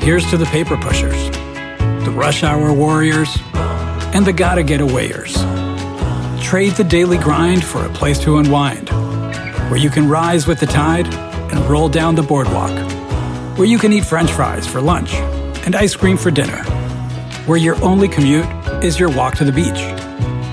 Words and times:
Here's 0.00 0.28
to 0.30 0.38
the 0.38 0.46
paper 0.46 0.78
pushers, 0.78 1.30
the 2.04 2.12
rush 2.14 2.42
hour 2.42 2.72
warriors, 2.72 3.36
and 4.14 4.24
the 4.24 4.32
gotta 4.32 4.62
get 4.62 4.80
awayers. 4.80 5.34
Trade 6.42 6.72
the 6.72 6.86
daily 6.88 7.18
grind 7.18 7.62
for 7.62 7.84
a 7.84 7.90
place 7.90 8.18
to 8.20 8.38
unwind, 8.38 8.88
where 9.68 9.76
you 9.76 9.90
can 9.90 10.08
rise 10.08 10.46
with 10.46 10.58
the 10.58 10.66
tide 10.66 11.06
and 11.52 11.60
roll 11.68 11.90
down 11.90 12.14
the 12.14 12.22
boardwalk, 12.22 12.70
where 13.58 13.68
you 13.68 13.78
can 13.78 13.92
eat 13.92 14.06
french 14.06 14.32
fries 14.32 14.66
for 14.66 14.80
lunch 14.80 15.12
and 15.66 15.76
ice 15.76 15.94
cream 15.94 16.16
for 16.16 16.30
dinner, 16.30 16.64
where 17.44 17.58
your 17.58 17.80
only 17.84 18.08
commute 18.08 18.46
is 18.82 18.98
your 18.98 19.10
walk 19.10 19.36
to 19.36 19.44
the 19.44 19.52
beach, 19.52 19.82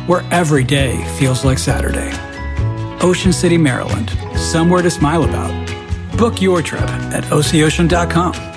where 0.10 0.24
every 0.30 0.66
day 0.66 1.02
feels 1.18 1.46
like 1.46 1.58
Saturday. 1.58 2.12
Ocean 3.02 3.32
City, 3.32 3.58
Maryland, 3.58 4.10
somewhere 4.36 4.82
to 4.82 4.92
smile 4.92 5.24
about. 5.24 5.54
Book 6.18 6.42
your 6.42 6.62
trip 6.62 6.82
at 6.82 7.24
oceocean.com. 7.32 8.57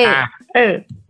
Eh, 0.00 0.04
ta. 0.04 0.30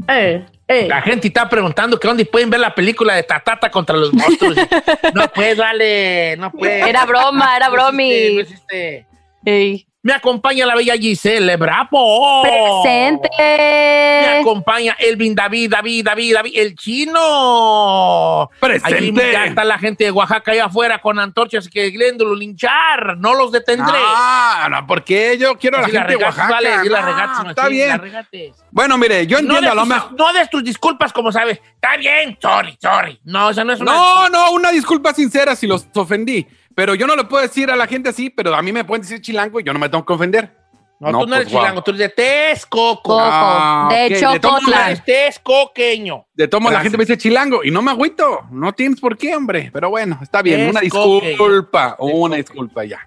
eh, 0.09 0.47
eh. 0.69 0.87
La 0.89 1.01
gente 1.03 1.29
está 1.29 1.49
preguntando 1.49 1.99
que 1.99 2.07
dónde 2.09 2.25
pueden 2.27 2.51
ver 2.51 2.61
la 2.61 2.75
película 2.75 3.15
de 3.15 3.23
Tatata 3.23 3.71
contra 3.71 3.97
los 3.97 4.13
monstruos. 4.13 4.57
no 5.15 5.29
puede, 5.29 5.55
vale, 5.55 6.37
no 6.39 6.51
puede. 6.53 6.89
Era 6.89 7.05
broma, 7.07 7.57
era 7.57 7.67
No 7.69 7.73
bromi. 7.73 8.13
existe, 8.13 9.07
no 9.43 9.53
existe. 9.53 9.89
Me 10.01 10.13
acompaña 10.13 10.65
la 10.65 10.77
bella 10.77 10.95
Giselle 10.97 11.57
Bravo. 11.57 12.43
Presente. 12.43 13.29
Me 13.37 14.39
acompaña 14.41 14.97
Elvin 14.99 15.35
David, 15.35 15.71
David, 15.73 16.05
David, 16.05 16.35
David, 16.35 16.53
el 16.55 16.77
chino. 16.77 18.49
Presente. 18.61 18.95
Allí 18.97 19.13
ya 19.33 19.47
está 19.47 19.65
la 19.65 19.77
gente 19.79 20.05
de 20.05 20.11
Oaxaca 20.13 20.53
allá 20.53 20.67
afuera 20.67 21.01
con 21.01 21.19
antorchas 21.19 21.69
que 21.69 21.91
queriéndolo 21.91 22.37
linchar. 22.37 23.17
No 23.19 23.35
los 23.35 23.51
detendré. 23.51 23.93
Ah, 23.99 24.69
no, 24.71 24.87
porque 24.87 25.37
yo 25.37 25.57
quiero 25.59 25.79
a 25.79 25.83
la 25.83 25.89
gente 25.89 26.01
de 26.01 26.07
regates, 26.15 26.27
Oaxaca. 26.39 26.55
vale, 26.55 26.71
si 26.83 26.89
la 26.89 27.01
No, 27.01 27.07
regates, 27.07 27.39
está 27.49 27.63
Martín, 27.63 27.77
bien. 27.77 28.13
la. 28.13 28.27
Bueno, 28.71 28.99
mire, 28.99 29.27
yo 29.27 29.39
No 29.43 29.55
entiendo 29.57 29.73
a 29.73 29.75
lo 29.75 29.85
mejor. 29.87 30.13
no 30.13 30.33
des 30.33 30.49
tus 30.49 30.63
disculpas 30.63 31.13
como 31.13 31.33
sabes. 31.33 31.61
Está 31.75 31.97
bien, 31.97 32.39
sorry, 32.41 32.79
sorry. 32.81 33.21
No, 33.25 33.51
esa 33.51 33.65
no 33.65 33.73
es 33.73 33.81
una. 33.81 33.93
No, 33.93 34.29
no, 34.29 34.53
una 34.53 34.71
disculpa 34.71 35.13
sincera 35.13 35.57
si 35.57 35.67
los 35.67 35.87
ofendí. 35.95 36.47
Pero 36.79 36.95
yo 36.95 37.09
no 37.09 37.17
le 37.17 37.25
puedo 37.25 37.43
decir 37.43 37.73
a 37.73 37.75
la 37.75 37.89
gente 37.89 38.11
así, 38.11 38.31
pero 38.31 38.55
a 38.55 38.63
mí 38.63 38.71
me 38.71 38.85
pueden 38.85 39.03
decir 39.03 39.21
chilango 39.21 39.59
y 39.59 39.65
yo 39.65 39.73
no 39.73 39.81
me 39.81 39.89
tengo 39.89 40.07
que 40.07 40.13
ofender. 40.13 40.57
No, 41.01 41.11
No, 41.11 41.19
tú 41.23 41.27
no 41.27 41.35
eres 41.35 41.49
pues, 41.49 41.59
chilango, 41.61 41.83
tú 41.83 41.91
eres 41.91 41.99
de 41.99 42.09
Texcoco. 42.11 43.03
Coco. 43.03 43.19
Ah, 43.21 43.89
de 43.91 44.05
ok, 44.05 44.33
de 44.35 44.39
Tú 44.39 44.49
Chocotlan. 44.49 44.87
eres 44.87 45.05
texcoqueño. 45.05 46.27
De 46.35 46.47
tomo 46.47 46.69
la 46.69 46.75
Gracias. 46.75 46.83
gente 46.85 46.99
me 46.99 47.03
dice 47.05 47.19
chilango 47.19 47.65
y 47.65 47.73
no 47.73 47.83
me 47.83 47.91
agüito. 47.91 48.43
No 48.53 48.73
tienes 48.75 49.01
por 49.01 49.19
qué, 49.19 49.35
hombre. 49.35 49.71
Pero 49.73 49.91
bueno, 49.91 50.21
está 50.23 50.41
bien. 50.41 50.71
Una 50.71 50.79
disculpa. 50.81 51.97
Una 51.99 52.37
disculpa 52.37 52.85
ya. 52.85 53.01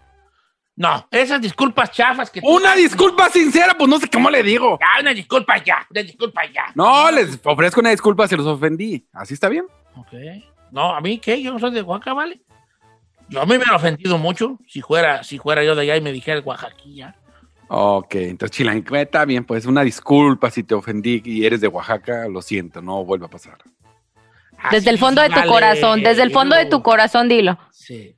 No, 0.76 1.08
esas 1.10 1.40
disculpas 1.40 1.92
chafas 1.94 2.30
que 2.30 2.42
Una 2.44 2.76
disculpa 2.76 3.30
sincera, 3.30 3.78
pues 3.78 3.90
no 3.90 4.00
sé 4.00 4.10
cómo 4.10 4.30
le 4.30 4.44
digo. 4.44 4.80
Ya, 4.82 5.00
una 5.00 5.14
disculpa 5.14 5.64
ya, 5.64 5.88
una 5.90 6.02
disculpa 6.04 6.42
ya. 6.54 6.66
No, 6.76 7.10
les 7.10 7.40
ofrezco 7.42 7.80
una 7.80 7.92
disculpa 7.92 8.28
si 8.28 8.36
los 8.36 8.48
ofendí. 8.48 9.08
¿Así 9.14 9.34
está 9.34 9.48
bien? 9.48 9.64
Ok. 9.96 10.12
No, 10.72 10.94
¿a 10.94 11.00
mí 11.00 11.20
qué? 11.20 11.42
Yo 11.42 11.54
no 11.54 11.60
soy 11.60 11.72
de 11.72 11.82
Oaxaca, 11.84 12.14
¿vale? 12.14 12.42
Yo 13.32 13.42
a 13.42 13.46
mí 13.46 13.58
me 13.58 13.64
han 13.64 13.76
ofendido 13.76 14.18
mucho. 14.18 14.60
Si 14.68 14.82
fuera, 14.82 15.24
si 15.24 15.40
fuera 15.40 15.64
yo 15.64 15.74
de 15.74 15.84
allá 15.84 15.96
y 15.96 16.02
me 16.02 16.12
dijera 16.12 16.42
Oaxaquilla. 16.42 17.16
Ok, 17.70 18.16
entonces 18.16 18.58
chilango, 18.58 18.96
está 18.98 19.24
bien, 19.24 19.46
pues 19.46 19.66
una 19.66 19.82
disculpa 19.84 20.52
si 20.52 20.64
te 20.64 20.76
ofendí 20.76 21.22
y 21.24 21.46
eres 21.46 21.62
de 21.62 21.70
Oaxaca, 21.70 22.28
lo 22.28 22.42
siento, 22.42 22.82
no 22.82 23.06
vuelva 23.06 23.28
a 23.28 23.30
pasar. 23.30 23.58
Desde 24.70 24.90
el 24.90 24.98
fondo 25.00 25.22
de 25.22 25.30
tu 25.30 25.42
corazón, 25.48 26.04
desde 26.04 26.24
el 26.24 26.32
fondo 26.32 26.56
de 26.58 26.66
tu 26.66 26.84
corazón, 26.84 27.30
dilo. 27.30 27.58
Sí. 27.72 28.18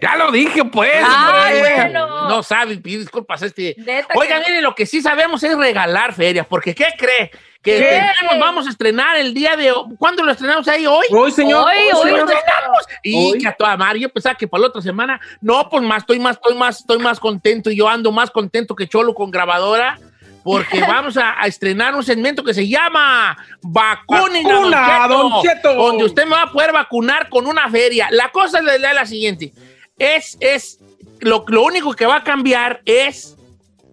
Ya 0.00 0.16
lo 0.16 0.30
dije, 0.30 0.64
pues. 0.64 1.02
Ay, 1.04 1.56
hombre. 1.56 1.74
bueno. 1.74 2.28
No 2.28 2.42
sabe 2.42 2.78
pedir 2.78 3.00
disculpas 3.00 3.42
este. 3.42 3.74
Neta 3.76 4.14
Oiga, 4.14 4.40
que- 4.40 4.48
mire, 4.48 4.62
lo 4.62 4.74
que 4.74 4.86
sí 4.86 5.02
sabemos 5.02 5.42
es 5.42 5.58
regalar 5.58 6.14
ferias, 6.14 6.46
porque 6.46 6.74
¿qué 6.74 6.86
cree? 6.96 7.30
Que 7.62 7.76
¿Qué? 7.78 8.02
tenemos- 8.18 8.38
vamos 8.40 8.66
a 8.66 8.70
estrenar 8.70 9.16
el 9.18 9.34
día 9.34 9.54
de 9.54 9.70
hoy. 9.70 9.94
¿Cuándo 9.98 10.22
lo 10.22 10.32
estrenamos 10.32 10.66
ahí? 10.68 10.86
¿Hoy? 10.86 11.06
Hoy, 11.10 11.30
señor. 11.30 11.66
Hoy, 11.66 11.74
¡Hoy 11.92 12.10
hoy, 12.10 12.10
lo 12.18 12.24
hoy. 12.24 12.32
estrenamos! 12.32 12.84
Y 13.02 13.32
Hoy. 13.32 13.38
que 13.38 13.48
a 13.48 13.52
toda 13.52 13.76
madre, 13.76 14.00
yo 14.00 14.08
pensaba 14.08 14.34
que 14.34 14.48
para 14.48 14.62
la 14.62 14.66
otra 14.68 14.80
semana, 14.80 15.20
no, 15.42 15.68
pues 15.68 15.82
más, 15.82 15.98
estoy 15.98 16.18
más, 16.18 16.36
estoy 16.36 16.54
más, 16.54 16.80
estoy 16.80 16.98
más 16.98 17.20
contento 17.20 17.70
y 17.70 17.76
yo 17.76 17.86
ando 17.88 18.10
más 18.12 18.30
contento 18.30 18.74
que 18.74 18.88
Cholo 18.88 19.14
con 19.14 19.30
grabadora. 19.30 19.98
Porque 20.42 20.80
vamos 20.80 21.18
a, 21.18 21.38
a 21.38 21.46
estrenar 21.46 21.94
un 21.94 22.02
segmento 22.02 22.42
que 22.42 22.54
se 22.54 22.66
llama 22.66 23.36
Vacunen 23.60 24.46
a 24.46 24.50
Don 24.50 24.70
Vacuna, 24.70 25.02
Cheto, 25.02 25.18
Don 25.18 25.42
Cheto. 25.42 25.74
donde 25.74 26.04
usted 26.04 26.24
me 26.24 26.30
va 26.30 26.42
a 26.44 26.50
poder 26.52 26.72
vacunar 26.72 27.28
con 27.28 27.46
una 27.46 27.68
feria. 27.68 28.08
La 28.10 28.30
cosa 28.30 28.60
es 28.60 28.64
la, 28.80 28.94
la 28.94 29.04
siguiente, 29.04 29.52
es, 29.98 30.38
es 30.40 30.78
lo, 31.20 31.44
lo 31.46 31.62
único 31.62 31.92
que 31.92 32.06
va 32.06 32.16
a 32.16 32.24
cambiar 32.24 32.80
es 32.86 33.36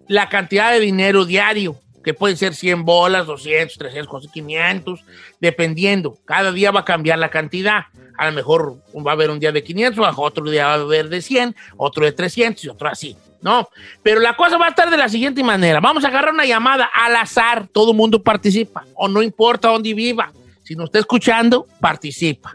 la 0.06 0.30
cantidad 0.30 0.70
de 0.72 0.80
dinero 0.80 1.26
diario, 1.26 1.76
que 2.02 2.14
pueden 2.14 2.36
ser 2.36 2.54
100 2.54 2.84
bolas, 2.84 3.26
200, 3.26 3.76
300, 3.76 4.28
500, 4.32 5.00
dependiendo. 5.40 6.16
Cada 6.24 6.52
día 6.52 6.70
va 6.70 6.80
a 6.80 6.84
cambiar 6.84 7.18
la 7.18 7.30
cantidad. 7.30 7.86
A 8.16 8.26
lo 8.26 8.32
mejor 8.32 8.82
va 8.94 9.12
a 9.12 9.14
haber 9.14 9.30
un 9.30 9.38
día 9.38 9.52
de 9.52 9.62
500, 9.62 10.14
otro 10.16 10.50
día 10.50 10.66
va 10.66 10.72
a 10.72 10.76
haber 10.76 11.08
de 11.08 11.20
100, 11.22 11.54
otro 11.76 12.04
de 12.04 12.12
300 12.12 12.64
y 12.64 12.68
otro 12.68 12.88
así. 12.88 13.16
¿No? 13.40 13.68
Pero 14.02 14.20
la 14.20 14.36
cosa 14.36 14.58
va 14.58 14.66
a 14.66 14.70
estar 14.70 14.90
de 14.90 14.96
la 14.96 15.08
siguiente 15.08 15.44
manera. 15.44 15.78
Vamos 15.80 16.04
a 16.04 16.08
agarrar 16.08 16.34
una 16.34 16.44
llamada 16.44 16.90
al 16.92 17.14
azar. 17.14 17.68
Todo 17.68 17.92
el 17.92 17.96
mundo 17.96 18.20
participa. 18.20 18.84
O 18.94 19.06
no 19.06 19.22
importa 19.22 19.68
dónde 19.68 19.94
viva. 19.94 20.32
Si 20.64 20.74
nos 20.74 20.86
está 20.86 20.98
escuchando, 20.98 21.66
participa. 21.80 22.54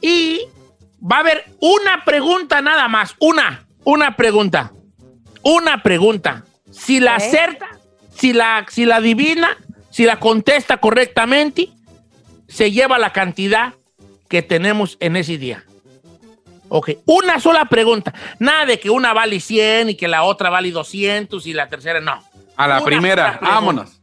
Y 0.00 0.40
va 1.00 1.18
a 1.18 1.20
haber 1.20 1.44
una 1.60 2.04
pregunta 2.04 2.60
nada 2.60 2.88
más. 2.88 3.14
Una. 3.20 3.64
Una 3.84 4.16
pregunta. 4.16 4.72
Una 5.42 5.82
pregunta. 5.82 6.44
Si 6.70 6.98
la 6.98 7.14
acerta, 7.14 7.73
si 8.16 8.32
la, 8.32 8.66
si 8.68 8.84
la 8.84 8.96
adivina, 8.96 9.56
si 9.90 10.04
la 10.04 10.18
contesta 10.18 10.78
correctamente, 10.78 11.68
se 12.48 12.70
lleva 12.70 12.98
la 12.98 13.12
cantidad 13.12 13.74
que 14.28 14.42
tenemos 14.42 14.96
en 15.00 15.16
ese 15.16 15.38
día. 15.38 15.64
Ok, 16.68 16.90
una 17.04 17.38
sola 17.40 17.66
pregunta. 17.66 18.14
Nada 18.38 18.66
de 18.66 18.80
que 18.80 18.90
una 18.90 19.12
vale 19.12 19.38
100 19.38 19.90
y 19.90 19.94
que 19.94 20.08
la 20.08 20.24
otra 20.24 20.50
vale 20.50 20.70
200 20.70 21.46
y 21.46 21.52
la 21.52 21.68
tercera 21.68 22.00
no. 22.00 22.22
A 22.56 22.66
la 22.66 22.76
Una 22.78 22.84
primera, 22.84 23.38
vámonos. 23.40 24.00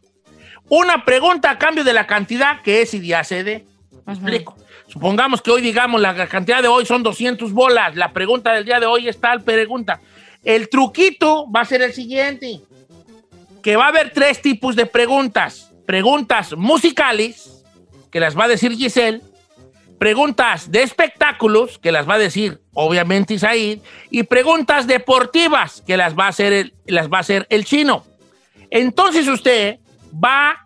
Una 0.70 1.04
pregunta 1.04 1.50
a 1.50 1.58
cambio 1.58 1.84
de 1.84 1.94
la 1.94 2.08
cantidad 2.08 2.62
que 2.62 2.82
es 2.82 2.94
y 2.94 3.06
ya 3.06 3.24
se 3.24 3.44
dé. 3.44 3.66
¿Me 4.06 4.14
explico? 4.14 4.56
Supongamos 4.88 5.42
que 5.42 5.52
hoy, 5.52 5.62
digamos, 5.62 6.00
la 6.02 6.28
cantidad 6.28 6.62
de 6.62 6.68
hoy 6.68 6.86
son 6.86 7.04
200 7.04 7.52
bolas. 7.52 7.96
La 7.96 8.14
pregunta 8.14 8.54
del 8.54 8.66
día 8.66 8.80
de 8.80 8.86
hoy 8.86 9.08
está 9.08 9.32
al 9.32 9.42
pregunta. 9.42 10.02
El 10.44 10.70
truquito 10.70 11.50
va 11.52 11.62
a 11.62 11.66
ser 11.66 11.82
el 11.82 11.94
siguiente. 11.94 12.62
Que 13.64 13.76
va 13.76 13.86
a 13.86 13.90
haber 13.90 14.12
tres 14.12 14.42
tipos 14.42 14.76
de 14.76 14.86
preguntas. 14.86 15.72
Preguntas 15.86 16.56
musicales, 16.56 17.64
que 18.12 18.20
las 18.20 18.38
va 18.38 18.46
a 18.46 18.48
decir 18.48 18.76
Giselle. 18.76 19.22
Preguntas 20.00 20.72
de 20.72 20.82
espectáculos, 20.82 21.78
que 21.78 21.92
las 21.92 22.10
va 22.10 22.16
a 22.16 22.20
decir, 22.20 22.60
obviamente, 22.74 23.36
Isaid. 23.36 23.80
Y 24.10 24.24
preguntas 24.24 24.88
deportivas, 24.88 25.84
que 25.86 25.98
las 25.98 26.18
va 26.18 26.26
a 26.26 26.30
hacer 26.30 26.54
el, 26.54 26.74
las 26.88 27.10
va 27.10 27.18
a 27.18 27.22
hacer 27.22 27.46
el 27.50 27.66
chino. 27.66 28.04
Entonces 28.72 29.28
usted 29.28 29.80
va 30.14 30.66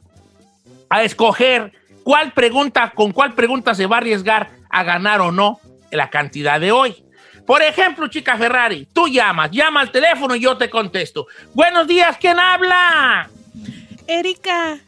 a 0.89 1.03
escoger 1.03 1.73
cuál 2.03 2.31
pregunta, 2.31 2.91
con 2.95 3.11
cuál 3.11 3.33
pregunta 3.33 3.75
se 3.75 3.87
va 3.87 3.97
a 3.97 3.99
arriesgar 3.99 4.51
a 4.69 4.83
ganar 4.83 5.21
o 5.21 5.31
no 5.31 5.59
la 5.91 6.09
cantidad 6.09 6.59
de 6.59 6.71
hoy. 6.71 7.04
Por 7.45 7.61
ejemplo, 7.61 8.07
chica 8.07 8.37
Ferrari, 8.37 8.87
tú 8.91 9.07
llamas, 9.07 9.51
llama 9.51 9.81
al 9.81 9.91
teléfono 9.91 10.35
y 10.35 10.41
yo 10.41 10.57
te 10.57 10.69
contesto. 10.69 11.27
Buenos 11.53 11.87
días, 11.87 12.17
¿quién 12.19 12.39
habla? 12.39 13.29
Erika, 14.07 14.79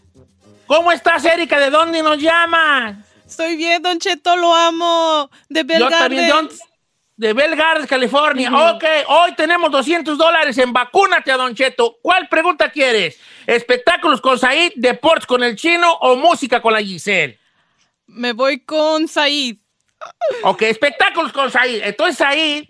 ¿Cómo 0.67 0.91
estás, 0.91 1.23
Erika? 1.23 1.59
¿De 1.59 1.69
dónde 1.69 2.03
nos 2.03 2.17
llamas? 2.17 2.97
Estoy 3.25 3.55
bien, 3.55 3.81
Don 3.81 3.97
Cheto, 3.99 4.35
lo 4.35 4.53
amo. 4.53 5.29
De 5.47 5.61
Yo 5.61 5.65
Bell 5.65 5.89
también, 5.89 6.49
¿de 7.15 7.33
Gardens, 7.33 7.87
California. 7.87 8.51
Ok, 8.53 8.83
hoy 9.07 9.33
tenemos 9.35 9.71
200 9.71 10.17
dólares 10.17 10.57
en 10.57 10.73
Vacúnate 10.73 11.31
a 11.31 11.37
Don 11.37 11.55
Cheto. 11.55 11.97
¿Cuál 12.01 12.27
pregunta 12.27 12.69
quieres? 12.69 13.17
¿Espectáculos 13.45 14.19
con 14.19 14.37
Said, 14.37 14.73
deportes 14.75 15.25
con 15.25 15.41
el 15.41 15.55
chino 15.55 15.91
o 16.01 16.17
música 16.17 16.61
con 16.61 16.73
la 16.73 16.79
Giselle? 16.79 17.39
Me 18.07 18.33
voy 18.33 18.59
con 18.59 19.07
Said. 19.07 19.57
Ok, 20.43 20.63
espectáculos 20.63 21.31
con 21.31 21.51
Said. 21.51 21.81
Entonces 21.83 22.17
Said 22.17 22.65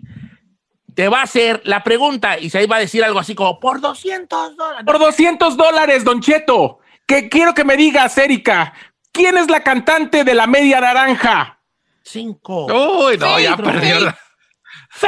te 0.94 1.08
va 1.08 1.20
a 1.20 1.24
hacer 1.24 1.60
la 1.64 1.82
pregunta 1.84 2.38
y 2.38 2.50
Said 2.50 2.68
va 2.70 2.76
a 2.76 2.80
decir 2.80 3.04
algo 3.04 3.18
así 3.20 3.34
como, 3.34 3.60
por 3.60 3.80
200 3.80 4.56
dólares. 4.56 4.84
Por 4.84 4.98
200 4.98 5.56
dólares, 5.56 6.04
Don 6.04 6.20
Cheto. 6.20 6.80
Que 7.06 7.28
quiero 7.28 7.54
que 7.54 7.64
me 7.64 7.76
digas, 7.76 8.18
Erika, 8.18 8.74
¿quién 9.12 9.38
es 9.38 9.48
la 9.48 9.62
cantante 9.62 10.24
de 10.24 10.34
la 10.34 10.46
media 10.46 10.80
naranja? 10.80 11.60
Cinco. 12.02 12.66
Uy, 12.66 13.16
no, 13.16 13.38
ya 13.38 13.56
perdió 13.56 14.00
la... 14.00 14.18
¡Fe! 14.98 15.06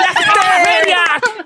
¡Ya 0.00 0.12
se 0.12 0.24
acabó 0.30 0.48
la 0.48 0.64
feria! 0.64 0.98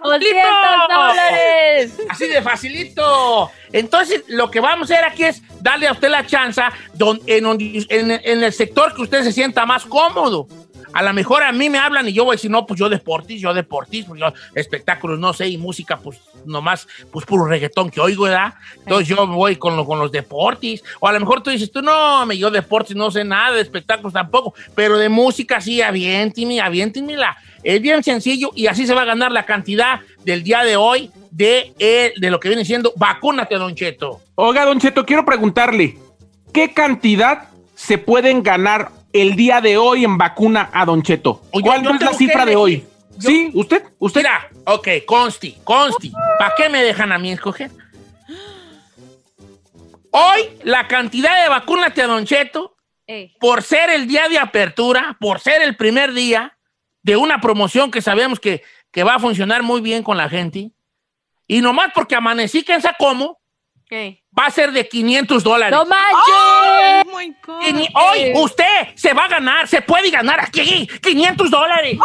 200 0.03 0.89
dólares. 0.89 1.93
Así 2.09 2.27
de 2.29 2.43
facilito. 2.43 3.51
Entonces, 3.73 4.25
lo 4.29 4.51
que 4.51 4.61
vamos 4.61 4.91
a 4.91 4.95
hacer 4.95 5.05
aquí 5.05 5.25
es 5.25 5.43
darle 5.61 5.87
a 5.89 5.93
usted 5.93 6.09
la 6.09 6.27
chance 6.27 6.61
don- 6.95 7.21
en, 7.27 7.45
donde- 7.45 7.87
en- 7.89 8.11
en 8.11 8.43
el 8.45 8.53
sector 8.53 8.95
que 8.95 9.03
usted 9.03 9.23
se 9.23 9.33
sienta 9.33 9.65
más 9.67 9.85
cómodo. 9.85 10.47
A 10.93 11.03
lo 11.03 11.13
mejor 11.13 11.43
a 11.43 11.53
mí 11.53 11.71
me 11.71 11.79
hablan 11.79 12.09
y 12.09 12.13
yo 12.13 12.25
voy 12.25 12.33
a 12.33 12.37
decir, 12.37 12.51
no, 12.51 12.67
pues 12.67 12.79
yo 12.81 12.89
deportis, 12.89 13.41
yo 13.41 13.55
deportis, 13.55 14.05
pues 14.07 14.21
yo 14.21 14.33
espectáculos, 14.55 15.19
no 15.19 15.33
sé, 15.33 15.47
y 15.49 15.57
música, 15.57 15.97
pues 15.99 16.19
nomás, 16.45 16.89
pues 17.13 17.25
puro 17.27 17.47
reggaetón 17.47 17.91
que 17.91 18.01
oigo, 18.01 18.25
¿verdad? 18.25 18.55
Entonces 18.79 19.07
yo 19.09 19.27
me 19.27 19.35
voy 19.37 19.57
con, 19.57 19.77
lo- 19.77 19.85
con 19.87 19.99
los 20.01 20.11
deportis. 20.11 20.83
O 20.99 21.07
a 21.07 21.13
lo 21.13 21.21
mejor 21.21 21.43
tú 21.43 21.51
dices, 21.51 21.71
tú 21.71 21.81
no, 21.83 22.27
me 22.27 22.37
yo 22.37 22.51
deportis, 22.51 22.97
no 22.97 23.11
sé 23.11 23.23
nada, 23.25 23.55
de 23.57 23.63
espectáculos 23.63 24.13
tampoco, 24.13 24.55
pero 24.75 24.99
de 24.99 25.09
música 25.09 25.61
sí, 25.61 25.81
aviéntime, 25.81 26.61
aviéntemela. 26.61 27.37
Es 27.63 27.81
bien 27.83 28.03
sencillo 28.03 28.51
y 28.55 28.67
así 28.67 28.87
se 28.87 28.95
va 28.95 29.03
a 29.03 29.05
ganar 29.05 29.31
la 29.33 29.45
cantidad 29.45 30.01
del 30.25 30.43
día 30.43 30.65
de 30.65 30.77
hoy 30.77 31.11
de, 31.31 31.73
eh, 31.79 32.15
de 32.17 32.31
lo 32.31 32.41
que 32.41 32.49
viene 32.49 32.65
siendo 32.65 32.93
vacúnate, 32.97 33.55
Don 33.57 33.75
Cheto. 33.75 34.21
Oiga, 34.35 34.65
Don 34.65 34.81
Cheto, 34.81 35.05
quiero 35.05 35.25
preguntarle, 35.25 35.99
¿qué 36.55 36.73
cantidad 36.73 37.49
se 37.75 37.99
pueden 37.99 38.43
ganar 38.43 38.91
el 39.13 39.37
día 39.37 39.61
de 39.61 39.77
hoy 39.77 40.05
en 40.05 40.17
vacuna 40.19 40.71
a 40.73 40.85
Don 40.85 41.03
Cheto? 41.03 41.43
Oye, 41.53 41.65
¿Cuánto 41.65 41.91
yo 41.91 41.97
es 41.97 42.01
la 42.03 42.13
cifra 42.15 42.45
de 42.45 42.57
hoy? 42.57 42.85
Yo- 43.19 43.29
¿Sí? 43.31 43.51
¿Usted? 43.55 43.85
¿Usted? 43.99 44.21
Mira, 44.21 44.49
ok, 44.65 44.89
consti, 45.07 45.57
consti. 45.65 46.13
¿Para 46.39 46.55
qué 46.57 46.69
me 46.69 46.83
dejan 46.83 47.13
a 47.13 47.19
mí 47.19 47.31
escoger? 47.33 47.71
Hoy, 50.13 50.41
la 50.65 50.89
cantidad 50.89 51.43
de 51.43 51.49
vacúnate 51.49 52.03
a 52.03 52.07
Don 52.07 52.25
Cheto, 52.25 52.77
Ey. 53.07 53.35
por 53.39 53.63
ser 53.63 53.91
el 53.91 54.07
día 54.09 54.29
de 54.29 54.39
apertura, 54.39 55.17
por 55.21 55.41
ser 55.41 55.63
el 55.63 55.77
primer 55.77 56.13
día 56.13 56.57
de 57.03 57.17
una 57.17 57.41
promoción 57.41 57.91
que 57.91 58.03
sabemos 58.03 58.41
que, 58.41 58.63
que 58.91 59.05
va 59.05 59.15
a 59.17 59.19
funcionar 59.21 59.63
muy 59.63 59.81
bien 59.81 60.03
con 60.03 60.17
la 60.17 60.29
gente, 60.29 60.73
y 61.47 61.61
nomás 61.61 61.93
porque 61.95 62.15
amanecí 62.17 62.63
que 62.63 62.75
en 62.75 62.83
Sacomo, 62.83 63.39
Ey. 63.89 64.20
Va 64.39 64.47
a 64.47 64.51
ser 64.51 64.73
de 64.73 64.89
500 64.89 65.43
dólares. 65.43 65.77
¡No 65.77 65.85
manches! 65.85 67.05
Oh 67.07 67.19
my 67.19 67.35
God. 67.45 67.89
Hoy 67.95 68.33
usted 68.37 68.89
se 68.95 69.13
va 69.13 69.25
a 69.25 69.29
ganar, 69.29 69.69
se 69.69 69.83
puede 69.83 70.11
ganar 70.11 70.41
aquí 70.41 70.87
500 71.03 71.51
dólares. 71.51 71.99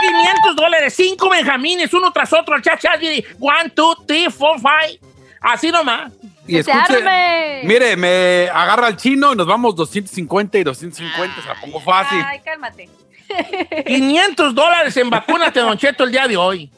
500 0.00 0.56
dólares, 0.56 0.94
cinco 0.94 1.28
benjamines, 1.28 1.92
uno 1.92 2.12
tras 2.12 2.32
otro, 2.32 2.54
al 2.54 2.62
chat 2.62 2.80
chat, 2.80 3.02
y 3.02 3.24
one, 3.40 3.70
two, 3.70 3.94
three, 4.06 4.30
four, 4.30 4.58
five. 4.58 4.98
Así 5.40 5.70
nomás. 5.70 6.12
Y 6.46 6.56
¡Que 6.56 6.62
se 6.62 6.70
escuche, 6.70 6.96
arme! 6.96 7.62
mire, 7.64 7.96
me 7.96 8.48
agarra 8.52 8.86
al 8.88 8.96
chino 8.96 9.32
y 9.32 9.36
nos 9.36 9.46
vamos 9.46 9.74
250 9.76 10.58
y 10.58 10.64
250, 10.64 11.42
se 11.42 11.48
la 11.48 11.54
pongo 11.60 11.80
fácil. 11.80 12.22
Ay, 12.24 12.40
cálmate. 12.40 12.88
500 13.86 14.54
dólares 14.54 14.96
en 14.96 15.10
vacúnate, 15.10 15.60
Don 15.60 15.76
Cheto, 15.76 16.04
el 16.04 16.12
día 16.12 16.28
de 16.28 16.36
hoy. 16.36 16.70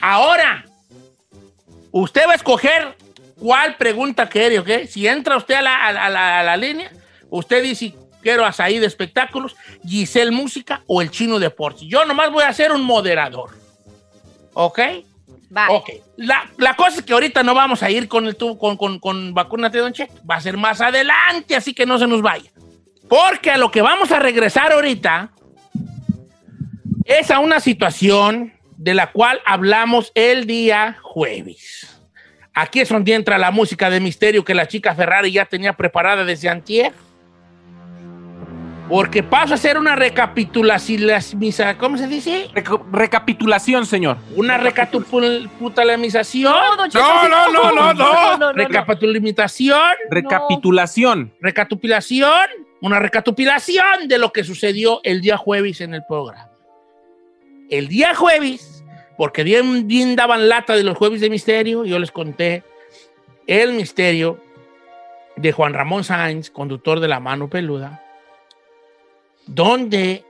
Ahora, 0.00 0.64
usted 1.90 2.26
va 2.26 2.32
a 2.32 2.36
escoger 2.36 2.96
cuál 3.38 3.76
pregunta 3.76 4.28
quiere, 4.28 4.58
¿ok? 4.58 4.68
Si 4.88 5.06
entra 5.06 5.36
usted 5.36 5.54
a 5.56 5.62
la, 5.62 5.86
a 5.86 5.92
la- 5.92 6.06
a 6.06 6.10
la- 6.10 6.40
a 6.40 6.42
la 6.42 6.56
línea, 6.56 6.90
usted 7.30 7.62
dice, 7.62 7.94
quiero 8.22 8.44
a 8.44 8.52
Saí 8.52 8.78
de 8.78 8.86
espectáculos, 8.86 9.56
Giselle 9.86 10.30
Música 10.30 10.82
o 10.86 11.02
el 11.02 11.10
Chino 11.10 11.38
Deportes. 11.38 11.82
Yo 11.88 12.04
nomás 12.04 12.30
voy 12.30 12.44
a 12.44 12.52
ser 12.52 12.72
un 12.72 12.82
moderador. 12.82 13.50
¿Ok? 14.54 14.80
Va. 15.56 15.68
Ok. 15.70 15.90
La, 16.16 16.50
la 16.58 16.74
cosa 16.74 16.98
es 16.98 17.02
que 17.04 17.12
ahorita 17.12 17.42
no 17.42 17.54
vamos 17.54 17.82
a 17.82 17.90
ir 17.90 18.08
con 18.08 18.26
el 18.26 18.34
tubo, 18.36 18.58
con, 18.58 18.76
con, 18.76 18.98
con 18.98 19.32
vacúnate, 19.32 19.78
Don 19.78 19.92
Cheto. 19.92 20.14
Va 20.28 20.36
a 20.36 20.40
ser 20.40 20.56
más 20.56 20.80
adelante, 20.80 21.54
así 21.54 21.72
que 21.72 21.86
no 21.86 21.98
se 21.98 22.06
nos 22.06 22.20
vaya. 22.22 22.50
Porque 23.08 23.50
a 23.52 23.58
lo 23.58 23.70
que 23.70 23.82
vamos 23.82 24.10
a 24.10 24.18
regresar 24.18 24.72
ahorita 24.72 25.30
es 27.04 27.30
a 27.30 27.38
una 27.38 27.60
situación 27.60 28.52
de 28.76 28.94
la 28.94 29.12
cual 29.12 29.40
hablamos 29.46 30.10
el 30.14 30.46
día 30.46 30.98
jueves. 31.02 31.95
Aquí 32.58 32.80
es 32.80 32.88
donde 32.88 33.12
entra 33.12 33.36
la 33.36 33.50
música 33.50 33.90
de 33.90 34.00
misterio 34.00 34.42
que 34.42 34.54
la 34.54 34.66
chica 34.66 34.94
Ferrari 34.94 35.30
ya 35.30 35.44
tenía 35.44 35.74
preparada 35.74 36.24
desde 36.24 36.48
antier. 36.48 36.92
Porque 38.88 39.22
paso 39.24 39.52
a 39.52 39.56
hacer 39.56 39.76
una 39.78 39.96
recapitulación, 39.96 41.10
¿cómo 41.78 41.98
se 41.98 42.06
dice? 42.06 42.48
Reca- 42.54 42.80
recapitulación, 42.92 43.84
señor. 43.84 44.16
Una 44.36 44.56
recapitulación. 44.58 45.50
No, 46.44 46.86
No, 46.86 47.28
no, 47.28 47.50
no, 47.52 47.72
no, 47.72 47.92
no. 47.94 48.36
no. 48.38 48.52
Recapitulación. 48.52 49.80
Recapitulación. 50.08 51.32
Recapitulación. 51.40 52.46
Una 52.80 53.00
recapitulación 53.00 54.06
de 54.06 54.18
lo 54.18 54.32
que 54.32 54.44
sucedió 54.44 55.00
el 55.02 55.20
día 55.20 55.36
jueves 55.36 55.80
en 55.80 55.92
el 55.94 56.02
programa. 56.06 56.48
El 57.68 57.88
día 57.88 58.14
jueves, 58.14 58.75
porque 59.16 59.42
bien, 59.42 59.86
bien 59.86 60.16
daban 60.16 60.48
lata 60.48 60.74
de 60.74 60.82
los 60.82 60.96
jueves 60.96 61.20
de 61.20 61.30
misterio, 61.30 61.84
yo 61.84 61.98
les 61.98 62.10
conté 62.10 62.62
el 63.46 63.72
misterio 63.72 64.40
de 65.36 65.52
Juan 65.52 65.74
Ramón 65.74 66.04
Sáenz, 66.04 66.50
conductor 66.50 67.00
de 67.00 67.08
La 67.08 67.20
Mano 67.20 67.48
Peluda, 67.48 68.02
donde 69.46 70.24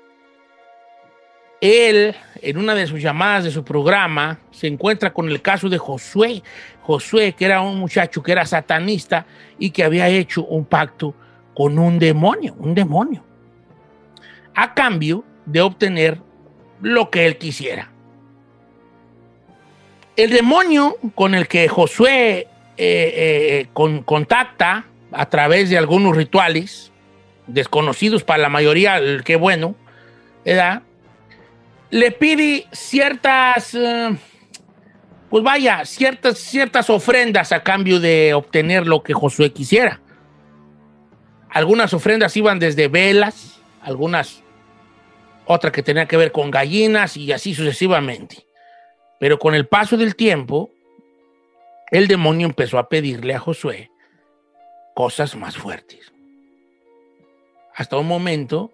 él, 1.61 2.15
en 2.43 2.59
una 2.59 2.75
de 2.75 2.87
sus 2.87 3.00
llamadas 3.00 3.44
de 3.44 3.50
su 3.50 3.65
programa, 3.65 4.41
se 4.50 4.67
encuentra 4.67 5.12
con 5.12 5.29
el 5.29 5.41
caso 5.41 5.69
de 5.69 5.79
Josué. 5.79 6.43
Josué, 6.82 7.32
que 7.32 7.47
era 7.47 7.62
un 7.62 7.79
muchacho 7.79 8.23
que 8.23 8.32
era 8.32 8.44
satanista 8.44 9.27
y 9.59 9.71
que 9.71 9.82
había 9.82 10.09
hecho 10.09 10.44
un 10.44 10.65
pacto 10.65 11.15
con 11.55 11.79
un 11.79 11.99
demonio, 11.99 12.55
un 12.59 12.75
demonio, 12.75 13.25
a 14.55 14.75
cambio 14.75 15.25
de 15.46 15.63
obtener 15.63 16.20
lo 16.82 17.10
que 17.10 17.27
él 17.27 17.39
quisiera. 17.39 17.91
El 20.17 20.31
demonio 20.31 20.96
con 21.15 21.35
el 21.35 21.46
que 21.46 21.69
Josué 21.69 22.39
eh, 22.39 22.46
eh, 22.79 23.67
con- 23.73 24.03
contacta 24.03 24.87
a 25.13 25.29
través 25.29 25.70
de 25.70 25.79
algunos 25.79 26.17
rituales, 26.17 26.93
desconocidos 27.46 28.25
para 28.25 28.43
la 28.43 28.49
mayoría, 28.49 28.96
el 28.96 29.25
que 29.25 29.37
bueno, 29.37 29.77
¿verdad? 30.44 30.82
Le 31.91 32.11
pide 32.11 32.67
ciertas, 32.73 33.75
eh, 33.75 34.17
pues 35.31 35.44
vaya, 35.44 35.85
ciertas, 35.85 36.39
ciertas 36.39 36.91
ofrendas 36.91 37.53
a 37.53 37.63
cambio 37.63 38.01
de 38.01 38.35
obtener 38.35 38.87
lo 38.87 39.03
que 39.03 39.15
Josué 39.15 39.53
quisiera. 39.53 40.01
Algunas 41.51 41.94
ofrendas 41.94 42.37
iban 42.37 42.58
desde 42.58 42.89
velas, 42.89 43.61
algunas, 43.82 44.43
otra 45.46 45.70
que 45.70 45.82
tenía 45.82 46.06
que 46.06 46.17
ver 46.17 46.32
con 46.32 46.51
gallinas 46.51 47.17
y 47.17 47.32
así 47.32 47.55
sucesivamente. 47.55 48.46
Pero 49.19 49.39
con 49.39 49.55
el 49.55 49.67
paso 49.67 49.96
del 49.96 50.17
tiempo, 50.17 50.70
el 51.91 52.08
demonio 52.08 52.46
empezó 52.46 52.79
a 52.79 52.89
pedirle 52.89 53.35
a 53.35 53.39
Josué 53.39 53.91
cosas 54.94 55.37
más 55.37 55.56
fuertes. 55.56 56.13
Hasta 57.75 57.96
un 57.96 58.06
momento 58.06 58.73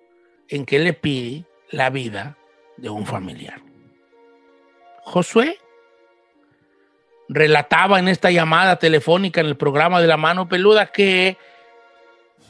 en 0.48 0.64
que 0.64 0.78
le 0.78 0.92
pide 0.92 1.44
la 1.70 1.90
vida 1.90 2.36
de 2.76 2.90
un 2.90 3.06
familiar. 3.06 3.60
Josué 5.02 5.58
relataba 7.28 7.98
en 7.98 8.08
esta 8.08 8.30
llamada 8.30 8.76
telefónica 8.78 9.40
en 9.40 9.46
el 9.46 9.56
programa 9.56 10.00
de 10.00 10.06
la 10.06 10.16
mano 10.16 10.48
peluda 10.48 10.86
que 10.86 11.36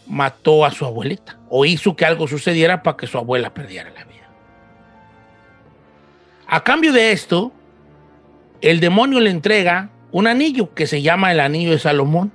mató 0.07 0.65
a 0.65 0.71
su 0.71 0.85
abuelita 0.85 1.39
o 1.49 1.65
hizo 1.65 1.95
que 1.95 2.05
algo 2.05 2.27
sucediera 2.27 2.83
para 2.83 2.97
que 2.97 3.07
su 3.07 3.19
abuela 3.19 3.55
perdiera 3.55 3.91
la 3.91 4.05
vida. 4.05 4.29
A 6.47 6.63
cambio 6.63 6.93
de 6.93 7.13
esto, 7.13 7.53
el 8.63 8.81
demonio 8.81 9.21
le 9.21 9.31
entrega 9.31 9.91
un 10.11 10.27
anillo 10.27 10.73
que 10.75 10.87
se 10.87 11.03
llama 11.03 11.33
el 11.33 11.41
anillo 11.41 11.73
de 11.73 11.79
Salomón, 11.79 12.33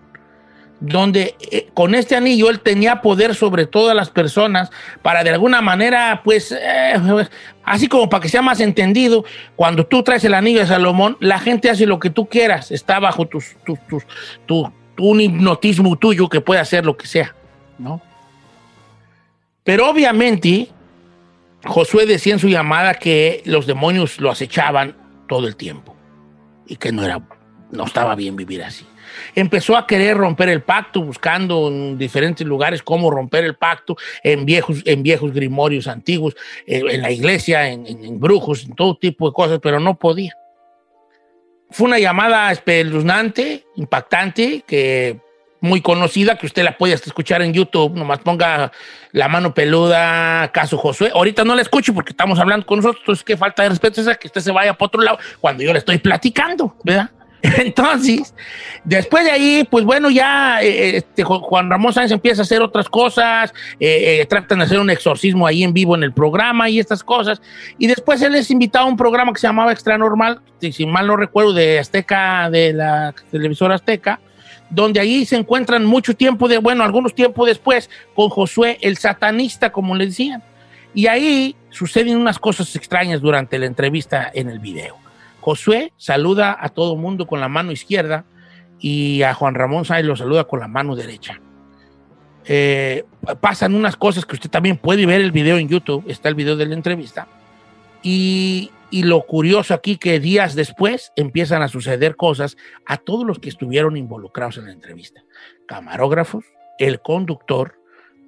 donde 0.79 1.35
eh, 1.51 1.69
con 1.73 1.95
este 1.95 2.15
anillo 2.15 2.49
él 2.49 2.59
tenía 2.59 3.01
poder 3.01 3.33
sobre 3.33 3.65
todas 3.65 3.95
las 3.95 4.11
personas 4.11 4.69
para 5.01 5.23
de 5.23 5.31
alguna 5.31 5.61
manera, 5.61 6.21
pues, 6.23 6.51
eh, 6.51 6.93
así 7.63 7.87
como 7.87 8.09
para 8.09 8.21
que 8.21 8.29
sea 8.29 8.43
más 8.43 8.59
entendido, 8.59 9.25
cuando 9.55 9.85
tú 9.87 10.03
traes 10.03 10.23
el 10.23 10.35
anillo 10.35 10.59
de 10.59 10.67
Salomón, 10.67 11.17
la 11.19 11.39
gente 11.39 11.69
hace 11.71 11.87
lo 11.87 11.99
que 11.99 12.11
tú 12.11 12.27
quieras, 12.27 12.71
está 12.71 12.99
bajo 12.99 13.25
tu- 13.25 13.41
un 14.99 15.21
hipnotismo 15.21 15.95
tuyo 15.97 16.29
que 16.29 16.41
puede 16.41 16.59
hacer 16.61 16.85
lo 16.85 16.95
que 16.95 17.07
sea, 17.07 17.33
¿no? 17.79 18.01
Pero 19.63 19.89
obviamente, 19.89 20.69
Josué 21.65 22.05
decía 22.05 22.33
en 22.33 22.39
su 22.39 22.49
llamada 22.49 22.93
que 22.93 23.41
los 23.45 23.67
demonios 23.67 24.19
lo 24.19 24.31
acechaban 24.31 24.95
todo 25.27 25.47
el 25.47 25.55
tiempo 25.55 25.96
y 26.67 26.75
que 26.75 26.91
no 26.91 27.03
era, 27.03 27.21
no 27.71 27.85
estaba 27.85 28.15
bien 28.15 28.35
vivir 28.35 28.63
así. 28.63 28.85
Empezó 29.35 29.77
a 29.77 29.87
querer 29.87 30.17
romper 30.17 30.49
el 30.49 30.61
pacto, 30.61 31.01
buscando 31.01 31.69
en 31.69 31.97
diferentes 31.97 32.45
lugares 32.45 32.83
cómo 32.83 33.09
romper 33.09 33.45
el 33.45 33.55
pacto, 33.55 33.95
en 34.23 34.45
viejos, 34.45 34.81
en 34.85 35.01
viejos 35.01 35.31
grimorios 35.33 35.87
antiguos, 35.87 36.35
en 36.65 37.01
la 37.01 37.09
iglesia, 37.11 37.69
en- 37.69 37.87
en 37.87 38.19
brujos, 38.19 38.65
en 38.65 38.75
todo 38.75 38.97
tipo 38.97 39.27
de 39.27 39.33
cosas, 39.33 39.59
pero 39.61 39.79
no 39.79 39.97
podía. 39.97 40.33
Fue 41.69 41.87
una 41.87 41.99
llamada 41.99 42.51
espeluznante, 42.51 43.65
impactante, 43.75 44.63
que 44.67 45.19
muy 45.59 45.81
conocida, 45.81 46.37
que 46.37 46.45
usted 46.45 46.63
la 46.63 46.77
puede 46.77 46.93
escuchar 46.93 47.41
en 47.41 47.53
YouTube. 47.53 47.95
Nomás 47.95 48.19
ponga 48.19 48.71
la 49.11 49.27
mano 49.27 49.53
peluda, 49.53 50.51
caso 50.51 50.77
Josué. 50.77 51.11
Ahorita 51.13 51.43
no 51.43 51.55
la 51.55 51.61
escucho 51.61 51.93
porque 51.93 52.11
estamos 52.11 52.39
hablando 52.39 52.65
con 52.65 52.77
nosotros. 52.77 53.01
Entonces, 53.01 53.23
qué 53.23 53.37
falta 53.37 53.63
de 53.63 53.69
respeto 53.69 54.01
es 54.01 54.17
que 54.17 54.27
usted 54.27 54.41
se 54.41 54.51
vaya 54.51 54.73
para 54.73 54.85
otro 54.87 55.01
lado 55.01 55.17
cuando 55.41 55.63
yo 55.63 55.73
le 55.73 55.79
estoy 55.79 55.97
platicando, 55.97 56.75
¿verdad? 56.83 57.09
Entonces, 57.41 58.33
después 58.83 59.23
de 59.23 59.31
ahí, 59.31 59.67
pues 59.69 59.85
bueno, 59.85 60.09
ya 60.09 60.61
eh, 60.61 60.97
este, 60.97 61.23
Ju- 61.23 61.39
Juan 61.41 61.69
Ramón 61.69 61.93
Sáenz 61.93 62.11
empieza 62.11 62.41
a 62.41 62.43
hacer 62.43 62.61
otras 62.63 62.89
cosas, 62.89 63.53
eh, 63.79 64.21
eh, 64.21 64.25
tratan 64.25 64.57
de 64.59 64.65
hacer 64.65 64.79
un 64.79 64.89
exorcismo 64.89 65.45
ahí 65.45 65.63
en 65.63 65.71
vivo 65.71 65.95
en 65.95 66.01
el 66.03 66.13
programa 66.13 66.67
y 66.69 66.79
estas 66.79 67.03
cosas. 67.03 67.39
Y 67.77 67.85
después 67.87 68.21
él 68.23 68.33
es 68.35 68.49
invitado 68.49 68.85
a 68.85 68.89
un 68.89 68.97
programa 68.97 69.33
que 69.33 69.39
se 69.39 69.47
llamaba 69.47 69.71
Extra 69.71 69.97
Normal, 69.99 70.39
si, 70.59 70.71
si 70.71 70.85
mal 70.87 71.05
no 71.05 71.15
recuerdo, 71.15 71.53
de 71.53 71.77
Azteca, 71.79 72.49
de 72.49 72.73
la 72.73 73.13
televisora 73.31 73.75
Azteca, 73.75 74.19
donde 74.69 74.99
ahí 74.99 75.25
se 75.25 75.35
encuentran 75.35 75.85
mucho 75.85 76.15
tiempo 76.15 76.47
de, 76.47 76.57
bueno, 76.57 76.83
algunos 76.83 77.13
tiempos 77.13 77.47
después, 77.47 77.89
con 78.15 78.29
Josué 78.29 78.77
el 78.81 78.97
satanista, 78.97 79.71
como 79.71 79.95
le 79.95 80.07
decían. 80.07 80.43
Y 80.93 81.07
ahí 81.07 81.55
suceden 81.69 82.17
unas 82.17 82.39
cosas 82.39 82.75
extrañas 82.75 83.21
durante 83.21 83.59
la 83.59 83.65
entrevista 83.65 84.29
en 84.33 84.49
el 84.49 84.59
video. 84.59 84.97
Josué 85.41 85.93
saluda 85.97 86.57
a 86.59 86.69
todo 86.69 86.95
mundo 86.95 87.27
con 87.27 87.39
la 87.39 87.47
mano 87.47 87.71
izquierda 87.71 88.25
y 88.79 89.21
a 89.21 89.33
Juan 89.33 89.55
Ramón 89.55 89.85
Sáenz 89.85 90.05
lo 90.05 90.15
saluda 90.15 90.43
con 90.45 90.59
la 90.59 90.67
mano 90.67 90.95
derecha. 90.95 91.39
Eh, 92.45 93.05
pasan 93.41 93.75
unas 93.75 93.95
cosas 93.95 94.25
que 94.25 94.35
usted 94.35 94.49
también 94.49 94.77
puede 94.77 95.05
ver 95.05 95.21
el 95.21 95.31
video 95.31 95.57
en 95.57 95.67
YouTube, 95.67 96.03
está 96.07 96.29
el 96.29 96.35
video 96.35 96.55
de 96.55 96.65
la 96.65 96.73
entrevista. 96.73 97.27
Y, 98.03 98.71
lo 98.91 99.21
curioso 99.23 99.73
aquí 99.73 99.97
que 99.97 100.19
días 100.19 100.55
después 100.55 101.11
empiezan 101.17 101.61
a 101.61 101.67
suceder 101.67 102.15
cosas 102.15 102.55
a 102.85 102.97
todos 102.97 103.25
los 103.25 103.37
que 103.37 103.49
estuvieron 103.49 103.97
involucrados 103.97 104.57
en 104.57 104.65
la 104.65 104.71
entrevista. 104.71 105.23
Camarógrafos, 105.67 106.45
el 106.79 107.01
conductor 107.01 107.79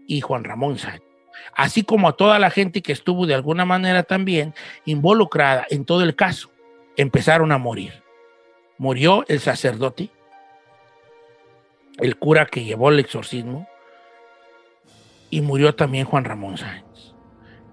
y 0.06 0.20
Juan 0.22 0.44
Ramón 0.44 0.78
Sáenz. 0.78 1.02
Así 1.56 1.84
como 1.84 2.10
a 2.10 2.18
toda 2.18 2.40
la 2.40 2.50
gente 2.50 2.82
que 2.82 2.92
estuvo 2.92 3.26
de 3.26 3.36
alguna 3.36 3.64
manera 3.64 4.04
también 4.04 4.54
involucrada 4.86 5.66
en 5.70 5.86
todo 5.86 6.04
el 6.04 6.16
caso 6.16 6.52
empezaron 7.00 7.54
a 7.54 7.58
morir. 7.58 8.04
Murió 8.78 9.24
el 9.30 9.40
sacerdote, 9.40 10.10
el 11.98 12.18
cura 12.18 12.46
que 12.46 12.66
llevó 12.66 12.90
el 12.90 13.00
exorcismo, 13.00 13.70
y 15.30 15.40
murió 15.40 15.76
también 15.76 16.06
Juan 16.06 16.26
Ramón 16.26 16.58
Sáenz. 16.58 17.16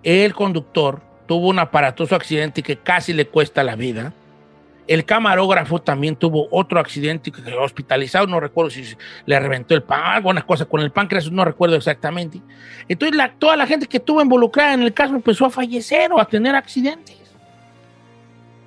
El 0.04 0.32
conductor 0.34 1.02
tuvo 1.26 1.48
un 1.48 1.58
aparatoso 1.58 2.14
accidente 2.14 2.62
que 2.62 2.76
casi 2.76 3.12
le 3.12 3.26
cuesta 3.26 3.62
la 3.64 3.76
vida. 3.76 4.12
El 4.86 5.04
camarógrafo 5.04 5.80
también 5.80 6.14
tuvo 6.14 6.46
otro 6.52 6.78
accidente 6.78 7.32
que 7.32 7.42
hospitalizado, 7.54 8.28
no 8.28 8.38
recuerdo 8.38 8.70
si 8.70 8.84
le 9.24 9.40
reventó 9.40 9.74
el 9.74 9.82
pan, 9.82 10.00
alguna 10.04 10.42
cosa 10.42 10.64
con 10.64 10.80
el 10.80 10.92
páncreas, 10.92 11.30
no 11.32 11.44
recuerdo 11.44 11.74
exactamente. 11.74 12.40
Entonces 12.88 13.16
la- 13.16 13.32
toda 13.32 13.56
la 13.56 13.66
gente 13.66 13.86
que 13.88 13.96
estuvo 13.96 14.22
involucrada 14.22 14.74
en 14.74 14.82
el 14.82 14.94
caso 14.94 15.14
empezó 15.14 15.46
a 15.46 15.50
fallecer 15.50 16.12
o 16.12 16.20
a 16.20 16.24
tener 16.26 16.54
accidentes 16.54 17.16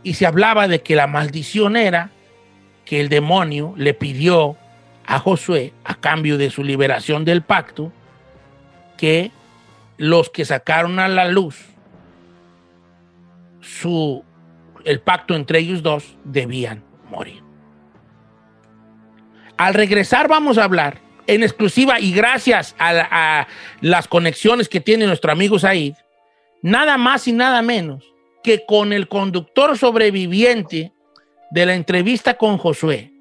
y 0.04 0.14
se 0.14 0.26
hablaba 0.26 0.68
de 0.68 0.82
que 0.82 0.96
la 0.96 1.08
maldición 1.08 1.78
era 1.78 2.10
que 2.84 3.00
el 3.00 3.08
demonio 3.08 3.74
le 3.78 3.94
pidió 3.94 4.58
a 5.06 5.20
Josué, 5.20 5.74
a 5.86 5.96
cambio 5.96 6.38
de 6.38 6.50
su 6.50 6.64
liberación 6.64 7.24
del 7.24 7.44
pacto, 7.44 7.92
que 8.98 9.32
los 9.98 10.30
que 10.30 10.44
sacaron 10.46 11.00
a 11.00 11.08
la 11.08 11.28
luz 11.28 11.69
su, 13.78 14.24
el 14.86 15.00
pacto 15.02 15.36
entre 15.36 15.60
ellos 15.60 15.84
dos 15.84 16.18
debían 16.24 16.84
morir. 17.10 17.42
Al 19.58 19.74
regresar 19.74 20.28
vamos 20.28 20.58
a 20.58 20.64
hablar 20.64 21.00
en 21.28 21.44
exclusiva 21.44 22.00
y 22.00 22.14
gracias 22.14 22.76
a, 22.80 22.94
la- 22.94 23.10
a 23.12 23.48
las 23.82 24.08
conexiones 24.08 24.70
que 24.70 24.80
tiene 24.80 25.06
nuestro 25.06 25.32
amigo 25.32 25.60
Said, 25.60 25.94
nada 26.62 26.98
más 26.98 27.28
y 27.28 27.34
nada 27.34 27.62
menos 27.62 28.04
que 28.44 28.66
con 28.66 28.94
el 28.94 29.08
conductor 29.08 29.78
sobreviviente 29.78 30.94
de 31.52 31.66
la 31.66 31.76
entrevista 31.76 32.36
con 32.38 32.58
Josué. 32.58 33.12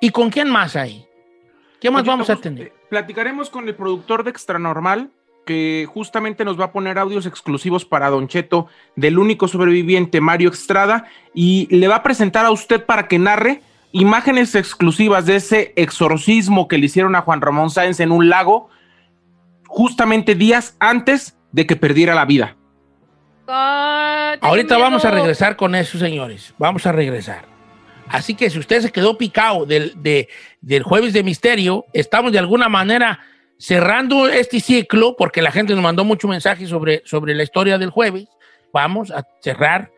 ¿Y 0.00 0.10
con 0.10 0.30
quién 0.30 0.48
más 0.48 0.76
hay? 0.76 1.04
¿Qué 1.80 1.90
más 1.90 2.02
Oye, 2.02 2.10
vamos 2.10 2.30
a 2.30 2.36
tener? 2.36 2.68
eh, 2.68 2.72
Platicaremos 2.88 3.50
con 3.50 3.66
el 3.68 3.74
productor 3.74 4.22
de 4.24 4.30
Extra 4.30 4.58
Normal, 4.58 5.10
que 5.48 5.88
justamente 5.88 6.44
nos 6.44 6.60
va 6.60 6.66
a 6.66 6.72
poner 6.72 6.98
audios 6.98 7.24
exclusivos 7.24 7.86
para 7.86 8.10
Don 8.10 8.28
Cheto 8.28 8.66
del 8.96 9.18
único 9.18 9.48
sobreviviente, 9.48 10.20
Mario 10.20 10.50
Estrada, 10.50 11.06
y 11.32 11.66
le 11.74 11.88
va 11.88 11.96
a 11.96 12.02
presentar 12.02 12.44
a 12.44 12.50
usted 12.50 12.84
para 12.84 13.08
que 13.08 13.18
narre 13.18 13.62
imágenes 13.92 14.54
exclusivas 14.54 15.24
de 15.24 15.36
ese 15.36 15.72
exorcismo 15.76 16.68
que 16.68 16.76
le 16.76 16.84
hicieron 16.84 17.16
a 17.16 17.22
Juan 17.22 17.40
Ramón 17.40 17.70
Sáenz 17.70 17.98
en 18.00 18.12
un 18.12 18.28
lago, 18.28 18.68
justamente 19.66 20.34
días 20.34 20.76
antes 20.80 21.34
de 21.52 21.66
que 21.66 21.76
perdiera 21.76 22.14
la 22.14 22.26
vida. 22.26 22.54
Ah, 23.46 24.36
Ahorita 24.42 24.76
vamos 24.76 25.06
a 25.06 25.10
regresar 25.10 25.56
con 25.56 25.74
eso, 25.74 25.98
señores. 25.98 26.54
Vamos 26.58 26.84
a 26.84 26.92
regresar. 26.92 27.46
Así 28.08 28.34
que 28.34 28.50
si 28.50 28.58
usted 28.58 28.82
se 28.82 28.92
quedó 28.92 29.16
picado 29.16 29.64
del, 29.64 29.94
de- 30.02 30.28
del 30.60 30.82
jueves 30.82 31.14
de 31.14 31.22
misterio, 31.22 31.86
estamos 31.94 32.32
de 32.32 32.38
alguna 32.38 32.68
manera 32.68 33.20
cerrando 33.58 34.28
este 34.28 34.60
ciclo, 34.60 35.16
porque 35.16 35.42
la 35.42 35.50
gente 35.50 35.74
nos 35.74 35.82
mandó 35.82 36.04
mucho 36.04 36.28
mensaje 36.28 36.66
sobre, 36.66 37.02
sobre 37.04 37.34
la 37.34 37.42
historia 37.42 37.78
del 37.78 37.90
jueves. 37.90 38.28
Vamos 38.72 39.10
a 39.10 39.26
cerrar 39.40 39.90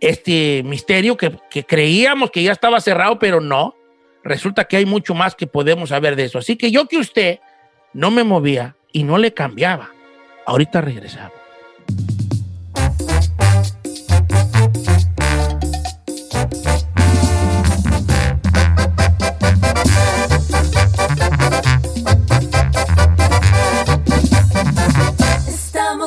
este 0.00 0.62
misterio 0.64 1.16
que, 1.16 1.36
que 1.50 1.64
creíamos 1.64 2.30
que 2.30 2.42
ya 2.42 2.52
estaba 2.52 2.80
cerrado, 2.80 3.18
pero 3.18 3.40
no. 3.40 3.74
Resulta 4.22 4.64
que 4.64 4.76
hay 4.76 4.86
mucho 4.86 5.14
más 5.14 5.34
que 5.34 5.46
podemos 5.46 5.88
saber 5.88 6.16
de 6.16 6.24
eso. 6.24 6.38
Así 6.38 6.56
que 6.56 6.70
yo 6.70 6.86
que 6.86 6.98
usted 6.98 7.40
no 7.94 8.10
me 8.10 8.24
movía 8.24 8.76
y 8.92 9.04
no 9.04 9.16
le 9.16 9.32
cambiaba. 9.32 9.90
Ahorita 10.44 10.80
regresamos. 10.80 11.37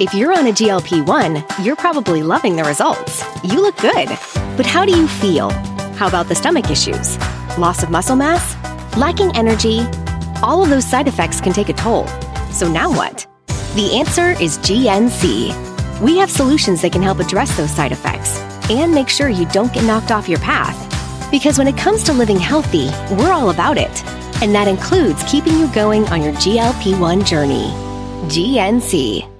If 0.00 0.14
you're 0.14 0.32
on 0.32 0.46
a 0.46 0.52
GLP 0.52 1.04
1, 1.04 1.64
you're 1.64 1.74
probably 1.74 2.22
loving 2.22 2.54
the 2.54 2.62
results. 2.62 3.24
You 3.42 3.60
look 3.60 3.76
good. 3.78 4.06
But 4.56 4.64
how 4.64 4.84
do 4.84 4.96
you 4.96 5.08
feel? 5.08 5.50
How 5.98 6.06
about 6.06 6.28
the 6.28 6.36
stomach 6.36 6.70
issues? 6.70 7.18
Loss 7.58 7.82
of 7.82 7.90
muscle 7.90 8.14
mass? 8.14 8.54
Lacking 8.96 9.34
energy? 9.34 9.80
All 10.40 10.62
of 10.62 10.70
those 10.70 10.88
side 10.88 11.08
effects 11.08 11.40
can 11.40 11.52
take 11.52 11.68
a 11.68 11.72
toll. 11.72 12.06
So 12.52 12.70
now 12.70 12.92
what? 12.94 13.26
The 13.74 13.96
answer 13.98 14.40
is 14.40 14.58
GNC. 14.58 16.00
We 16.00 16.16
have 16.18 16.30
solutions 16.30 16.80
that 16.82 16.92
can 16.92 17.02
help 17.02 17.18
address 17.18 17.56
those 17.56 17.74
side 17.74 17.90
effects 17.90 18.38
and 18.70 18.94
make 18.94 19.08
sure 19.08 19.28
you 19.28 19.46
don't 19.46 19.72
get 19.72 19.82
knocked 19.82 20.12
off 20.12 20.28
your 20.28 20.38
path. 20.38 20.78
Because 21.32 21.58
when 21.58 21.66
it 21.66 21.76
comes 21.76 22.04
to 22.04 22.12
living 22.12 22.38
healthy, 22.38 22.86
we're 23.16 23.32
all 23.32 23.50
about 23.50 23.76
it. 23.76 24.04
And 24.42 24.54
that 24.54 24.68
includes 24.68 25.24
keeping 25.24 25.58
you 25.58 25.66
going 25.72 26.06
on 26.10 26.22
your 26.22 26.34
GLP 26.34 27.00
1 27.00 27.24
journey. 27.24 27.72
GNC. 28.28 29.37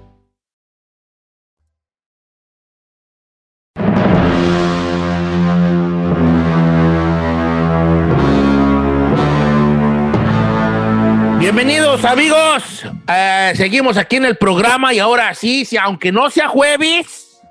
Bienvenidos 11.89 12.11
amigos, 12.11 12.85
Eh, 13.07 13.53
seguimos 13.55 13.97
aquí 13.97 14.17
en 14.17 14.25
el 14.25 14.37
programa 14.37 14.93
y 14.93 14.99
ahora 14.99 15.33
sí, 15.33 15.65
si, 15.65 15.75
aunque 15.75 16.11
no 16.11 16.29
sea 16.29 16.47
jueves, 16.47 17.41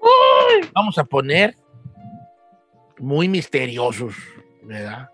uy, 0.00 0.70
vamos 0.72 0.96
a 0.98 1.04
poner 1.04 1.56
muy 2.98 3.26
misteriosos, 3.26 4.14
¿verdad? 4.62 5.08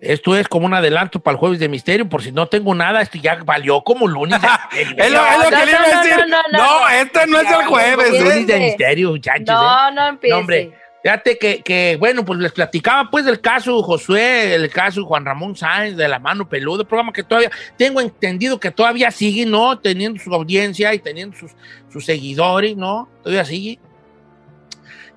Esto 0.00 0.36
es 0.36 0.46
como 0.46 0.66
un 0.66 0.74
adelanto 0.74 1.18
para 1.18 1.32
el 1.32 1.38
jueves 1.40 1.58
de 1.58 1.68
misterio, 1.68 2.08
por 2.08 2.22
si 2.22 2.30
no 2.30 2.46
tengo 2.46 2.72
nada, 2.76 3.02
esto 3.02 3.18
ya 3.18 3.40
valió 3.44 3.82
como 3.82 4.06
lunes 4.06 4.40
de 4.40 4.46
misterio. 4.48 4.94
Es 5.04 5.10
lo, 5.10 5.26
es 5.26 5.38
lo 5.38 5.58
que 5.58 5.66
le 5.66 5.72
iba 5.72 5.80
a 5.80 6.02
decir. 6.02 6.24
No, 6.52 6.88
este 6.90 7.26
no 7.26 7.40
es 7.40 7.50
el 7.50 7.66
jueves. 7.66 8.20
Lunes 8.20 8.36
¿eh? 8.36 8.44
de 8.44 8.58
misterio, 8.60 9.10
muchachos. 9.10 9.46
No, 9.48 9.88
¿eh? 9.88 9.92
no 9.92 10.06
empiece. 10.06 10.32
No, 10.32 10.40
hombre, 10.40 10.72
fíjate 11.02 11.38
que, 11.38 11.62
que, 11.62 11.96
bueno, 11.98 12.24
pues 12.24 12.38
les 12.38 12.52
platicaba 12.52 13.10
pues 13.10 13.24
del 13.24 13.40
caso 13.40 13.82
Josué, 13.82 14.54
el 14.54 14.68
caso 14.70 15.04
Juan 15.04 15.24
Ramón 15.24 15.56
Sáenz 15.56 15.96
de 15.96 16.08
la 16.08 16.18
mano 16.18 16.48
peluda, 16.48 16.84
programa 16.84 17.12
que 17.12 17.22
todavía 17.22 17.50
tengo 17.76 18.00
entendido 18.00 18.60
que 18.60 18.70
todavía 18.70 19.10
sigue, 19.10 19.46
¿no? 19.46 19.78
Teniendo 19.78 20.22
su 20.22 20.32
audiencia 20.34 20.94
y 20.94 20.98
teniendo 20.98 21.36
sus, 21.36 21.52
sus 21.92 22.04
seguidores, 22.04 22.76
¿no? 22.76 23.08
Todavía 23.22 23.44
sigue. 23.44 23.78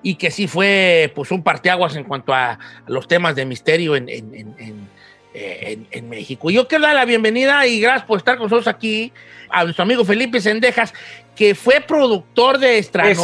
Y 0.02 0.14
que 0.14 0.30
sí 0.30 0.46
fue 0.46 1.12
pues 1.14 1.30
un 1.30 1.42
parteaguas 1.42 1.94
en 1.96 2.04
cuanto 2.04 2.32
a, 2.32 2.52
a 2.52 2.58
los 2.86 3.06
temas 3.06 3.34
de 3.34 3.44
misterio 3.44 3.96
en, 3.96 4.08
en, 4.08 4.34
en, 4.34 4.54
en, 4.58 5.86
eh, 5.90 6.02
México. 6.02 6.50
Yo 6.50 6.66
quiero 6.66 6.84
dar 6.84 6.94
la 6.94 7.04
bienvenida 7.04 7.66
y 7.66 7.80
gracias 7.80 8.04
por 8.04 8.18
estar 8.18 8.36
con 8.36 8.46
nosotros 8.46 8.66
aquí 8.68 9.12
a 9.48 9.64
nuestro 9.64 9.82
amigo 9.82 10.04
Felipe 10.04 10.40
Sendejas, 10.40 10.94
que 11.36 11.54
fue 11.54 11.80
productor 11.80 12.58
de 12.58 12.78
Extra 12.78 13.08
Es. 13.10 13.18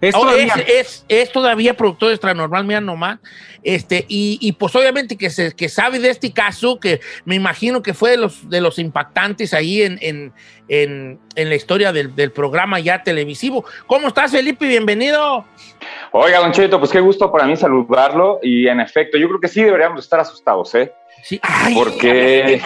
Es 0.00 0.14
Oh, 0.14 0.20
todavía. 0.20 0.52
es, 0.56 0.68
es- 0.68 1.04
es 1.08 1.32
todavía 1.32 1.74
productor 1.74 2.08
de 2.08 2.14
Extra 2.16 2.34
Normal, 2.34 2.64
mira 2.64 2.80
nomás. 2.80 3.18
Este, 3.62 4.04
y, 4.08 4.38
y, 4.40 4.52
pues 4.52 4.74
obviamente 4.76 5.16
que, 5.16 5.30
se, 5.30 5.52
que 5.52 5.68
sabe 5.68 5.98
de 5.98 6.10
este 6.10 6.32
caso, 6.32 6.78
que 6.78 7.00
me 7.24 7.34
imagino 7.34 7.82
que 7.82 7.94
fue 7.94 8.10
de 8.10 8.16
los, 8.18 8.48
de 8.48 8.60
los 8.60 8.78
impactantes 8.78 9.54
ahí 9.54 9.82
en, 9.82 9.98
en, 10.02 10.32
en, 10.68 11.18
en 11.34 11.48
la 11.48 11.54
historia 11.56 11.92
del, 11.92 12.14
del 12.14 12.30
programa 12.30 12.78
ya 12.78 13.02
televisivo. 13.02 13.64
¿Cómo 13.86 14.08
estás, 14.08 14.30
Felipe? 14.32 14.66
Bienvenido. 14.68 15.44
Oiga, 16.12 16.38
Don 16.40 16.52
Cheto, 16.52 16.78
pues 16.78 16.92
qué 16.92 17.00
gusto 17.00 17.32
para 17.32 17.46
mí 17.46 17.56
saludarlo. 17.56 18.38
Y 18.42 18.68
en 18.68 18.80
efecto, 18.80 19.18
yo 19.18 19.26
creo 19.28 19.40
que 19.40 19.48
sí 19.48 19.62
deberíamos 19.62 20.04
estar 20.04 20.20
asustados, 20.20 20.74
¿eh? 20.74 20.92
Sí. 21.24 21.40
Ay, 21.42 21.74
Porque, 21.74 22.60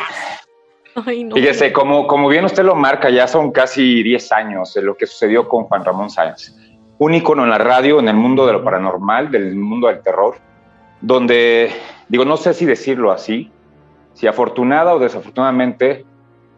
Ay, 1.06 1.24
no. 1.24 1.34
fíjese, 1.36 1.72
como, 1.72 2.06
como 2.06 2.28
bien 2.28 2.44
usted 2.44 2.64
lo 2.64 2.74
marca, 2.74 3.08
ya 3.08 3.26
son 3.28 3.52
casi 3.52 4.02
10 4.02 4.32
años 4.32 4.74
de 4.74 4.82
lo 4.82 4.96
que 4.96 5.06
sucedió 5.06 5.48
con 5.48 5.64
Juan 5.64 5.84
Ramón 5.84 6.10
Sáenz. 6.10 6.54
Un 7.00 7.14
ícono 7.14 7.44
en 7.44 7.48
la 7.48 7.56
radio, 7.56 7.98
en 7.98 8.08
el 8.08 8.16
mundo 8.16 8.46
de 8.46 8.52
lo 8.52 8.62
paranormal, 8.62 9.30
del 9.30 9.56
mundo 9.56 9.88
del 9.88 10.02
terror, 10.02 10.36
donde, 11.00 11.70
digo, 12.10 12.26
no 12.26 12.36
sé 12.36 12.52
si 12.52 12.66
decirlo 12.66 13.10
así, 13.10 13.50
si 14.12 14.26
afortunada 14.26 14.94
o 14.94 14.98
desafortunadamente, 14.98 16.04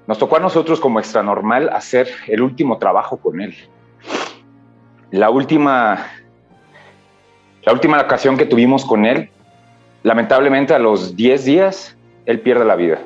nos 0.08 0.18
tocó 0.18 0.38
a 0.38 0.40
nosotros 0.40 0.80
como 0.80 0.98
extra 0.98 1.22
normal 1.22 1.70
hacer 1.72 2.08
el 2.26 2.42
último 2.42 2.78
trabajo 2.78 3.18
con 3.18 3.40
él. 3.40 3.54
La 5.12 5.30
última, 5.30 6.08
la 7.62 7.72
última 7.72 8.00
ocasión 8.00 8.36
que 8.36 8.44
tuvimos 8.44 8.84
con 8.84 9.06
él, 9.06 9.30
lamentablemente 10.02 10.74
a 10.74 10.80
los 10.80 11.14
10 11.14 11.44
días, 11.44 11.96
él 12.26 12.40
pierde 12.40 12.64
la 12.64 12.74
vida. 12.74 12.98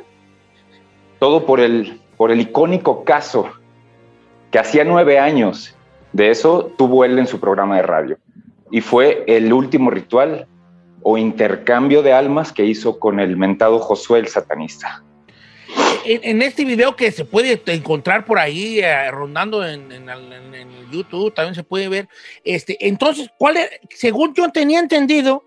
Todo 1.18 1.44
por 1.44 1.60
el, 1.60 2.00
por 2.16 2.30
el 2.30 2.40
icónico 2.40 3.04
caso 3.04 3.50
que 4.50 4.58
hacía 4.58 4.84
nueve 4.84 5.18
años 5.18 5.75
de 6.16 6.30
eso 6.30 6.72
tuvo 6.78 7.04
él 7.04 7.18
en 7.18 7.26
su 7.26 7.38
programa 7.38 7.76
de 7.76 7.82
radio. 7.82 8.18
Y 8.70 8.80
fue 8.80 9.22
el 9.26 9.52
último 9.52 9.90
ritual 9.90 10.46
o 11.02 11.18
intercambio 11.18 12.02
de 12.02 12.12
almas 12.14 12.52
que 12.52 12.64
hizo 12.64 12.98
con 12.98 13.20
el 13.20 13.36
mentado 13.36 13.78
Josué 13.78 14.20
el 14.20 14.28
satanista. 14.28 15.02
En, 16.06 16.20
en 16.22 16.42
este 16.42 16.64
video 16.64 16.96
que 16.96 17.12
se 17.12 17.24
puede 17.24 17.60
encontrar 17.66 18.24
por 18.24 18.38
ahí, 18.38 18.80
eh, 18.80 19.10
rondando 19.10 19.64
en, 19.66 19.92
en- 19.92 20.08
en- 20.08 20.76
YouTube, 20.90 21.34
también 21.34 21.54
se 21.56 21.64
puede 21.64 21.88
ver. 21.88 22.08
Este, 22.44 22.76
entonces, 22.88 23.28
¿cuál 23.38 23.56
es? 23.56 23.68
Según 23.90 24.32
yo 24.34 24.48
tenía 24.50 24.78
entendido, 24.78 25.44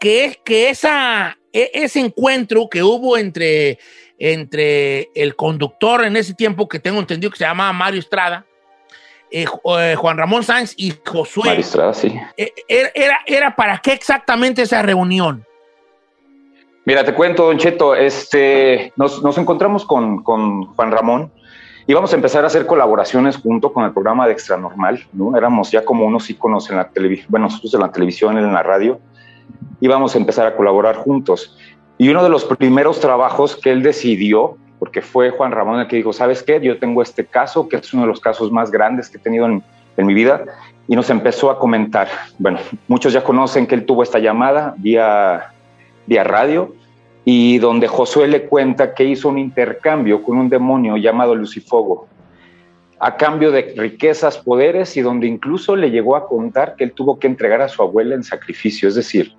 que 0.00 0.24
es 0.24 0.38
que 0.42 0.70
esa, 0.70 1.36
e- 1.52 1.70
ese 1.74 2.00
encuentro 2.00 2.68
que 2.70 2.82
hubo 2.82 3.18
entre, 3.18 3.78
entre 4.18 5.10
el 5.14 5.36
conductor 5.36 6.02
en 6.04 6.16
ese 6.16 6.32
tiempo, 6.34 6.66
que 6.66 6.78
tengo 6.78 6.98
entendido 6.98 7.30
que 7.30 7.36
se 7.36 7.44
llamaba 7.44 7.74
Mario 7.74 8.00
Estrada, 8.00 8.46
eh, 9.30 9.44
eh, 9.78 9.94
Juan 9.96 10.18
Ramón 10.18 10.42
Sáenz 10.42 10.74
y 10.76 10.92
Josué, 11.06 11.62
sí. 11.92 12.20
eh, 12.36 12.52
era, 12.68 12.90
era, 12.94 13.20
era 13.26 13.56
para 13.56 13.78
qué 13.78 13.92
exactamente 13.92 14.62
esa 14.62 14.82
reunión? 14.82 15.44
Mira, 16.84 17.04
te 17.04 17.14
cuento, 17.14 17.46
Don 17.46 17.58
Cheto, 17.58 17.94
este, 17.94 18.92
nos, 18.96 19.22
nos 19.22 19.36
encontramos 19.38 19.84
con, 19.84 20.22
con 20.22 20.64
Juan 20.74 20.90
Ramón 20.90 21.32
y 21.86 21.92
vamos 21.92 22.12
a 22.12 22.16
empezar 22.16 22.44
a 22.44 22.46
hacer 22.46 22.66
colaboraciones 22.66 23.36
junto 23.36 23.72
con 23.72 23.84
el 23.84 23.92
programa 23.92 24.26
de 24.26 24.32
Extra 24.32 24.56
Normal, 24.56 25.06
¿no? 25.12 25.36
Éramos 25.36 25.70
ya 25.70 25.84
como 25.84 26.04
unos 26.04 26.30
íconos 26.30 26.70
en 26.70 26.76
la 26.76 26.88
televisión, 26.88 27.26
bueno, 27.30 27.46
nosotros 27.46 27.74
en 27.74 27.80
la 27.80 27.92
televisión, 27.92 28.38
en 28.38 28.52
la 28.52 28.62
radio, 28.62 29.00
y 29.80 29.88
vamos 29.88 30.14
a 30.14 30.18
empezar 30.18 30.46
a 30.46 30.56
colaborar 30.56 30.96
juntos. 30.96 31.56
Y 31.98 32.08
uno 32.08 32.22
de 32.22 32.28
los 32.28 32.44
primeros 32.44 33.00
trabajos 33.00 33.56
que 33.56 33.70
él 33.70 33.82
decidió, 33.82 34.56
porque 34.80 35.02
fue 35.02 35.28
Juan 35.30 35.52
Ramón 35.52 35.78
el 35.78 35.86
que 35.86 35.96
dijo, 35.96 36.12
¿sabes 36.12 36.42
qué? 36.42 36.58
Yo 36.58 36.78
tengo 36.78 37.02
este 37.02 37.26
caso, 37.26 37.68
que 37.68 37.76
es 37.76 37.92
uno 37.92 38.04
de 38.04 38.08
los 38.08 38.18
casos 38.18 38.50
más 38.50 38.70
grandes 38.70 39.10
que 39.10 39.18
he 39.18 39.20
tenido 39.20 39.46
en, 39.46 39.62
mi 39.98 40.14
vida, 40.14 40.46
y 40.88 40.96
nos 40.96 41.10
empezó 41.10 41.50
a 41.50 41.58
comentar. 41.58 42.08
Bueno, 42.38 42.58
muchos 42.88 43.12
ya 43.12 43.22
conocen 43.22 43.66
que 43.66 43.74
él 43.74 43.84
tuvo 43.84 44.02
esta 44.02 44.18
llamada 44.18 44.74
vía, 44.78 45.52
vía 46.06 46.24
radio, 46.24 46.74
y 47.26 47.58
donde 47.58 47.88
Josué 47.88 48.26
le 48.26 48.46
cuenta 48.46 48.94
que 48.94 49.04
hizo 49.04 49.28
un 49.28 49.36
intercambio 49.36 50.22
con 50.22 50.38
un 50.38 50.48
demonio 50.48 50.96
llamado 50.96 51.34
Lucifogo, 51.34 52.08
a 52.98 53.18
cambio 53.18 53.50
de 53.50 53.74
riquezas, 53.76 54.38
poderes, 54.38 54.96
y 54.96 55.02
donde 55.02 55.26
incluso 55.26 55.76
le 55.76 55.90
llegó 55.90 56.16
a 56.16 56.26
contar 56.26 56.76
que 56.76 56.84
él 56.84 56.92
tuvo 56.92 57.18
que 57.18 57.26
entregar 57.26 57.60
a 57.60 57.68
su 57.68 57.82
abuela 57.82 58.14
en 58.14 58.24
sacrificio, 58.24 58.88
es 58.88 58.94
decir, 58.94 59.34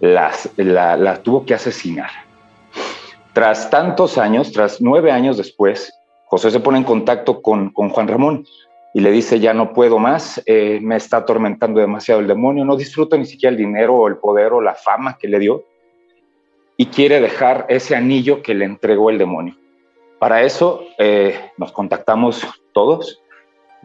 las, 0.00 0.50
la, 0.56 0.96
la 0.96 1.22
tuvo 1.22 1.46
que 1.46 1.54
asesinar. 1.54 2.10
Tras 3.32 3.70
tantos 3.70 4.18
años, 4.18 4.52
tras 4.52 4.80
nueve 4.80 5.10
años 5.10 5.38
después, 5.38 5.92
José 6.26 6.50
se 6.50 6.60
pone 6.60 6.78
en 6.78 6.84
contacto 6.84 7.40
con, 7.40 7.70
con 7.70 7.88
Juan 7.88 8.08
Ramón 8.08 8.44
y 8.94 9.00
le 9.00 9.10
dice, 9.10 9.40
ya 9.40 9.54
no 9.54 9.72
puedo 9.72 9.98
más, 9.98 10.42
eh, 10.44 10.78
me 10.82 10.96
está 10.96 11.18
atormentando 11.18 11.80
demasiado 11.80 12.20
el 12.20 12.26
demonio, 12.26 12.64
no 12.64 12.76
disfruto 12.76 13.16
ni 13.16 13.24
siquiera 13.24 13.52
el 13.52 13.56
dinero 13.56 13.94
o 13.96 14.08
el 14.08 14.18
poder 14.18 14.52
o 14.52 14.60
la 14.60 14.74
fama 14.74 15.16
que 15.18 15.28
le 15.28 15.38
dio, 15.38 15.64
y 16.76 16.86
quiere 16.86 17.20
dejar 17.20 17.66
ese 17.68 17.96
anillo 17.96 18.42
que 18.42 18.54
le 18.54 18.66
entregó 18.66 19.08
el 19.08 19.18
demonio. 19.18 19.56
Para 20.18 20.42
eso 20.42 20.84
eh, 20.98 21.50
nos 21.56 21.72
contactamos 21.72 22.46
todos. 22.72 23.22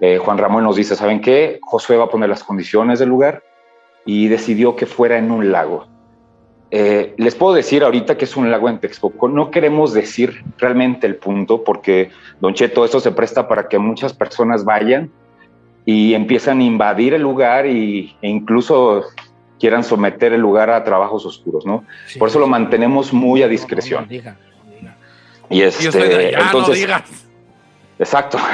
Eh, 0.01 0.17
Juan 0.17 0.37
Ramón 0.37 0.63
nos 0.63 0.75
dice, 0.75 0.95
¿saben 0.95 1.21
qué? 1.21 1.59
Josué 1.61 1.95
va 1.97 2.05
a 2.05 2.09
poner 2.09 2.29
las 2.29 2.43
condiciones 2.43 2.99
del 2.99 3.09
lugar 3.09 3.43
y 4.05 4.27
decidió 4.27 4.75
que 4.75 4.85
fuera 4.85 5.17
en 5.17 5.31
un 5.31 5.51
lago. 5.51 5.87
Eh, 6.69 7.13
les 7.17 7.35
puedo 7.35 7.53
decir 7.53 7.83
ahorita 7.83 8.17
que 8.17 8.25
es 8.25 8.35
un 8.35 8.51
lago 8.51 8.67
en 8.67 8.79
Texcoco. 8.79 9.29
No 9.29 9.51
queremos 9.51 9.93
decir 9.93 10.43
realmente 10.57 11.07
el 11.07 11.15
punto 11.15 11.63
porque, 11.63 12.09
Don 12.41 12.53
Cheto, 12.53 12.83
esto 12.83 12.99
se 12.99 13.11
presta 13.11 13.47
para 13.47 13.69
que 13.69 13.79
muchas 13.79 14.13
personas 14.13 14.65
vayan 14.65 15.09
y 15.85 16.13
empiezan 16.13 16.59
a 16.59 16.63
invadir 16.63 17.13
el 17.13 17.21
lugar 17.21 17.65
y, 17.65 18.15
e 18.21 18.27
incluso 18.27 19.05
quieran 19.59 19.83
someter 19.83 20.33
el 20.33 20.41
lugar 20.41 20.69
a 20.69 20.83
trabajos 20.83 21.25
oscuros, 21.25 21.65
¿no? 21.65 21.85
Por 22.19 22.27
eso 22.27 22.39
lo 22.39 22.47
mantenemos 22.47 23.13
muy 23.13 23.41
a 23.43 23.47
discreción. 23.47 24.07
Y 25.49 25.61
este, 25.61 26.33
entonces, 26.37 26.87
exacto. 27.97 28.37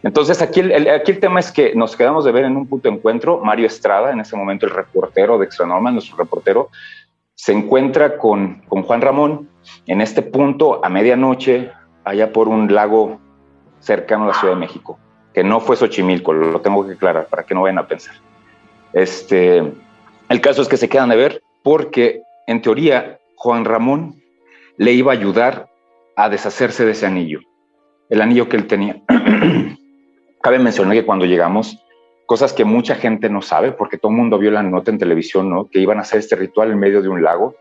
Entonces 0.00 0.40
aquí 0.40 0.60
el, 0.60 0.88
aquí 0.88 1.10
el 1.10 1.18
tema 1.18 1.40
es 1.40 1.50
que 1.50 1.74
nos 1.74 1.96
quedamos 1.96 2.24
de 2.24 2.30
ver 2.30 2.44
en 2.44 2.56
un 2.56 2.68
punto 2.68 2.88
de 2.88 2.94
encuentro. 2.94 3.40
Mario 3.42 3.66
Estrada, 3.66 4.12
en 4.12 4.20
ese 4.20 4.36
momento 4.36 4.64
el 4.64 4.72
reportero 4.72 5.38
de 5.38 5.46
Extra 5.46 5.66
Normal, 5.66 5.94
nuestro 5.94 6.16
reportero, 6.16 6.70
se 7.38 7.52
encuentra 7.52 8.18
con, 8.18 8.62
con 8.68 8.82
Juan 8.82 9.00
Ramón 9.00 9.48
en 9.86 10.00
este 10.00 10.22
punto 10.22 10.84
a 10.84 10.88
medianoche, 10.88 11.70
allá 12.04 12.32
por 12.32 12.48
un 12.48 12.74
lago 12.74 13.20
cercano 13.78 14.24
a 14.24 14.28
la 14.28 14.34
Ciudad 14.34 14.54
de 14.54 14.60
México, 14.60 14.98
que 15.32 15.44
no 15.44 15.60
fue 15.60 15.76
Xochimilco, 15.76 16.32
lo 16.32 16.60
tengo 16.60 16.84
que 16.84 16.94
aclarar 16.94 17.28
para 17.28 17.44
que 17.44 17.54
no 17.54 17.62
vayan 17.62 17.78
a 17.78 17.86
pensar. 17.86 18.16
Este, 18.92 19.58
el 20.28 20.40
caso 20.40 20.62
es 20.62 20.68
que 20.68 20.76
se 20.76 20.88
quedan 20.88 21.10
de 21.10 21.16
ver 21.16 21.40
porque, 21.62 22.22
en 22.48 22.60
teoría, 22.60 23.20
Juan 23.36 23.64
Ramón 23.64 24.20
le 24.76 24.92
iba 24.92 25.12
a 25.12 25.14
ayudar 25.14 25.68
a 26.16 26.28
deshacerse 26.28 26.84
de 26.84 26.90
ese 26.90 27.06
anillo, 27.06 27.38
el 28.10 28.20
anillo 28.20 28.48
que 28.48 28.56
él 28.56 28.66
tenía. 28.66 29.00
Cabe 30.42 30.58
mencionar 30.58 30.94
que 30.94 31.06
cuando 31.06 31.24
llegamos, 31.24 31.78
cosas 32.28 32.52
que 32.52 32.66
mucha 32.66 32.94
gente 32.94 33.30
no 33.30 33.40
sabe, 33.40 33.72
porque 33.72 33.96
todo 33.96 34.12
el 34.12 34.18
mundo 34.18 34.38
vio 34.38 34.50
la 34.50 34.62
nota 34.62 34.90
en 34.90 34.98
televisión, 34.98 35.48
¿no? 35.48 35.64
Que 35.64 35.80
iban 35.80 35.96
a 35.96 36.02
hacer 36.02 36.18
este 36.18 36.36
ritual 36.36 36.70
en 36.70 36.78
medio 36.78 37.00
de 37.00 37.08
un 37.08 37.22
lago. 37.22 37.54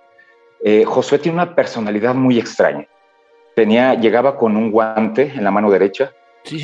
Eh, 0.62 0.84
Josué 0.84 1.20
tiene 1.20 1.38
una 1.38 1.56
personalidad 1.56 2.14
muy 2.14 2.38
extraña. 2.38 2.86
Tenía, 3.56 3.94
llegaba 3.94 4.36
con 4.36 4.58
un 4.58 4.70
guante 4.70 5.32
en 5.34 5.46
la 5.46 5.52
mano 5.52 5.72
derecha, 5.72 6.12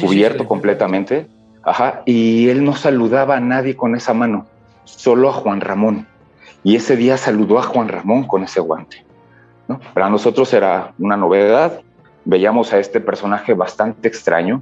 cubierto 0.02 0.46
completamente, 0.46 1.28
ajá, 1.64 2.04
y 2.06 2.50
él 2.50 2.66
no 2.66 2.76
saludaba 2.76 3.38
a 3.38 3.40
nadie 3.40 3.78
con 3.78 3.96
esa 3.96 4.14
mano, 4.14 4.48
solo 4.84 5.30
a 5.30 5.34
Juan 5.34 5.62
Ramón. 5.62 6.06
Y 6.62 6.76
ese 6.76 6.98
día 6.98 7.16
saludó 7.16 7.58
a 7.58 7.64
Juan 7.64 7.88
Ramón 7.88 8.26
con 8.26 8.44
ese 8.44 8.60
guante. 8.60 9.06
¿no? 9.70 9.80
Para 9.94 10.10
nosotros 10.10 10.54
era 10.54 10.94
una 11.00 11.16
novedad. 11.16 11.80
Veíamos 12.26 12.74
a 12.74 12.80
este 12.80 13.00
personaje 13.00 13.54
bastante 13.54 14.10
extraño, 14.10 14.62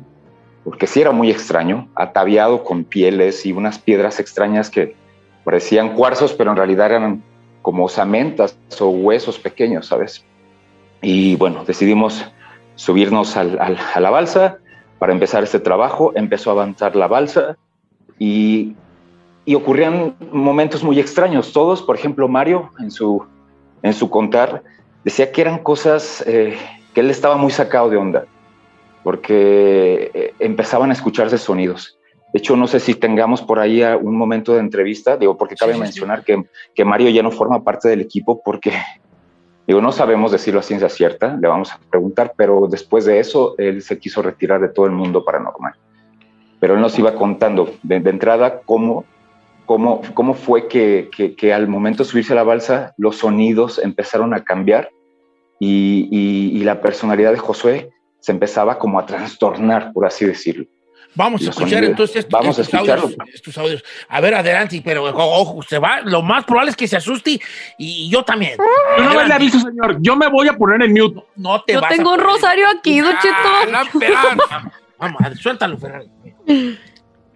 porque 0.63 0.87
sí 0.87 1.01
era 1.01 1.11
muy 1.11 1.31
extraño, 1.31 1.87
ataviado 1.95 2.63
con 2.63 2.83
pieles 2.83 3.45
y 3.45 3.51
unas 3.51 3.79
piedras 3.79 4.19
extrañas 4.19 4.69
que 4.69 4.95
parecían 5.43 5.95
cuarzos, 5.95 6.33
pero 6.33 6.51
en 6.51 6.57
realidad 6.57 6.87
eran 6.87 7.23
como 7.61 7.85
osamentas 7.85 8.57
o 8.79 8.89
huesos 8.89 9.39
pequeños, 9.39 9.87
¿sabes? 9.87 10.23
Y 11.01 11.35
bueno, 11.35 11.65
decidimos 11.65 12.25
subirnos 12.75 13.37
a 13.37 13.43
la 13.43 14.09
balsa 14.09 14.59
para 14.99 15.13
empezar 15.13 15.43
este 15.43 15.59
trabajo. 15.59 16.11
Empezó 16.15 16.51
a 16.51 16.53
avanzar 16.53 16.95
la 16.95 17.07
balsa 17.07 17.57
y, 18.19 18.75
y, 19.45 19.55
ocurrían 19.55 20.15
momentos 20.31 20.83
muy 20.83 20.99
extraños. 20.99 21.53
Todos, 21.53 21.81
por 21.81 21.95
ejemplo, 21.95 22.27
Mario, 22.27 22.69
en 22.79 22.91
su, 22.91 23.25
en 23.81 23.93
su 23.93 24.11
contar, 24.11 24.61
decía 25.03 25.31
que 25.31 25.41
eran 25.41 25.57
cosas 25.59 26.23
eh, 26.27 26.55
que 26.93 27.01
él 27.01 27.09
estaba 27.09 27.35
muy 27.35 27.51
sacado 27.51 27.89
de 27.89 27.97
onda 27.97 28.25
porque 29.03 30.11
eh, 30.13 30.33
empezaban 30.39 30.89
a 30.89 30.93
escucharse 30.93 31.37
sonidos. 31.37 31.97
De 32.33 32.39
hecho, 32.39 32.55
no 32.55 32.67
sé 32.67 32.79
si 32.79 32.95
tengamos 32.95 33.41
por 33.41 33.59
ahí 33.59 33.83
un 33.83 34.15
momento 34.15 34.53
de 34.53 34.61
entrevista, 34.61 35.17
digo, 35.17 35.37
porque 35.37 35.55
cabe 35.55 35.77
mencionar 35.77 36.23
Que, 36.23 36.43
que, 36.73 36.85
Mario 36.85 37.09
ya 37.09 37.23
no 37.23 37.31
forma 37.31 37.63
parte 37.63 37.89
del 37.89 38.01
equipo 38.01 38.41
porque, 38.43 38.71
digo, 39.67 39.81
no 39.81 39.91
sabemos 39.91 40.31
decirlo 40.31 40.61
a 40.61 40.63
ciencia 40.63 40.89
cierta, 40.89 41.37
le 41.39 41.47
vamos 41.47 41.71
a 41.71 41.79
preguntar, 41.89 42.33
pero 42.37 42.67
después 42.69 43.05
de 43.05 43.19
eso, 43.19 43.55
él 43.57 43.81
se 43.81 43.99
quiso 43.99 44.21
retirar 44.21 44.61
de 44.61 44.69
todo 44.69 44.85
el 44.85 44.93
mundo 44.93 45.25
paranormal. 45.25 45.73
Pero 46.59 46.75
él 46.75 46.81
nos 46.81 46.97
iba 46.97 47.15
contando 47.15 47.73
de, 47.83 47.95
entrada 47.95 48.61
cómo, 48.61 49.03
cómo, 49.65 50.01
cómo 50.13 50.35
fue 50.35 50.67
que, 50.67 51.09
que, 51.15 51.35
que, 51.35 51.53
al 51.53 51.67
momento 51.67 52.03
de 52.03 52.09
subirse 52.09 52.33
a 52.33 52.35
la 52.37 52.43
balsa, 52.43 52.93
los 52.97 53.17
sonidos 53.17 53.79
empezaron 53.79 54.33
a 54.33 54.43
cambiar 54.43 54.89
y, 55.59 56.07
y, 56.11 56.57
y 56.57 56.63
la 56.63 56.79
personalidad 56.79 57.31
de 57.31 57.39
Josué 57.39 57.89
se 58.21 58.31
empezaba 58.31 58.79
como 58.79 58.99
a 58.99 59.05
trastornar, 59.05 59.91
por 59.91 60.05
así 60.05 60.25
decirlo. 60.25 60.65
Vamos 61.13 61.45
a 61.45 61.49
escuchar 61.49 61.83
entonces 61.83 62.25
Vamos 62.29 62.57
a 62.57 62.61
estos 62.61 63.57
audios, 63.57 63.83
A 64.07 64.21
ver, 64.21 64.33
adelante, 64.33 64.81
pero 64.83 65.03
ojo, 65.03 65.61
se 65.61 65.77
va. 65.77 65.99
Lo 66.01 66.21
más 66.21 66.45
probable 66.45 66.71
es 66.71 66.77
que 66.77 66.87
se 66.87 66.95
asuste 66.95 67.41
y, 67.77 68.09
yo 68.09 68.23
también. 68.23 68.57
Yo 68.97 69.03
no 69.03 69.23
le 69.25 69.33
aviso, 69.33 69.59
señor. 69.59 69.97
Yo 69.99 70.15
me 70.15 70.29
voy 70.29 70.47
a 70.47 70.53
poner 70.53 70.81
en 70.83 70.93
mute. 70.93 71.21
No, 71.35 71.61
te 71.63 71.73
yo 71.73 71.81
tengo 71.89 72.13
un 72.13 72.19
rosario 72.19 72.65
aquí, 72.69 73.01
Don 73.01 73.13
Cheto. 73.19 73.99
Vamos, 74.97 75.21
suéltalo, 75.39 75.77
Ferrari. 75.77 76.09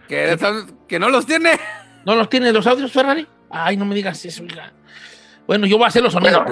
¿Que, 0.07 0.99
no 0.99 1.09
los 1.09 1.25
tiene. 1.25 1.59
¿No 2.05 2.15
los 2.15 2.29
tiene 2.29 2.53
los 2.53 2.65
audios, 2.67 2.91
Ferrari? 2.91 3.27
Ay, 3.49 3.75
no 3.75 3.85
me 3.85 3.95
digas 3.95 4.23
eso, 4.23 4.43
hija. 4.43 4.71
Bueno, 5.47 5.67
yo 5.67 5.77
voy 5.77 5.85
a 5.85 5.87
hacer 5.89 6.01
los 6.01 6.13
sonidos. 6.13 6.43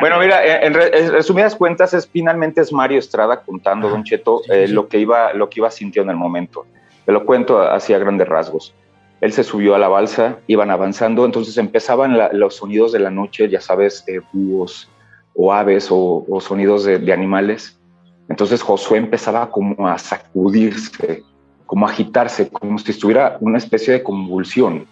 bueno, 0.00 0.18
mira, 0.18 0.64
en, 0.64 0.74
resumidas 0.74 1.54
cuentas, 1.54 1.94
es 1.94 2.08
finalmente 2.08 2.60
es 2.60 2.72
Mario 2.72 2.98
Estrada 2.98 3.40
contando, 3.42 3.88
Don 3.88 4.02
Cheto, 4.02 4.42
eh, 4.50 4.66
lo 4.68 4.88
que 4.88 4.98
iba, 4.98 5.32
lo 5.34 5.48
que 5.48 5.60
iba 5.60 5.70
sintiendo 5.70 6.10
en 6.10 6.16
el 6.16 6.20
momento. 6.22 6.66
Te 7.06 7.12
lo 7.12 7.24
cuento 7.24 7.60
así 7.60 7.94
a 7.94 7.98
grandes 7.98 8.28
rasgos. 8.28 8.74
Él 9.20 9.32
se 9.32 9.44
subió 9.44 9.76
a 9.76 9.78
la 9.78 9.86
balsa, 9.88 10.38
iban 10.48 10.70
avanzando, 10.70 11.24
entonces 11.24 11.56
empezaban 11.58 12.18
los 12.32 12.56
sonidos 12.56 12.90
de 12.92 12.98
la 12.98 13.10
noche, 13.10 13.48
ya 13.48 13.60
sabes, 13.60 14.04
eh, 14.08 14.20
búhos 14.32 14.90
o 15.34 15.52
aves 15.52 15.88
o, 15.90 16.26
sonidos 16.40 16.84
de, 16.84 16.98
de 16.98 17.12
animales. 17.12 17.78
Entonces 18.28 18.62
Josué 18.62 18.98
empezaba 18.98 19.50
como 19.50 19.86
a 19.86 19.96
sacudirse, 19.98 21.22
como 21.66 21.86
a 21.86 21.90
agitarse, 21.90 22.48
como 22.48 22.78
si 22.78 22.90
estuviera 22.90 23.36
una 23.40 23.58
especie 23.58 23.92
de 23.92 24.02
convulsión 24.02 24.86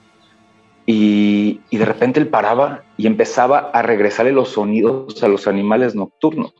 y, 0.86 1.60
de 1.70 1.84
repente 1.84 2.20
él 2.20 2.28
paraba 2.28 2.82
y 2.96 3.06
empezaba 3.06 3.70
a 3.72 3.82
regresarle 3.82 4.32
los 4.32 4.50
sonidos 4.50 5.22
a 5.22 5.28
los 5.28 5.46
animales 5.46 5.94
nocturnos. 5.94 6.54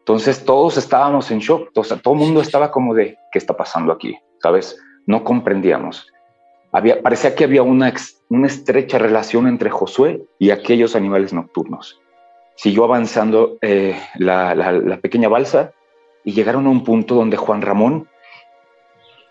Entonces 0.00 0.44
todos 0.44 0.76
estábamos 0.76 1.30
en 1.30 1.38
shock, 1.38 1.70
o 1.74 1.84
sea, 1.84 1.98
todo 1.98 2.14
el 2.14 2.20
mundo 2.20 2.40
estaba 2.40 2.72
como 2.72 2.94
de, 2.94 3.16
¿qué 3.30 3.38
está 3.38 3.56
pasando 3.56 3.92
aquí? 3.92 4.16
¿Sabes? 4.42 4.76
No 5.06 5.22
comprendíamos. 5.22 6.08
Había, 6.72 7.02
parecía 7.02 7.34
que 7.34 7.44
había 7.44 7.62
una, 7.62 7.92
una 8.28 8.46
estrecha 8.46 8.98
relación 8.98 9.46
entre 9.46 9.70
Josué 9.70 10.24
y 10.38 10.50
aquellos 10.50 10.96
animales 10.96 11.32
nocturnos. 11.32 12.00
Siguió 12.56 12.84
avanzando 12.84 13.58
eh, 13.62 13.96
la, 14.16 14.54
la 14.54 14.96
pequeña 14.98 15.28
balsa 15.28 15.72
y 16.24 16.32
llegaron 16.32 16.66
a 16.66 16.70
un 16.70 16.82
punto 16.82 17.14
donde 17.14 17.36
Juan 17.36 17.62
Ramón 17.62 18.08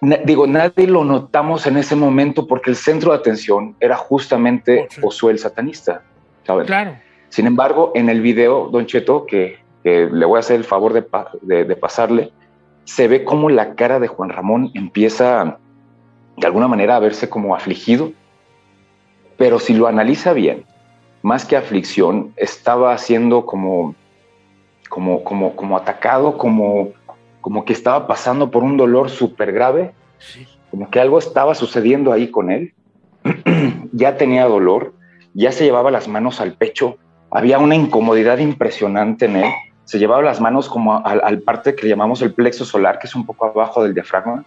digo, 0.02 0.48
nadie 0.48 0.88
lo 0.88 1.04
notamos 1.04 1.68
en 1.68 1.78
ese 1.78 1.96
momento 1.96 2.48
porque 2.48 2.72
el 2.72 2.76
centro 2.76 3.12
de 3.12 3.18
atención 3.18 3.76
era 3.80 3.96
justamente 3.96 4.88
Josué 5.02 5.34
el 5.34 5.40
satanista, 5.40 6.04
¿saben? 6.44 6.66
Claro. 6.66 6.98
Sin 7.30 7.48
embargo, 7.48 7.92
en 7.96 8.10
el 8.10 8.22
video, 8.22 8.70
Don 8.70 8.86
Cheto, 8.88 9.26
que, 9.26 9.60
le 9.84 10.26
voy 10.26 10.38
a 10.38 10.40
hacer 10.40 10.58
el 10.58 10.64
favor 10.64 10.94
de, 10.94 11.66
de, 11.66 11.76
pasarle, 11.76 12.32
se 12.84 13.08
ve 13.08 13.24
como 13.24 13.50
la 13.50 13.74
cara 13.74 14.00
de 14.00 14.08
Juan 14.08 14.30
Ramón 14.30 14.70
empieza 14.76 15.58
de 16.38 16.46
alguna 16.46 16.68
manera 16.68 16.98
a 16.98 17.00
verse 17.00 17.30
como 17.30 17.56
afligido, 17.56 18.12
pero 19.38 19.60
si 19.60 19.74
lo 19.74 19.88
analiza 19.88 20.34
bien, 20.34 20.66
más 21.24 21.46
que 21.46 21.56
aflicción, 21.56 22.34
estaba 22.36 22.96
siendo 22.98 23.46
como, 23.46 23.96
como, 24.90 25.24
como, 25.24 25.56
como 25.56 25.78
atacado, 25.78 26.38
como 26.38 26.90
como 27.42 27.66
que 27.66 27.74
estaba 27.74 28.08
pasando 28.08 28.52
por 28.52 28.64
un 28.64 28.78
dolor 28.78 29.10
súper 29.10 29.52
grave, 29.52 29.94
como 30.70 30.90
que 30.90 31.00
algo 31.00 31.20
estaba 31.20 31.56
sucediendo 31.56 32.14
ahí 32.14 32.30
con 32.30 32.52
él. 32.52 32.74
ya 33.92 34.18
tenía 34.18 34.46
dolor, 34.46 34.94
ya 35.34 35.52
se 35.52 35.66
llevaba 35.66 35.92
las 35.92 36.08
manos 36.08 36.40
al 36.40 36.54
pecho, 36.54 36.98
había 37.30 37.60
una 37.60 37.76
incomodidad 37.76 38.38
impresionante 38.38 39.26
en 39.26 39.38
él, 39.38 39.52
se 39.84 40.00
llevaba 40.00 40.22
las 40.22 40.40
manos 40.40 40.70
como 40.70 41.06
al, 41.06 41.42
parte 41.42 41.76
que 41.76 41.88
llamamos 41.88 42.22
el 42.22 42.34
plexo 42.34 42.66
solar, 42.66 43.00
que 43.00 43.08
es 43.08 43.16
un 43.16 43.26
poco 43.26 43.46
abajo 43.46 43.84
del 43.84 43.94
diafragma, 43.94 44.46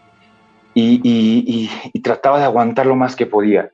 y, 0.74 1.70
trataba 2.02 2.38
de 2.38 2.44
aguantar 2.44 2.87
lo 2.87 2.96
más 2.96 3.16
que 3.16 3.26
podía. 3.26 3.70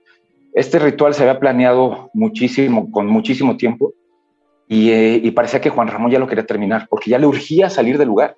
Este 0.53 0.79
ritual 0.79 1.15
se 1.15 1.23
había 1.23 1.41
planeado 1.41 2.11
muchísimo, 2.13 2.91
con 2.91 3.07
muchísimo 3.07 3.57
tiempo, 3.57 3.93
y, 4.69 4.91
eh, 4.91 5.21
y 5.23 5.31
parecía 5.33 5.61
que 5.61 5.71
Juan 5.71 5.89
Ramón 5.89 6.11
ya 6.11 6.19
lo 6.19 6.27
quería 6.27 6.47
terminar, 6.47 6.87
porque 6.89 7.11
ya 7.11 7.19
le 7.19 7.27
urgía 7.27 7.71
salir 7.71 7.99
del 7.99 8.09
lugar 8.09 8.37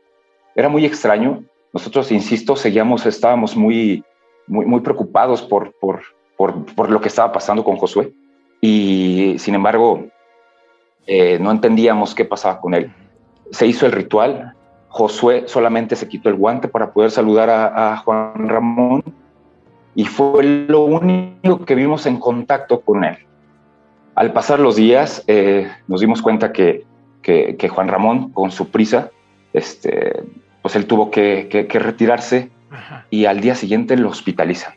era 0.54 0.68
muy 0.68 0.84
extraño 0.84 1.44
nosotros, 1.72 2.12
insisto, 2.12 2.54
seguíamos, 2.54 3.06
estábamos 3.06 3.56
muy, 3.56 4.04
muy, 4.46 4.80
preocupados 4.80 5.40
por, 5.40 5.72
por, 5.80 6.02
por, 6.36 6.90
lo 6.90 7.00
que 7.00 7.08
estaba 7.08 7.32
pasando 7.32 7.64
con 7.64 7.76
Josué 7.76 8.12
y 8.60 9.36
sin 9.38 9.54
embargo 9.54 10.06
eh, 11.06 11.38
no 11.40 11.50
entendíamos 11.50 12.14
qué 12.14 12.26
pasaba 12.26 12.60
con 12.60 12.74
él. 12.74 12.92
Se 13.50 13.66
hizo 13.66 13.86
el 13.86 13.92
ritual, 13.92 14.54
Josué 14.88 15.44
solamente 15.46 15.96
se 15.96 16.08
quitó 16.08 16.28
el 16.28 16.34
guante 16.34 16.68
para 16.68 16.92
poder 16.92 17.10
saludar 17.10 17.48
a, 17.48 17.96
Juan 17.96 18.48
Ramón 18.48 19.02
y 19.94 20.04
fue 20.04 20.44
lo 20.44 20.84
único 20.84 21.64
que 21.64 21.74
vimos 21.74 22.04
en 22.04 22.18
contacto 22.18 22.82
con 22.82 23.04
él. 23.04 23.16
Al 24.14 24.34
pasar 24.34 24.60
los 24.60 24.76
días 24.76 25.24
eh, 25.26 25.70
nos 25.88 26.00
dimos 26.00 26.20
cuenta 26.20 26.52
que, 26.52 26.84
que, 27.22 27.68
Juan 27.70 27.88
Ramón, 27.88 28.30
con 28.32 28.50
su 28.50 28.68
prisa, 28.68 29.10
este, 29.52 30.22
pues 30.62 30.76
él 30.76 30.86
tuvo 30.86 31.10
que, 31.10 31.48
que 31.68 31.78
retirarse 31.78 32.50
Ajá. 32.70 33.06
y 33.10 33.26
al 33.26 33.40
día 33.40 33.54
siguiente 33.54 33.96
lo 33.96 34.08
hospitalizan. 34.08 34.74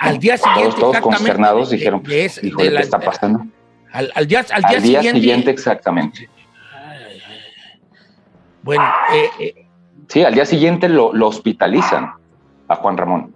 Al 0.00 0.18
día 0.18 0.38
siguiente. 0.38 0.76
Todos, 0.80 0.92
todos 0.92 1.00
consternados 1.00 1.70
dijeron, 1.70 2.02
pues, 2.02 2.38
es, 2.38 2.44
híjole, 2.44 2.70
¿qué 2.70 2.78
está 2.80 2.98
pasando? 2.98 3.46
Al, 3.92 4.10
al, 4.14 4.26
día, 4.26 4.40
al 4.40 4.62
día, 4.62 4.68
al 4.70 4.70
día 4.70 4.80
siguiente, 4.80 5.20
siguiente, 5.20 5.50
exactamente. 5.50 6.30
Bueno, 8.62 8.84
eh, 9.12 9.30
eh. 9.40 9.66
sí, 10.08 10.24
al 10.24 10.34
día 10.34 10.46
siguiente 10.46 10.88
lo, 10.88 11.12
lo 11.12 11.28
hospitalizan 11.28 12.12
a 12.68 12.76
Juan 12.76 12.96
Ramón. 12.96 13.34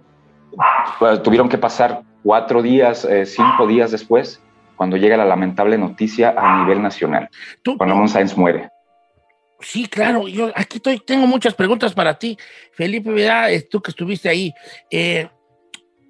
Pues, 0.97 1.21
tuvieron 1.21 1.49
que 1.49 1.59
pasar 1.59 2.01
cuatro 2.23 2.63
días, 2.63 3.05
eh, 3.05 3.27
cinco 3.27 3.67
días 3.67 3.91
después, 3.91 4.41
cuando 4.75 4.97
llega 4.97 5.17
la 5.17 5.25
lamentable 5.25 5.77
noticia 5.77 6.33
a 6.35 6.63
nivel 6.63 6.81
nacional. 6.81 7.29
¿Tú? 7.61 7.77
Juan 7.77 7.89
Ramón 7.89 8.09
Sáenz 8.09 8.35
muere. 8.35 8.69
Sí, 9.59 9.87
claro, 9.87 10.27
yo 10.27 10.51
aquí 10.55 10.77
estoy, 10.77 10.99
tengo 10.99 11.27
muchas 11.27 11.53
preguntas 11.53 11.93
para 11.93 12.19
ti, 12.19 12.37
Felipe, 12.73 13.09
¿verdad? 13.09 13.49
tú 13.69 13.81
que 13.81 13.91
estuviste 13.91 14.29
ahí. 14.29 14.53
Eh, 14.91 15.27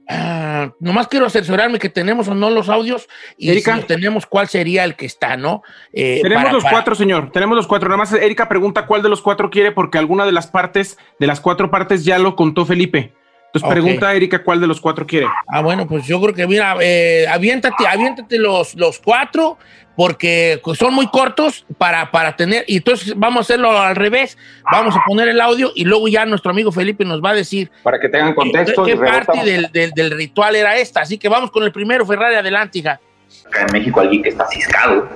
Uh, 0.07 0.69
nomás 0.79 1.07
quiero 1.07 1.25
asesorarme 1.25 1.79
que 1.79 1.89
tenemos 1.89 2.27
o 2.27 2.35
no 2.35 2.51
los 2.51 2.69
audios 2.69 3.07
y 3.39 3.49
Erika, 3.49 3.77
si 3.77 3.83
tenemos 3.85 4.27
cuál 4.27 4.47
sería 4.47 4.83
el 4.83 4.95
que 4.95 5.07
está, 5.07 5.35
¿no? 5.35 5.63
Eh, 5.93 6.19
tenemos 6.21 6.43
para, 6.43 6.53
los 6.53 6.63
para... 6.63 6.75
cuatro, 6.75 6.93
señor, 6.93 7.31
tenemos 7.31 7.55
los 7.55 7.65
cuatro. 7.65 7.89
Nada 7.89 7.97
más 7.97 8.13
Erika 8.13 8.47
pregunta 8.47 8.85
cuál 8.85 9.01
de 9.01 9.09
los 9.09 9.23
cuatro 9.23 9.49
quiere 9.49 9.71
porque 9.71 9.97
alguna 9.97 10.27
de 10.27 10.31
las 10.31 10.45
partes, 10.45 10.99
de 11.19 11.25
las 11.25 11.41
cuatro 11.41 11.71
partes 11.71 12.05
ya 12.05 12.19
lo 12.19 12.35
contó 12.35 12.67
Felipe. 12.67 13.15
Entonces 13.47 13.69
okay. 13.69 13.81
pregunta 13.81 14.09
a 14.09 14.15
Erika 14.15 14.43
cuál 14.43 14.59
de 14.59 14.67
los 14.67 14.81
cuatro 14.81 15.05
quiere. 15.07 15.27
Ah, 15.47 15.61
bueno, 15.61 15.87
pues 15.87 16.05
yo 16.05 16.21
creo 16.21 16.33
que 16.33 16.45
mira, 16.45 16.75
eh, 16.81 17.25
aviéntate, 17.29 17.87
aviéntate 17.87 18.37
los, 18.37 18.75
los 18.75 18.99
cuatro 18.99 19.57
porque 19.95 20.61
son 20.77 20.93
muy 20.93 21.07
cortos 21.07 21.65
para, 21.77 22.11
para 22.11 22.35
tener, 22.35 22.65
y 22.67 22.77
entonces 22.77 23.13
vamos 23.15 23.37
a 23.37 23.41
hacerlo 23.41 23.79
al 23.79 23.95
revés, 23.95 24.37
vamos 24.69 24.93
a 24.93 25.01
poner 25.07 25.29
el 25.29 25.39
audio 25.39 25.71
y 25.73 25.85
luego 25.85 26.09
ya 26.09 26.25
nuestro 26.25 26.51
amigo 26.51 26.69
Felipe 26.71 27.05
nos 27.05 27.23
va 27.23 27.29
a 27.29 27.33
decir. 27.33 27.71
Para 27.81 27.97
que 27.97 28.09
tengan 28.09 28.33
contexto. 28.33 28.83
¿Qué, 28.83 28.91
qué 28.91 28.97
parte 28.97 29.45
del, 29.45 29.71
del, 29.71 29.91
del, 29.91 30.11
ritual 30.11 30.57
era 30.57 30.75
esta? 30.75 31.01
Así 31.01 31.17
que 31.17 31.29
vamos 31.29 31.49
con 31.49 31.63
el 31.63 31.71
primero, 31.71 32.05
Ferrari, 32.05 32.35
adelante, 32.35 32.79
hija 32.79 32.99
acá 33.47 33.65
en 33.67 33.73
México 33.73 33.99
alguien 33.99 34.23
que 34.23 34.29
está 34.29 34.47
ciscado, 34.47 35.07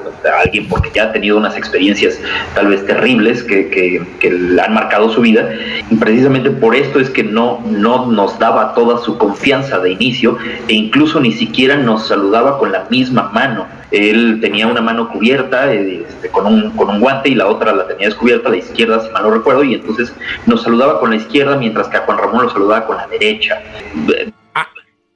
alguien 0.41 0.67
porque 0.67 0.91
ya 0.93 1.05
ha 1.05 1.11
tenido 1.11 1.37
unas 1.37 1.57
experiencias 1.57 2.19
tal 2.53 2.67
vez 2.67 2.85
terribles 2.85 3.43
que, 3.43 3.69
que, 3.69 4.01
que, 4.19 4.31
le 4.31 4.61
han 4.61 4.73
marcado 4.73 5.09
su 5.09 5.21
vida. 5.21 5.49
Y 5.89 5.95
precisamente 5.95 6.49
por 6.49 6.75
esto 6.75 6.99
es 6.99 7.09
que 7.09 7.23
no, 7.23 7.61
no 7.65 8.05
nos 8.07 8.37
daba 8.39 8.73
toda 8.73 8.99
su 8.99 9.17
confianza 9.17 9.79
de 9.79 9.91
inicio 9.91 10.37
e 10.67 10.73
incluso 10.73 11.19
ni 11.19 11.31
siquiera 11.31 11.75
nos 11.77 12.07
saludaba 12.07 12.57
con 12.59 12.71
la 12.71 12.85
misma 12.89 13.29
mano. 13.33 13.67
Él 13.91 14.37
tenía 14.39 14.67
una 14.67 14.81
mano 14.81 15.09
cubierta 15.09 15.73
este, 15.73 16.29
con, 16.29 16.45
un, 16.45 16.71
con 16.71 16.89
un 16.89 16.99
guante 16.99 17.29
y 17.29 17.35
la 17.35 17.47
otra 17.47 17.73
la 17.73 17.87
tenía 17.87 18.07
descubierta, 18.07 18.49
la 18.49 18.57
izquierda, 18.57 19.03
si 19.03 19.09
mal 19.11 19.23
no 19.23 19.31
recuerdo, 19.31 19.63
y 19.63 19.73
entonces 19.73 20.13
nos 20.45 20.61
saludaba 20.61 20.99
con 20.99 21.09
la 21.09 21.15
izquierda 21.15 21.57
mientras 21.57 21.87
que 21.87 21.97
a 21.97 22.01
Juan 22.01 22.17
Ramón 22.19 22.43
lo 22.43 22.49
saludaba 22.51 22.85
con 22.85 22.97
la 22.97 23.07
derecha 23.07 23.61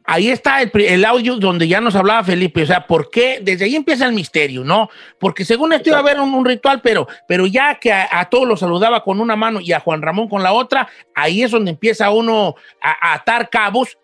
ahí 0.06 0.30
está 0.30 0.62
el, 0.62 0.72
el, 0.74 1.06
audio 1.06 1.38
donde 1.38 1.68
ya 1.68 1.82
nos 1.82 1.96
hablaba 1.96 2.24
Felipe, 2.24 2.63
o 2.63 2.66
sea, 2.66 2.86
¿por 2.86 3.10
qué? 3.10 3.39
Desde 3.42 3.66
ahí 3.66 3.76
empieza 3.76 4.06
el 4.06 4.13
misterio, 4.13 4.63
¿no? 4.63 4.89
Porque 5.20 5.46
según 5.46 5.74
esto 5.74 5.89
iba 5.89 5.98
a 5.98 6.02
haber 6.02 6.20
un, 6.20 6.34
un 6.34 6.46
ritual, 6.46 6.82
pero, 6.82 7.08
pero 7.28 7.46
ya 7.46 7.76
que 7.76 7.92
a, 7.92 8.08
a, 8.20 8.30
todos 8.30 8.48
los 8.48 8.60
saludaba 8.60 9.04
con 9.04 9.20
una 9.20 9.36
mano 9.36 9.60
y 9.62 9.72
a 9.72 9.80
Juan 9.80 10.02
Ramón 10.02 10.28
con 10.28 10.44
la 10.44 10.54
otra, 10.54 10.88
ahí 11.16 11.44
es 11.44 11.52
donde 11.52 11.72
empieza 11.72 12.10
uno 12.12 12.56
a, 12.82 13.12
a 13.12 13.13
atar 13.16 13.50
cabos. 13.50 13.98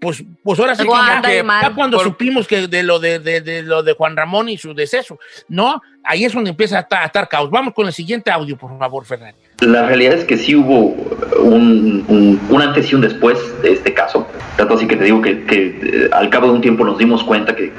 Pues, 0.00 0.24
pues 0.42 0.58
ahora 0.58 0.74
sí 0.74 0.82
que 0.82 1.44
ya 1.46 1.72
cuando 1.72 1.98
Por... 1.98 2.06
supimos 2.06 2.48
que 2.48 2.66
de 2.66 2.82
lo 2.82 2.98
de, 2.98 3.20
de, 3.20 3.40
de, 3.40 3.62
lo 3.62 3.84
de 3.84 3.92
Juan 3.92 4.16
Ramón 4.16 4.48
y 4.48 4.58
su 4.58 4.74
deceso, 4.74 5.20
¿no? 5.46 5.80
Ahí 6.02 6.24
es 6.24 6.32
donde 6.32 6.50
empieza 6.50 6.78
a 6.78 6.80
atar, 6.80 7.02
a 7.02 7.04
atar 7.04 7.28
cabos. 7.28 7.48
Vamos 7.50 7.74
con 7.74 7.86
el 7.86 7.92
siguiente 7.92 8.28
audio, 8.28 8.56
por 8.56 8.76
favor, 8.76 9.04
Fernando. 9.04 9.38
La 9.60 9.86
realidad 9.86 10.14
es 10.14 10.24
que 10.24 10.36
sí 10.36 10.56
hubo 10.56 10.96
un, 11.40 12.04
un, 12.08 12.40
un, 12.48 12.62
antes 12.62 12.90
y 12.90 12.96
un 12.96 13.02
después 13.02 13.38
de 13.62 13.72
este 13.72 13.94
caso. 13.94 14.26
Tanto 14.58 14.74
así 14.74 14.88
que 14.88 14.96
te 14.96 15.04
digo 15.04 15.22
que, 15.22 15.44
eh, 15.48 16.10
al 16.12 16.30
cabo 16.30 16.48
de 16.48 16.54
un 16.54 16.60
tiempo 16.60 16.84
nos 16.84 16.98
dimos 16.98 17.22
cuenta 17.22 17.54
que, 17.54 17.72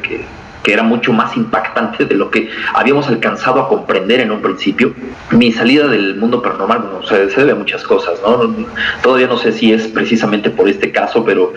era 0.65 0.83
mucho 0.83 1.11
más 1.11 1.35
impactante 1.35 2.05
de 2.05 2.13
lo 2.13 2.29
que 2.29 2.47
habíamos 2.75 3.07
alcanzado 3.07 3.59
a 3.59 3.67
comprender 3.67 4.19
en 4.19 4.29
un 4.29 4.39
principio. 4.39 4.93
Mi 5.31 5.51
salida 5.51 5.87
del 5.87 6.17
mundo 6.17 6.43
paranormal 6.43 6.79
bueno, 6.81 7.03
se, 7.07 7.25
debe 7.25 7.53
a 7.53 7.55
muchas 7.55 7.81
cosas. 7.81 8.21
¿no? 8.21 8.55
Todavía 9.01 9.25
no 9.25 9.35
sé 9.35 9.51
si 9.51 9.73
es 9.73 9.87
precisamente 9.87 10.51
por 10.51 10.69
este 10.69 10.91
caso, 10.91 11.25
pero 11.25 11.53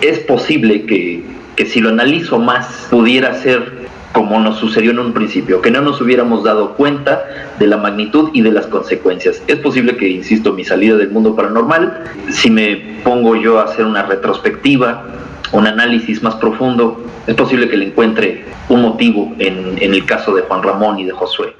es 0.00 0.20
posible 0.20 0.86
que 0.86 1.66
si 1.66 1.82
lo 1.82 1.90
analizo 1.90 2.38
más 2.38 2.86
pudiera 2.90 3.34
ser 3.34 3.83
como 4.14 4.38
nos 4.38 4.58
sucedió 4.58 4.92
en 4.92 5.00
un 5.00 5.12
principio, 5.12 5.60
que 5.60 5.72
no 5.72 5.82
nos 5.82 6.00
hubiéramos 6.00 6.44
dado 6.44 6.76
cuenta 6.76 7.52
de 7.58 7.66
la 7.66 7.76
magnitud 7.76 8.30
y 8.32 8.42
de 8.42 8.52
las 8.52 8.68
consecuencias. 8.68 9.42
Es 9.48 9.56
posible 9.56 9.96
que, 9.96 10.08
insisto, 10.08 10.52
mi 10.52 10.64
salida 10.64 10.96
del 10.96 11.10
mundo 11.10 11.34
paranormal, 11.34 12.04
si 12.30 12.48
me 12.48 13.00
pongo 13.02 13.34
yo 13.34 13.58
a 13.58 13.64
hacer 13.64 13.84
una 13.84 14.04
retrospectiva, 14.04 15.04
un 15.50 15.66
análisis 15.66 16.22
más 16.22 16.36
profundo, 16.36 17.04
es 17.26 17.34
posible 17.34 17.68
que 17.68 17.76
le 17.76 17.86
encuentre 17.86 18.44
un 18.68 18.82
motivo 18.82 19.34
en, 19.40 19.82
en 19.82 19.92
el 19.92 20.06
caso 20.06 20.32
de 20.32 20.42
Juan 20.42 20.62
Ramón 20.62 21.00
y 21.00 21.04
de 21.04 21.12
Josué. 21.12 21.52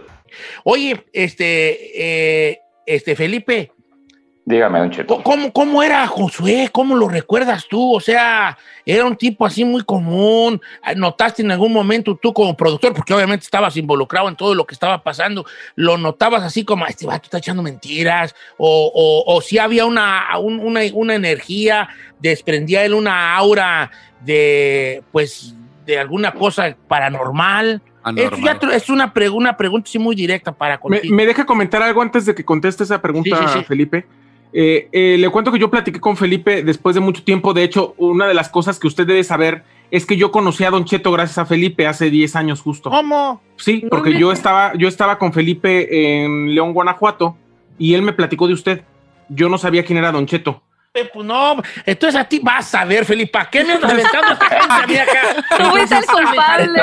Oye, 0.63 1.05
este, 1.13 2.51
eh, 2.51 2.59
este 2.87 3.17
Felipe, 3.17 3.73
Dígame, 4.47 4.79
don 4.79 4.91
Cheto. 4.91 5.23
¿Cómo, 5.23 5.51
¿Cómo 5.53 5.83
era 5.83 6.07
Josué? 6.07 6.69
¿Cómo 6.71 6.95
lo 6.97 7.09
recuerdas 7.09 7.67
tú? 7.67 7.95
O 7.95 8.01
sea, 8.01 8.59
era 8.85 9.07
un 9.07 9.17
tipo 9.17 9.47
así 9.47 9.65
muy 9.65 9.83
común. 9.85 10.61
¿Notaste 10.97 11.41
en 11.41 11.51
algún 11.51 11.73
momento 11.73 12.15
tú 12.17 12.35
como 12.35 12.55
productor, 12.55 12.93
porque 12.93 13.15
obviamente 13.15 13.45
estabas 13.45 13.75
involucrado 13.79 14.29
en 14.29 14.37
todo 14.37 14.55
lo 14.55 14.67
que 14.67 14.75
estaba 14.75 15.03
pasando, 15.03 15.47
lo 15.77 15.97
notabas 15.97 16.43
así 16.43 16.63
como, 16.63 16.85
este 16.87 17.07
vato 17.07 17.25
está 17.25 17.39
echando 17.39 17.63
mentiras? 17.63 18.35
¿O, 18.59 18.93
o, 18.95 19.35
o 19.35 19.41
si 19.41 19.57
había 19.57 19.87
una, 19.87 20.27
una, 20.39 20.81
una 20.93 21.15
energía, 21.15 21.89
desprendía 22.21 22.85
él 22.85 22.93
una 22.93 23.35
aura 23.37 23.91
de, 24.21 25.03
pues, 25.11 25.55
de 25.87 25.99
alguna 25.99 26.33
cosa 26.33 26.77
paranormal? 26.87 27.81
Esto 28.15 28.37
ya 28.45 28.59
es 28.75 28.91
una, 28.91 29.11
una 29.33 29.57
pregunta 29.57 29.89
sí 29.91 29.99
muy 29.99 30.15
directa 30.15 30.53
para 30.53 30.79
contigo. 30.79 31.05
Me, 31.05 31.23
me, 31.23 31.27
deja 31.27 31.47
comentar 31.47 31.83
algo 31.83 32.03
antes 32.03 32.27
de 32.27 32.35
que 32.35 32.45
conteste 32.45 32.85
esa 32.85 33.01
pregunta, 33.01 33.39
sí, 33.39 33.45
sí, 33.47 33.59
sí. 33.61 33.65
Felipe. 33.65 34.05
Eh, 34.57 34.89
eh, 34.93 35.17
le 35.19 35.29
cuento 35.31 35.51
que 35.51 35.59
yo 35.59 35.69
platiqué 35.69 35.99
con 35.99 36.17
Felipe 36.17 36.63
después 36.63 36.95
de 36.95 37.01
mucho 37.01 37.25
tiempo. 37.25 37.53
De 37.53 37.65
hecho, 37.65 37.95
una 37.99 38.29
de 38.29 38.35
las 38.35 38.49
cosas 38.49 38.79
que 38.79 38.87
usted 38.87 39.05
debe 39.05 39.25
saber 39.25 39.65
es 39.91 40.07
que 40.07 40.17
yo 40.17 40.31
conocí 40.31 40.63
a 40.63 40.71
Don 40.71 40.85
Cheto 40.85 41.11
gracias 41.11 41.39
a 41.39 41.47
Felipe 41.47 41.89
hace 41.89 42.09
10 42.09 42.37
años 42.37 42.61
justo. 42.61 42.89
¿Cómo? 42.89 43.43
Sí, 43.57 43.85
porque 43.91 44.11
no, 44.11 44.19
yo 44.21 44.33
estaba, 44.33 44.73
yo 44.75 44.87
estaba 44.87 45.19
con 45.19 45.33
Felipe 45.33 46.23
en 46.23 46.55
León, 46.55 46.73
Guanajuato, 46.73 47.37
y 47.79 47.95
él 47.95 48.03
me 48.03 48.13
platicó 48.13 48.47
de 48.47 48.55
usted. 48.55 48.85
Yo 49.29 49.49
no 49.49 49.59
sabía 49.59 49.85
quién 49.85 49.99
era 49.99 50.13
Don 50.13 50.27
Cheto. 50.27 50.63
Pues 50.95 51.27
no, 51.27 51.61
entonces 51.85 52.21
a 52.21 52.23
ti 52.23 52.39
vas 52.41 52.73
a 52.73 52.85
ver, 52.85 53.05
Felipe, 53.05 53.33
¿para 53.33 53.51
qué 53.51 53.65
me 53.65 53.73
andas 53.73 53.91
aventando 53.91 54.33
esta 54.33 54.47
gente 54.79 55.01
acá? 55.01 55.45
Tú 55.59 55.65
fuiste 55.65 55.97
el 55.97 56.07
culpable. 56.07 56.83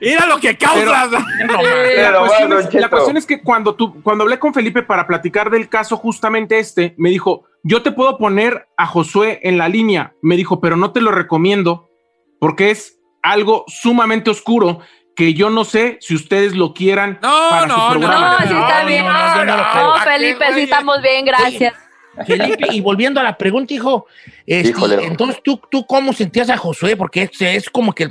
Mira 0.00 0.26
lo 0.26 0.38
que 0.38 0.56
causas. 0.56 1.08
Pero, 1.36 1.52
no, 1.52 1.60
la, 1.60 2.18
cuestión 2.20 2.52
es, 2.52 2.74
la, 2.74 2.88
cuestión 2.88 3.16
es, 3.16 3.26
que 3.26 3.42
cuando, 3.42 3.74
tú, 3.74 4.00
cuando 4.04 4.22
hablé 4.22 4.38
con 4.38 4.54
Felipe 4.54 4.84
para 4.84 5.08
platicar 5.08 5.50
del 5.50 5.68
caso 5.68 5.96
justamente 5.96 6.60
este, 6.60 6.94
me 6.98 7.10
dijo, 7.10 7.46
yo 7.64 7.82
te 7.82 7.90
puedo 7.90 8.16
poner 8.16 8.68
a 8.76 8.86
Josué 8.86 9.40
en 9.42 9.58
la 9.58 9.68
línea. 9.68 10.14
Me 10.22 10.36
dijo, 10.36 10.60
pero 10.60 10.76
no 10.76 10.92
te 10.92 11.00
lo 11.00 11.10
recomiendo 11.10 11.90
porque 12.38 12.70
es 12.70 13.00
algo 13.24 13.64
sumamente 13.66 14.30
oscuro 14.30 14.82
que 15.16 15.34
yo 15.34 15.50
no 15.50 15.64
sé 15.64 15.98
si 16.00 16.14
ustedes 16.14 16.54
lo 16.54 16.74
quieran 16.74 17.18
no, 17.20 17.48
para 17.50 17.66
no, 17.66 17.74
su 17.74 17.90
programa. 17.98 18.38
No, 18.38 18.46
sí 18.46 18.54
está 18.54 18.84
bien. 18.84 19.04
No, 19.04 19.44
no, 19.44 19.96
Felipe, 20.04 20.44
sí 20.54 20.60
estamos 20.60 21.02
bien, 21.02 21.24
gracias. 21.24 21.74
Oye, 21.74 21.89
Felipe, 22.26 22.66
y 22.72 22.80
volviendo 22.80 23.20
a 23.20 23.22
la 23.22 23.36
pregunta, 23.36 23.72
hijo, 23.72 24.06
este, 24.46 25.04
entonces 25.04 25.40
¿tú, 25.42 25.60
tú 25.70 25.86
cómo 25.86 26.12
sentías 26.12 26.50
a 26.50 26.56
Josué, 26.56 26.96
porque 26.96 27.22
es, 27.22 27.40
es, 27.40 27.70
como 27.70 27.92
que, 27.92 28.08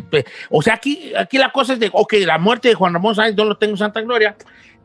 o 0.50 0.62
sea, 0.62 0.76
aquí, 0.76 1.12
aquí 1.18 1.38
la 1.38 1.52
cosa 1.52 1.74
es 1.74 1.80
de, 1.80 1.90
ok, 1.92 2.14
la 2.26 2.38
muerte 2.38 2.70
de 2.70 2.76
Juan 2.76 2.94
Ramón 2.94 3.16
Sáenz, 3.16 3.36
no 3.36 3.46
lo 3.46 3.58
tengo 3.58 3.74
en 3.74 3.78
Santa 3.78 4.02
Gloria, 4.02 4.36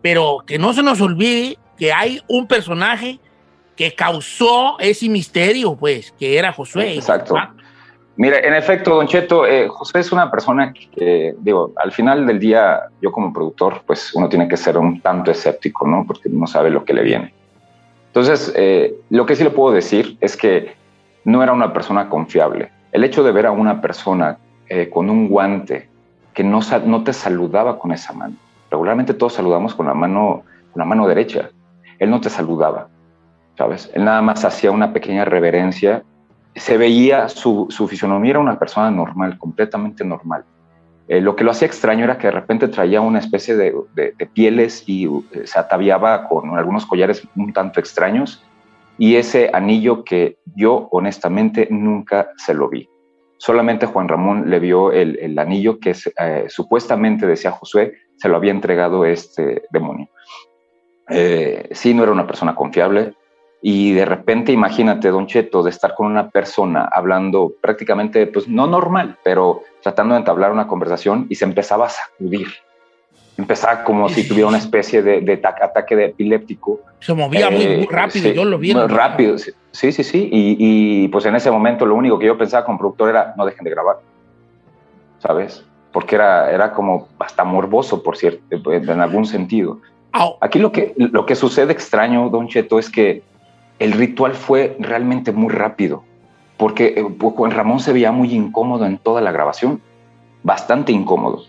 pero 0.03 0.43
que 0.47 0.59
no 0.59 0.73
se 0.73 0.83
nos 0.83 1.01
olvide 1.01 1.59
que 1.79 1.93
hay 1.93 2.21
un 2.29 2.47
personaje 2.47 3.21
que 3.77 3.95
causó 3.95 4.79
ese 4.79 5.09
misterio, 5.09 5.75
pues, 5.77 6.13
que 6.19 6.39
era 6.39 6.53
Josué. 6.53 6.95
Exacto. 6.95 7.35
Mira, 8.17 8.39
en 8.39 8.55
efecto, 8.55 8.95
Don 8.95 9.09
Cheto, 9.09 9.45
eh, 9.45 9.67
José 9.69 9.99
es 9.99 10.13
una 10.13 10.31
persona 10.31 10.73
que, 10.73 11.35
digo, 11.39 11.73
al 11.77 11.91
final 11.91 12.27
del 12.27 12.39
día, 12.39 12.83
yo 13.03 13.11
como 13.11 13.33
productor, 13.33 13.83
pues 13.87 14.15
uno 14.15 14.29
tiene 14.29 14.47
que 14.47 14.57
ser 14.57 14.79
un 14.79 15.01
tanto 15.01 15.33
escéptico, 15.33 15.87
¿no? 15.87 16.05
Porque 16.07 16.29
no 16.29 16.47
sabe 16.47 16.71
lo 16.71 16.85
que 16.85 16.95
le 16.95 17.03
viene. 17.03 17.35
Entonces, 18.15 18.53
eh, 18.55 18.95
lo 19.11 19.27
que 19.27 19.35
sí 19.35 19.43
le 19.43 19.51
puedo 19.51 19.75
decir 19.75 20.17
es 20.21 20.37
que 20.37 20.77
no 21.25 21.43
era 21.43 21.53
una 21.53 21.73
persona 21.73 22.09
confiable. 22.09 22.71
El 22.93 23.03
hecho 23.03 23.25
de 23.25 23.33
ver 23.33 23.45
a 23.45 23.51
una 23.51 23.81
persona 23.81 24.39
eh, 24.69 24.89
con 24.89 25.11
un 25.11 25.27
guante 25.29 25.89
que 26.33 26.45
no, 26.45 26.61
te 27.03 27.13
saludaba 27.13 27.77
con 27.77 27.91
esa 27.91 28.13
mano. 28.13 28.37
Regularmente 28.71 29.15
todos 29.15 29.33
saludamos 29.33 29.75
con 29.75 29.87
la 29.87 29.95
mano, 29.95 30.45
con 30.73 30.79
la 30.79 30.85
mano 30.85 31.09
derecha. 31.09 31.51
Él 31.99 32.09
no 32.09 32.21
te 32.21 32.31
saludaba, 32.31 32.87
¿sabes? 33.59 33.91
Él 33.95 34.05
nada 34.05 34.23
más 34.23 34.45
hacía 34.45 34.71
una 34.71 34.93
pequeña 34.93 35.25
reverencia. 35.25 36.05
Se 36.55 36.77
veía, 36.77 37.29
su, 37.29 37.67
su 37.69 37.89
fisonomía 37.89 38.31
era 38.31 38.39
una 38.39 38.61
persona 38.61 38.93
normal, 38.93 39.39
completamente 39.39 40.05
normal. 40.05 40.45
Eh, 41.09 41.21
lo 41.21 41.37
que 41.37 41.45
lo 41.45 41.51
hacía 41.51 41.67
extraño 41.67 42.05
era 42.05 42.19
que 42.19 42.29
de 42.29 42.33
repente 42.33 42.69
traía 42.69 43.01
una 43.01 43.19
especie 43.19 43.57
de, 43.57 43.75
pieles 44.33 44.85
y 44.87 45.07
eh, 45.07 45.43
se 45.45 45.59
ataviaba 45.59 46.29
con 46.29 46.57
algunos 46.57 46.87
collares 46.87 47.27
un 47.37 47.53
tanto 47.53 47.79
extraños 47.79 48.43
y 48.97 49.17
ese 49.17 49.51
anillo 49.53 50.05
que 50.05 50.39
yo 50.55 50.89
honestamente 50.91 51.69
nunca 51.71 52.31
se 52.37 52.55
lo 52.55 52.69
vi. 52.69 52.89
Solamente 53.39 53.87
Juan 53.87 54.09
Ramón 54.09 54.49
le 54.49 54.61
vio 54.61 54.93
el, 54.93 55.39
anillo 55.39 55.79
que 55.79 55.95
eh, 56.19 56.47
supuestamente 56.49 57.27
decía 57.27 57.51
Josué, 57.51 57.95
se 58.17 58.29
lo 58.29 58.37
había 58.37 58.53
entregado 58.53 59.05
este 59.05 59.65
demonio. 59.71 60.09
Eh, 61.11 61.69
sí, 61.73 61.93
no 61.93 62.05
era 62.05 62.13
una 62.13 62.27
persona 62.27 62.55
confiable. 62.55 63.15
Y 63.67 63.93
de 63.95 64.05
repente, 64.05 64.53
imagínate, 64.53 65.09
Don 65.09 65.27
Cheto, 65.27 65.63
de 65.63 65.71
estar 65.71 65.95
con 65.95 66.07
una 66.07 66.29
persona 66.29 66.87
hablando 66.93 67.51
prácticamente, 67.63 68.27
pues 68.27 68.47
no 68.47 68.67
normal, 68.67 69.17
pero 69.25 69.63
tratando 69.83 70.13
de 70.15 70.19
entablar 70.21 70.53
una 70.53 70.67
conversación 70.67 71.27
y 71.31 71.37
se 71.37 71.47
empezaba 71.47 71.87
a 71.87 71.89
sacudir. 71.89 72.47
Empezaba 73.39 73.83
como 73.83 74.11
si 74.11 74.29
tuviera 74.29 74.49
una 74.49 74.59
especie 74.59 75.03
de, 75.03 75.23
de 75.23 75.39
ta- 75.39 75.55
ataque 75.63 75.97
de 75.97 76.05
epiléptico. 76.05 76.81
Se 77.01 77.15
movía 77.15 77.49
muy, 77.49 77.67
muy 77.67 77.87
rápido, 77.87 78.27
Eh, 78.27 78.33
sí, 78.33 78.35
yo 78.37 78.45
lo 78.45 78.59
vi. 78.59 78.75
muy 78.75 78.87
rápido, 78.87 79.39
sí, 79.39 79.53
sí, 79.73 79.93
sí. 79.93 80.05
sí. 80.05 80.29
Y, 80.31 80.57
y, 81.05 81.09
pues 81.09 81.25
en 81.25 81.35
ese 81.35 81.51
momento 81.51 81.87
lo 81.87 81.95
único 81.95 82.19
que 82.19 82.27
yo 82.27 82.37
pensaba 82.37 82.67
como 82.67 82.77
productor 82.79 83.09
era 83.09 83.33
no 83.35 83.47
dejen 83.47 83.65
de 83.65 83.71
grabar, 83.71 83.97
¿sabes? 85.21 85.65
Porque 85.91 86.17
era, 86.17 86.51
era 86.53 86.71
como 86.73 87.09
hasta 87.19 87.45
morboso, 87.45 88.03
por 88.03 88.19
cierto, 88.19 88.43
en 88.73 89.01
algún 89.01 89.25
sentido. 89.25 89.81
Aquí 90.41 90.59
lo 90.59 90.71
que, 90.71 90.93
lo 90.97 91.25
que 91.25 91.35
sucede 91.35 91.73
extraño, 91.73 92.29
Don 92.29 92.47
Cheto, 92.47 92.79
es 92.79 92.91
que 92.91 93.23
el 93.79 93.93
ritual 93.93 94.35
fue 94.35 94.77
realmente 94.79 95.33
muy 95.33 95.51
rápido, 95.53 96.05
porque 96.57 96.95
eh, 96.97 97.05
Juan 97.21 97.51
Ramón 97.51 97.81
se 97.81 97.93
veía 97.93 98.13
muy 98.13 98.33
incómodo 98.33 98.87
en 98.87 98.99
toda 98.99 99.21
la 99.21 99.33
grabación, 99.33 99.81
bastante 100.43 100.93
incómodo. 100.93 101.43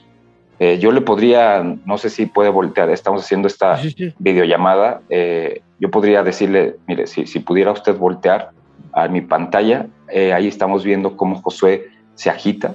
Eh, 0.59 0.79
yo 0.79 0.91
le 0.91 1.01
podría, 1.01 1.61
no 1.85 1.97
sé 1.97 2.09
si 2.09 2.25
puede 2.27 2.49
voltear, 2.49 2.89
estamos 2.89 3.21
haciendo 3.23 3.47
esta 3.47 3.75
videollamada, 4.19 5.01
eh, 5.09 5.61
yo 5.79 5.91
podría 5.91 6.23
decirle, 6.23 6.77
mire, 6.88 7.07
si, 7.07 7.27
si 7.27 7.39
pudiera 7.39 7.71
usted 7.73 7.95
voltear 7.97 8.51
a 8.93 9.07
mi 9.09 9.19
pantalla, 9.21 9.88
eh, 10.09 10.31
ahí 10.33 10.47
estamos 10.47 10.83
viendo 10.85 11.17
cómo 11.17 11.41
Josué 11.41 11.89
se 12.15 12.29
agita 12.29 12.73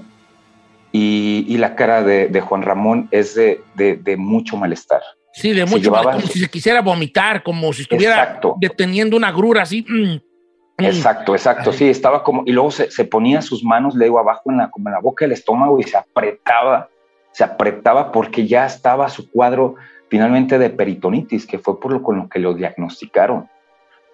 y, 0.93 1.47
y 1.49 1.57
la 1.57 1.75
cara 1.75 2.03
de, 2.03 2.29
de 2.29 2.41
Juan 2.43 2.63
Ramón 2.63 3.09
es 3.11 3.35
de, 3.35 3.63
de- 3.75 3.97
de 3.97 4.17
mucho 4.17 4.57
malestar. 4.57 5.01
Sí, 5.33 5.53
de 5.53 5.65
mucho, 5.65 5.79
llevaba- 5.85 6.13
como 6.13 6.27
si 6.27 6.41
se 6.41 6.49
quisiera 6.49 6.81
vomitar, 6.83 7.43
como 7.43 7.73
si 7.73 7.83
estuviera 7.83 8.15
Exacto. 8.23 8.57
deteniendo 8.61 9.17
una 9.17 9.31
grura 9.33 9.63
así. 9.63 9.85
mm, 9.89 10.15
mm. 10.15 10.21
Exacto, 10.85 11.35
exacto, 11.35 11.73
sí, 11.73 11.89
estaba 11.89 12.23
como, 12.25 12.43
y 12.47 12.53
luego 12.53 12.71
se, 12.71 12.91
se 12.91 13.05
ponía 13.05 13.43
sus 13.43 13.63
manos, 13.63 13.95
le 13.95 14.07
digo, 14.07 14.19
abajo 14.19 14.51
en 14.51 14.57
la, 14.59 14.71
como 14.71 14.89
en 14.89 14.95
la 14.95 15.01
boca 15.01 15.25
del 15.25 15.33
estómago 15.33 15.79
y 15.79 15.83
se 15.85 15.97
apretaba, 15.97 16.89
se 17.33 17.45
apretaba 17.45 18.11
porque 18.13 18.47
ya 18.47 18.65
estaba 18.67 19.09
su 19.09 19.31
cuadro 19.31 19.77
finalmente 20.09 20.59
de 20.59 20.71
peritonitis, 20.71 21.47
que 21.47 21.59
fue 21.59 21.79
por 21.79 21.93
lo 21.93 22.03
con 22.03 22.17
lo 22.17 22.29
que 22.29 22.39
lo 22.41 22.55
diagnosticaron. 22.55 23.49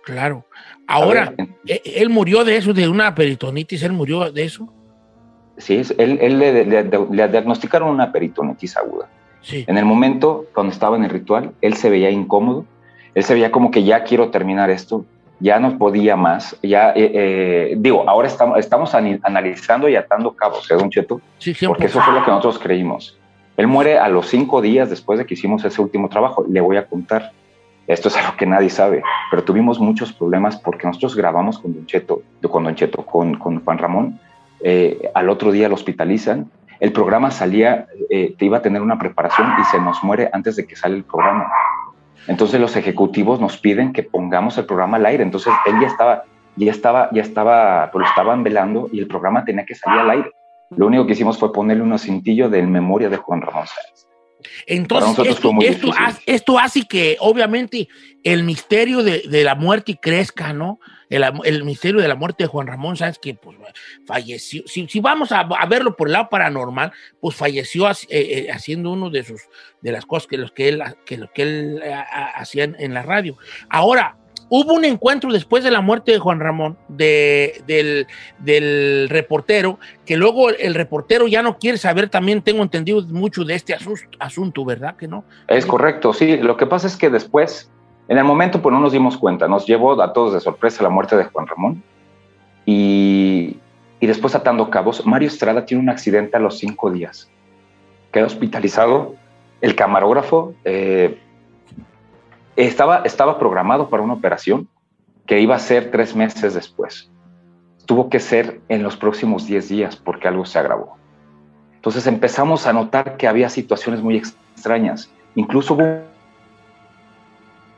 Claro. 0.05 0.45
Ahora, 0.87 1.33
ver, 1.37 1.49
eh, 1.67 1.83
él 1.97 2.11
murió 2.11 2.45
de 2.45 2.57
eso, 2.59 2.73
de 2.75 2.89
una 2.89 3.15
peritonitis, 3.15 3.83
él 3.83 3.93
murió 3.93 4.31
de 4.31 4.45
eso. 4.45 4.73
Sí, 5.57 5.81
él, 5.99 6.19
él 6.21 6.39
le, 6.39 6.65
le- 6.67 6.85
le 6.85 7.29
diagnosticaron 7.29 7.89
una 7.89 8.13
peritonitis 8.13 8.77
aguda. 8.77 9.09
Sí. 9.47 9.65
En 9.69 9.79
el 9.79 9.85
momento, 9.85 10.47
cuando 10.53 10.73
estaba 10.73 10.97
en 10.97 11.05
el 11.05 11.11
ritual, 11.11 11.53
él 11.61 11.75
se 11.75 11.89
veía 11.89 12.11
incómodo, 12.11 12.65
él 13.15 13.23
se 13.23 13.33
veía 13.33 13.53
como 13.53 13.71
que 13.71 13.85
ya 13.85 14.03
quiero 14.03 14.31
terminar 14.31 14.71
esto, 14.71 15.05
ya 15.39 15.61
no 15.61 15.79
podía 15.79 16.17
más, 16.17 16.59
ya, 16.65 16.91
eh, 16.91 17.13
eh, 17.15 17.75
digo, 17.79 18.09
ahora 18.09 18.27
estamos, 18.27 18.59
estamos 18.59 18.93
analizando 18.95 19.89
y 19.89 19.95
atando 19.95 20.35
cabos, 20.35 20.69
¿eh, 20.69 20.75
Don 20.75 20.91
Cheto? 20.91 21.21
Sí, 21.39 21.55
sí, 21.55 21.67
Porque 21.69 21.87
eso 21.87 22.01
fue 22.01 22.13
lo 22.13 22.25
que 22.25 22.31
nosotros 22.33 22.59
creímos. 22.59 23.17
Él 23.57 23.69
muere 23.69 23.99
a 23.99 24.09
los 24.09 24.27
cinco 24.27 24.61
días 24.61 24.91
después 24.91 25.19
de 25.21 25.27
que 25.27 25.35
hicimos 25.35 25.65
ese 25.65 25.81
último 25.81 26.09
trabajo. 26.09 26.45
Le 26.49 26.61
voy 26.61 26.77
a 26.77 26.87
contar. 26.87 27.33
Esto 27.87 28.09
es 28.09 28.17
algo 28.17 28.37
que 28.37 28.47
nadie 28.47 28.69
sabe, 28.69 29.01
pero 29.31 29.45
tuvimos 29.45 29.79
muchos 29.79 30.13
problemas 30.13 30.57
porque 30.57 30.89
nosotros 30.89 31.15
grabamos 31.15 31.61
con 31.61 31.73
Don 31.73 31.87
Cheto, 31.87 32.21
con 32.51 32.65
Don 32.65 32.75
Cheto, 32.75 33.07
con, 33.07 33.39
con 33.39 33.65
Juan 33.65 33.79
Ramón. 33.79 34.21
Eh, 34.61 35.09
al 35.15 35.29
otro 35.29 35.53
día 35.53 35.69
lo 35.69 35.77
hospitalizan. 35.77 36.51
El 36.81 36.93
programa 36.93 37.31
salía, 37.31 37.87
eh, 38.11 38.35
te 38.39 38.45
iba 38.45 38.59
a 38.59 38.63
tener 38.63 38.83
una 38.83 38.99
preparación 38.99 39.49
y 39.61 39.65
se 39.65 39.81
nos 39.81 40.03
muere 40.03 40.29
antes 40.33 40.57
de 40.57 40.67
que 40.67 40.77
sale 40.77 40.97
el 40.97 41.05
programa. 41.05 41.51
Entonces 42.27 42.61
los 42.61 42.77
ejecutivos 42.77 43.41
nos 43.41 43.57
piden 43.57 43.93
que 43.93 44.03
pongamos 44.03 44.59
el 44.59 44.67
programa 44.67 44.97
al 44.97 45.07
aire. 45.07 45.23
Entonces 45.23 45.53
él 45.67 45.75
ya 45.81 45.87
estaba, 45.87 46.25
ya 46.57 46.71
estaba, 46.71 47.09
ya 47.13 47.23
estaba, 47.23 47.91
pues 47.91 48.03
lo 48.05 48.09
estaban 48.09 48.43
velando 48.43 48.89
y 48.93 48.99
el 48.99 49.07
programa 49.07 49.45
tenía 49.45 49.65
que 49.65 49.75
salir 49.75 50.01
al 50.01 50.11
aire. 50.11 50.31
Lo 50.77 50.87
único 50.87 51.07
que 51.07 51.13
hicimos 51.13 51.39
fue 51.39 51.53
ponerle 51.53 51.83
unos 51.83 52.03
cintillos 52.03 52.51
del 52.51 52.67
memoria 52.67 53.09
de 53.09 53.17
Juan 53.17 53.41
Ramón 53.41 53.67
Sáenz. 53.67 54.07
Entonces, 54.67 55.41
esto 56.27 56.59
hace 56.59 56.83
que, 56.87 57.17
obviamente, 57.21 57.89
el 58.23 58.45
misterio 58.45 59.03
de, 59.03 59.23
de 59.29 59.45
la 59.45 59.55
muerte 59.55 59.99
crezca, 60.01 60.53
¿no? 60.53 60.79
El, 61.09 61.65
misterio 61.65 62.01
de 62.01 62.09
la 62.09 62.17
muerte 62.17 62.45
de 62.45 62.49
Juan 62.49 62.67
Ramón 62.67 62.97
Sáenz, 62.97 63.19
que 63.19 63.35
pues 63.35 63.57
falleció. 64.07 64.63
Si, 64.67 65.01
vamos 65.01 65.31
a, 65.33 65.45
verlo 65.67 65.97
por 65.97 66.09
el 66.09 66.15
lado 66.15 66.29
paranormal, 66.29 66.93
pues 67.21 67.37
falleció 67.37 67.89
eh, 67.89 67.97
eh, 68.11 68.47
haciendo 68.51 68.91
uno 68.91 69.11
de 69.11 69.23
sus 69.23 69.43
de 69.81 69.93
las 69.93 70.05
cosas 70.05 70.27
que, 70.27 70.37
los 70.37 70.53
que 70.53 70.69
él, 70.69 70.83
que, 71.05 71.17
lo 71.17 71.31
que 71.33 71.43
él 71.43 71.81
eh, 71.83 71.95
hacía 72.35 72.65
en, 72.65 72.93
la 72.93 73.03
radio. 73.03 73.37
Ahora, 73.69 74.17
hubo 74.49 74.75
un 74.75 74.85
encuentro 74.85 75.33
después 75.33 75.63
de 75.63 75.71
la 75.71 75.81
muerte 75.81 76.13
de 76.13 76.19
Juan 76.19 76.41
Ramón, 76.41 76.77
de, 76.89 77.63
del, 77.67 78.07
del 78.39 79.09
reportero, 79.09 79.79
que 80.05 80.17
luego 80.17 80.51
el 80.51 80.75
reportero 80.75 81.29
ya 81.29 81.43
no 81.43 81.59
quiere 81.59 81.79
saber, 81.79 82.09
también 82.09 82.43
tengo 82.43 82.63
entendido 82.63 83.01
mucho 83.03 83.45
de 83.45 83.55
este 83.55 83.77
asunto, 84.19 84.65
¿verdad 84.65 84.97
que 84.97 85.07
no? 85.07 85.25
Es 85.47 85.67
correcto, 85.67 86.13
sí. 86.13 86.37
Lo 86.37 86.57
que 86.57 86.67
pasa 86.67 86.89
es 86.89 86.97
que 86.97 87.11
después, 87.11 87.71
en 88.09 88.19
el 88.19 88.25
momento, 88.25 88.63
pues 88.63 88.73
no 88.73 88.81
nos 88.81 88.93
dimos 88.93 89.17
cuenta. 89.17 89.49
Nos 89.49 89.67
llevó 89.67 90.01
a 90.01 90.13
todos 90.13 90.35
de 90.35 90.41
sorpresa 90.41 90.83
la 90.83 90.91
muerte 90.91 91.17
de 91.17 91.25
Juan 91.25 91.47
Ramón. 91.47 91.83
Y, 92.65 93.59
y 94.01 94.07
después, 94.07 94.35
atando 94.35 94.71
cabos, 94.71 95.05
Mario 95.07 95.29
Estrada 95.29 95.65
tiene 95.65 95.83
un 95.83 95.89
accidente 95.89 96.37
a 96.37 96.41
los 96.41 96.59
cinco 96.59 96.91
días. 96.91 97.29
Queda 98.13 98.27
hospitalizado. 98.27 99.15
El 99.61 99.75
camarógrafo 99.75 100.55
eh, 100.65 101.19
estaba, 102.57 103.03
estaba 103.05 103.39
programado 103.39 103.89
para 103.89 104.03
una 104.03 104.15
operación 104.15 104.69
que 105.27 105.41
iba 105.41 105.57
a 105.57 105.59
ser 105.59 105.91
tres 105.91 106.15
meses 106.15 106.55
después. 106.55 107.11
Tuvo 107.87 108.09
que 108.09 108.21
ser 108.21 108.61
en 108.69 108.83
los 108.83 108.97
próximos 108.97 109.47
diez 109.47 109.69
días 109.69 109.97
porque 109.97 110.29
algo 110.29 110.45
se 110.45 110.59
agravó. 110.59 110.97
Entonces 111.75 112.07
empezamos 112.07 112.67
a 112.67 112.73
notar 112.73 113.17
que 113.17 113.29
había 113.29 113.49
situaciones 113.49 114.03
muy 114.03 114.17
extrañas. 114.17 115.11
Incluso 115.35 115.75
hubo 115.75 116.03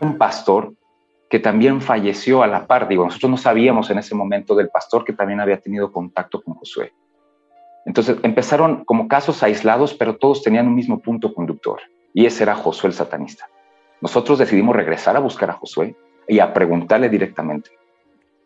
un 0.01 0.19
pastor 0.19 0.73
que 1.31 1.39
también 1.39 1.81
falleció 1.83 2.43
a 2.43 2.47
la 2.47 2.67
par. 2.67 2.89
Digo, 2.89 3.05
nosotros 3.05 3.31
no 3.31 3.37
sabíamos 3.37 3.91
en 3.91 3.99
ese 3.99 4.15
momento 4.15 4.55
del 4.55 4.69
pastor 4.71 5.05
que 5.05 5.13
también 5.13 5.41
había 5.41 5.61
tenido 5.61 5.93
contacto 5.93 6.41
con 6.41 6.55
Josué. 6.55 6.93
Entonces 7.85 8.17
empezaron 8.23 8.85
como 8.85 9.09
casos 9.09 9.43
aislados, 9.43 9.95
pero 9.95 10.17
todos 10.17 10.43
tenían 10.43 10.67
un 10.67 10.75
mismo 10.75 11.01
punto 11.01 11.33
conductor, 11.33 11.81
y 12.13 12.27
ese 12.27 12.43
era 12.43 12.55
Josué 12.55 12.89
el 12.89 12.95
satanista. 12.95 13.49
Nosotros 14.01 14.39
decidimos 14.39 14.77
regresar 14.77 15.17
a 15.17 15.21
buscar 15.21 15.51
a 15.51 15.55
Josué 15.55 15.97
y 16.27 16.39
a 16.39 16.53
preguntarle 16.53 17.09
directamente, 17.09 17.71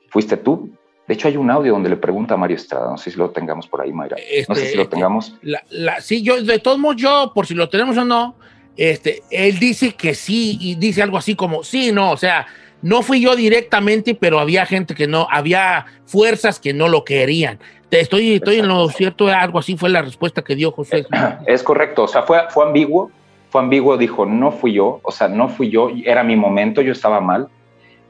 ¿fuiste 0.08 0.36
tú? 0.36 0.70
De 1.08 1.14
hecho, 1.14 1.26
hay 1.26 1.36
un 1.36 1.50
audio 1.50 1.72
donde 1.72 1.88
le 1.90 1.96
pregunta 1.96 2.34
a 2.34 2.36
Mario 2.36 2.56
Estrada, 2.56 2.88
no 2.90 2.96
sé 2.96 3.10
si 3.10 3.18
lo 3.18 3.30
tengamos 3.30 3.66
por 3.66 3.80
ahí, 3.80 3.92
Mayra. 3.92 4.16
no 4.48 4.54
sé 4.54 4.60
Este, 4.62 4.72
si 4.72 4.76
lo 4.76 4.88
tengamos. 4.88 5.36
La, 5.42 5.62
la- 5.70 6.00
sí, 6.00 6.22
yo, 6.22 6.40
de 6.42 6.58
todos 6.60 6.78
modos, 6.78 6.96
yo, 6.96 7.32
por 7.34 7.46
si 7.46 7.54
lo 7.54 7.68
tenemos 7.68 7.96
o 7.98 8.04
no, 8.04 8.36
este, 8.76 9.22
él 9.30 9.58
dice 9.58 9.94
que 9.94 10.14
sí, 10.14 10.58
y 10.60 10.74
dice 10.76 11.02
algo 11.02 11.18
así 11.18 11.34
como, 11.34 11.62
sí, 11.62 11.92
no, 11.92 12.12
o 12.12 12.16
sea, 12.16 12.46
no 12.80 13.02
fui 13.02 13.20
yo 13.20 13.36
directamente, 13.36 14.14
pero 14.14 14.40
había 14.40 14.66
gente 14.66 14.94
que 14.94 15.06
no, 15.06 15.26
había 15.30 15.86
fuerzas 16.06 16.58
que 16.58 16.72
no 16.72 16.88
lo 16.88 17.04
querían. 17.04 17.58
Estoy, 17.90 18.34
estoy 18.34 18.58
en 18.58 18.68
lo 18.68 18.88
cierto, 18.88 19.28
algo 19.28 19.58
así 19.58 19.76
fue 19.76 19.90
la 19.90 20.00
respuesta 20.00 20.42
que 20.42 20.56
dio 20.56 20.72
José. 20.72 21.06
Es 21.46 21.62
correcto, 21.62 22.04
o 22.04 22.08
sea, 22.08 22.22
fue, 22.22 22.38
fue 22.48 22.64
ambiguo, 22.64 23.10
fue 23.50 23.60
ambiguo, 23.60 23.98
dijo, 23.98 24.24
no 24.24 24.50
fui 24.50 24.72
yo, 24.72 25.00
o 25.02 25.12
sea, 25.12 25.28
no 25.28 25.48
fui 25.48 25.68
yo, 25.68 25.90
era 26.04 26.24
mi 26.24 26.36
momento, 26.36 26.80
yo 26.80 26.92
estaba 26.92 27.20
mal. 27.20 27.48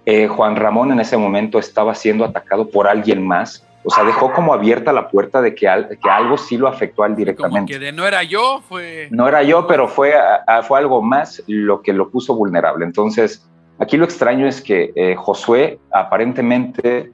Eh, 0.07 0.29
Juan 0.29 0.57
Ramón 0.57 0.93
en 0.93 1.01
ese 1.01 1.17
momento 1.17 1.59
estaba 1.59 1.95
siendo 1.95 2.25
atacado 2.25 2.69
por 2.69 2.87
alguien 2.87 3.27
más, 3.27 3.67
o 3.85 3.91
sea, 3.91 4.05
dejó 4.05 4.33
como 4.33 4.53
abierta 4.55 4.93
la 4.93 5.09
puerta 5.09 5.41
de 5.43 5.55
que, 5.55 5.68
al- 5.68 5.99
que 6.01 6.09
algo 6.11 6.39
sí 6.39 6.57
lo 6.57 6.68
afectó 6.68 7.03
a 7.03 7.07
él 7.09 7.16
directamente. 7.16 7.72
Que 7.72 7.78
de 7.78 7.93
no 7.93 8.07
era 8.07 8.22
yo, 8.22 8.62
fue. 8.68 9.09
No 9.11 9.26
era 9.28 9.43
yo, 9.43 9.66
pero 9.66 9.89
fue, 9.89 10.14
a- 10.14 10.43
a- 10.47 10.62
fue 10.62 10.78
algo 10.78 11.03
más 11.03 11.43
lo 11.47 11.83
que 11.83 11.93
lo 11.93 12.11
puso 12.11 12.35
vulnerable. 12.35 12.85
Entonces, 12.85 13.49
Aquí 13.78 13.97
lo 13.97 14.05
extraño 14.05 14.47
es 14.47 14.61
que 14.61 14.93
eh, 14.95 15.16
Josué 15.16 15.80
aparentemente 15.91 17.11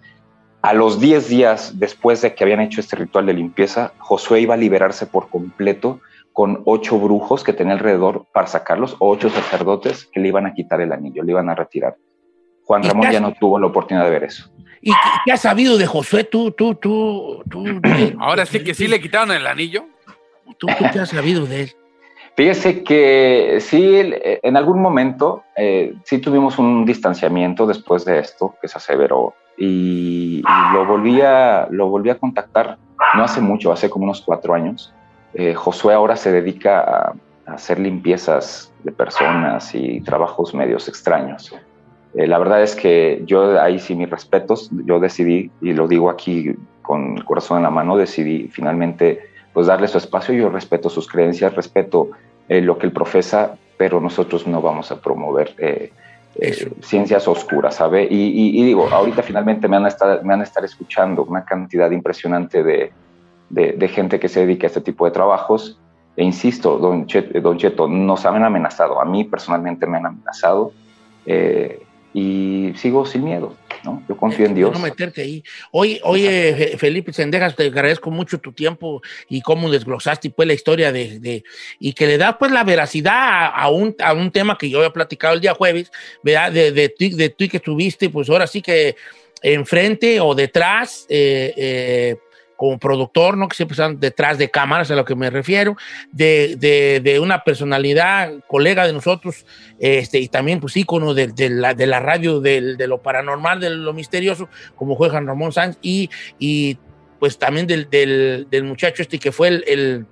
a 0.60 0.74
los 0.74 1.00
10 1.00 1.28
días 1.28 1.78
después 1.78 2.20
de 2.20 2.34
que 2.34 2.44
habían 2.44 2.60
hecho 2.60 2.80
este 2.80 2.96
ritual 2.96 3.24
de 3.24 3.32
limpieza, 3.32 3.92
Josué 3.98 4.40
iba 4.40 4.52
a 4.54 4.56
liberarse 4.58 5.06
por 5.06 5.30
completo 5.30 6.00
con 6.34 6.60
ocho 6.66 6.98
brujos 6.98 7.42
que 7.42 7.54
tenía 7.54 7.72
alrededor 7.72 8.26
para 8.34 8.48
sacarlos, 8.48 8.96
o 8.98 9.08
ocho 9.08 9.30
sacerdotes 9.30 10.06
que 10.12 10.20
le 10.20 10.28
iban 10.28 10.44
a 10.46 10.52
quitar 10.52 10.80
el 10.82 10.92
anillo, 10.92 11.22
le 11.22 11.32
iban 11.32 11.48
a 11.48 11.54
retirar. 11.54 11.96
Juan 12.64 12.84
¿Y 12.84 12.88
Ramón 12.88 13.10
ya 13.10 13.20
no 13.20 13.32
tuvo 13.32 13.58
la 13.58 13.66
oportunidad 13.68 14.04
de 14.04 14.10
ver 14.10 14.24
eso. 14.24 14.50
¿Y 14.80 14.90
qué, 14.90 14.96
qué 15.26 15.32
has 15.32 15.42
sabido 15.42 15.76
de 15.76 15.86
Josué? 15.86 16.24
Tú, 16.24 16.50
tú, 16.52 16.74
tú, 16.74 17.42
tú. 17.50 17.64
Ahora 18.20 18.46
sí 18.46 18.62
que 18.62 18.74
sí 18.74 18.88
le 18.88 19.00
quitaron 19.00 19.32
el 19.32 19.46
anillo. 19.46 19.86
¿Tú, 20.58 20.66
tú 20.66 20.84
qué 20.92 21.00
has 21.00 21.10
sabido 21.10 21.46
de 21.46 21.62
él? 21.62 21.72
Fíjese 22.36 22.84
que 22.84 23.58
sí, 23.60 23.96
eh, 23.96 24.38
en 24.42 24.56
algún 24.56 24.80
momento 24.80 25.42
eh, 25.56 25.94
sí 26.04 26.18
tuvimos 26.18 26.58
un 26.58 26.84
distanciamiento 26.84 27.66
después 27.66 28.04
de 28.04 28.20
esto, 28.20 28.54
que 28.62 28.68
se 28.68 28.78
aseveró, 28.78 29.34
y, 29.56 30.38
y 30.38 30.72
lo, 30.72 30.86
volví 30.86 31.20
a, 31.20 31.66
lo 31.70 31.88
volví 31.88 32.10
a 32.10 32.14
contactar 32.14 32.78
no 33.16 33.24
hace 33.24 33.40
mucho, 33.40 33.72
hace 33.72 33.90
como 33.90 34.04
unos 34.04 34.20
cuatro 34.20 34.54
años. 34.54 34.94
Eh, 35.34 35.54
Josué 35.54 35.94
ahora 35.94 36.16
se 36.16 36.30
dedica 36.32 36.80
a, 36.80 37.14
a 37.46 37.54
hacer 37.54 37.78
limpiezas 37.78 38.72
de 38.84 38.92
personas 38.92 39.74
y 39.74 40.00
trabajos 40.00 40.54
medios 40.54 40.88
extraños. 40.88 41.52
Eh, 42.14 42.26
la 42.26 42.38
verdad 42.38 42.62
es 42.62 42.74
que 42.74 43.22
yo 43.24 43.60
ahí 43.60 43.78
sí 43.78 43.94
mis 43.94 44.08
respetos, 44.10 44.70
yo 44.86 44.98
decidí, 45.00 45.52
y 45.60 45.72
lo 45.72 45.86
digo 45.88 46.10
aquí 46.10 46.54
con 46.82 47.16
el 47.18 47.24
corazón 47.24 47.58
en 47.58 47.64
la 47.64 47.70
mano, 47.70 47.96
decidí 47.96 48.48
finalmente 48.48 49.20
pues 49.52 49.66
darle 49.66 49.88
su 49.88 49.98
espacio, 49.98 50.34
yo 50.34 50.48
respeto 50.50 50.88
sus 50.88 51.06
creencias, 51.08 51.54
respeto 51.54 52.10
eh, 52.48 52.60
lo 52.60 52.78
que 52.78 52.86
él 52.86 52.92
profesa, 52.92 53.58
pero 53.76 54.00
nosotros 54.00 54.46
no 54.46 54.60
vamos 54.62 54.90
a 54.92 55.00
promover 55.00 55.54
eh, 55.58 55.92
ciencias 56.82 57.26
oscuras, 57.26 57.74
¿sabe? 57.74 58.06
Y, 58.10 58.16
y- 58.28 58.60
y 58.60 58.64
digo, 58.64 58.92
ahorita 58.92 59.22
finalmente 59.22 59.66
me 59.68 59.76
van 59.76 59.86
a 59.86 59.88
estar, 59.88 60.22
me 60.22 60.28
van 60.30 60.40
a 60.40 60.44
estar 60.44 60.64
escuchando 60.64 61.24
una 61.24 61.44
cantidad 61.44 61.90
impresionante 61.90 62.62
de, 62.62 62.92
de- 63.48 63.72
de 63.72 63.88
gente 63.88 64.20
que 64.20 64.28
se 64.28 64.40
dedica 64.46 64.66
a 64.66 64.68
este 64.68 64.80
tipo 64.80 65.04
de 65.04 65.10
trabajos. 65.10 65.82
E 66.16 66.24
insisto, 66.24 66.78
don, 66.78 67.06
Chet- 67.06 67.40
don 67.40 67.58
Cheto, 67.58 67.88
nos 67.88 68.24
han 68.26 68.42
amenazado, 68.42 69.00
a 69.00 69.04
mí 69.04 69.24
personalmente 69.24 69.86
me 69.86 69.96
han 69.98 70.06
amenazado 70.06 70.74
eh, 71.24 71.87
y 72.18 72.72
sigo 72.76 73.06
sin 73.06 73.24
miedo, 73.24 73.54
¿no? 73.84 74.02
Yo 74.08 74.16
confío 74.16 74.46
en 74.46 74.54
Dios. 74.54 74.72
No 74.72 74.78
meterte 74.80 75.22
ahí. 75.22 75.42
Oye, 75.70 76.00
oye, 76.02 76.54
Fe- 76.56 76.78
Felipe 76.78 77.12
Sendejas, 77.12 77.54
te 77.54 77.64
agradezco 77.66 78.10
mucho 78.10 78.38
tu 78.38 78.52
tiempo 78.52 79.00
y 79.28 79.40
cómo 79.40 79.70
desglosaste 79.70 80.30
pues 80.30 80.48
la 80.48 80.54
historia 80.54 80.90
de, 80.92 81.18
de- 81.20 81.44
y 81.78 81.92
que 81.92 82.06
le 82.06 82.18
da 82.18 82.38
pues 82.38 82.50
la 82.50 82.64
veracidad 82.64 83.14
a, 83.16 83.46
a 83.46 83.68
un, 83.70 83.94
a 84.00 84.12
un 84.12 84.30
tema 84.30 84.58
que 84.58 84.68
yo 84.68 84.78
había 84.78 84.92
platicado 84.92 85.34
el 85.34 85.40
día 85.40 85.54
jueves, 85.54 85.90
¿verdad? 86.22 86.50
De, 86.52 86.72
de, 86.72 86.88
tú- 86.88 87.16
de 87.16 87.28
tú 87.30 87.48
que 87.48 87.58
estuviste, 87.58 88.10
pues 88.10 88.28
ahora 88.28 88.46
sí 88.46 88.60
que 88.62 88.96
enfrente 89.42 90.18
o 90.20 90.34
detrás, 90.34 91.06
eh, 91.08 91.54
eh, 91.56 92.16
como 92.58 92.76
productor, 92.76 93.36
¿no? 93.36 93.46
Que 93.46 93.54
siempre 93.54 93.74
están 93.74 94.00
detrás 94.00 94.36
de 94.36 94.50
cámaras, 94.50 94.90
a 94.90 94.96
lo 94.96 95.04
que 95.04 95.14
me 95.14 95.30
refiero, 95.30 95.76
de, 96.10 96.56
de- 96.58 96.98
de 97.00 97.20
una 97.20 97.44
personalidad, 97.44 98.32
colega 98.48 98.84
de 98.84 98.92
nosotros, 98.92 99.46
este, 99.78 100.18
y 100.18 100.26
también, 100.26 100.58
pues, 100.58 100.76
ícono 100.76 101.14
de, 101.14 101.28
de 101.28 101.50
la, 101.50 101.74
de 101.74 101.86
la 101.86 102.00
radio, 102.00 102.40
de, 102.40 102.60
lo 102.88 103.00
paranormal, 103.00 103.60
de 103.60 103.70
lo 103.70 103.92
misterioso, 103.92 104.48
como 104.74 104.96
fue 104.96 105.08
Juan 105.08 105.28
Ramón 105.28 105.52
Sanz, 105.52 105.78
y, 105.82 106.10
y 106.40 106.78
pues 107.20 107.38
también 107.38 107.68
del, 107.68 107.88
del- 107.88 108.48
del 108.50 108.64
muchacho 108.64 109.02
este 109.02 109.20
que 109.20 109.30
fue 109.30 109.48
el, 109.48 109.64
el- 109.68 110.06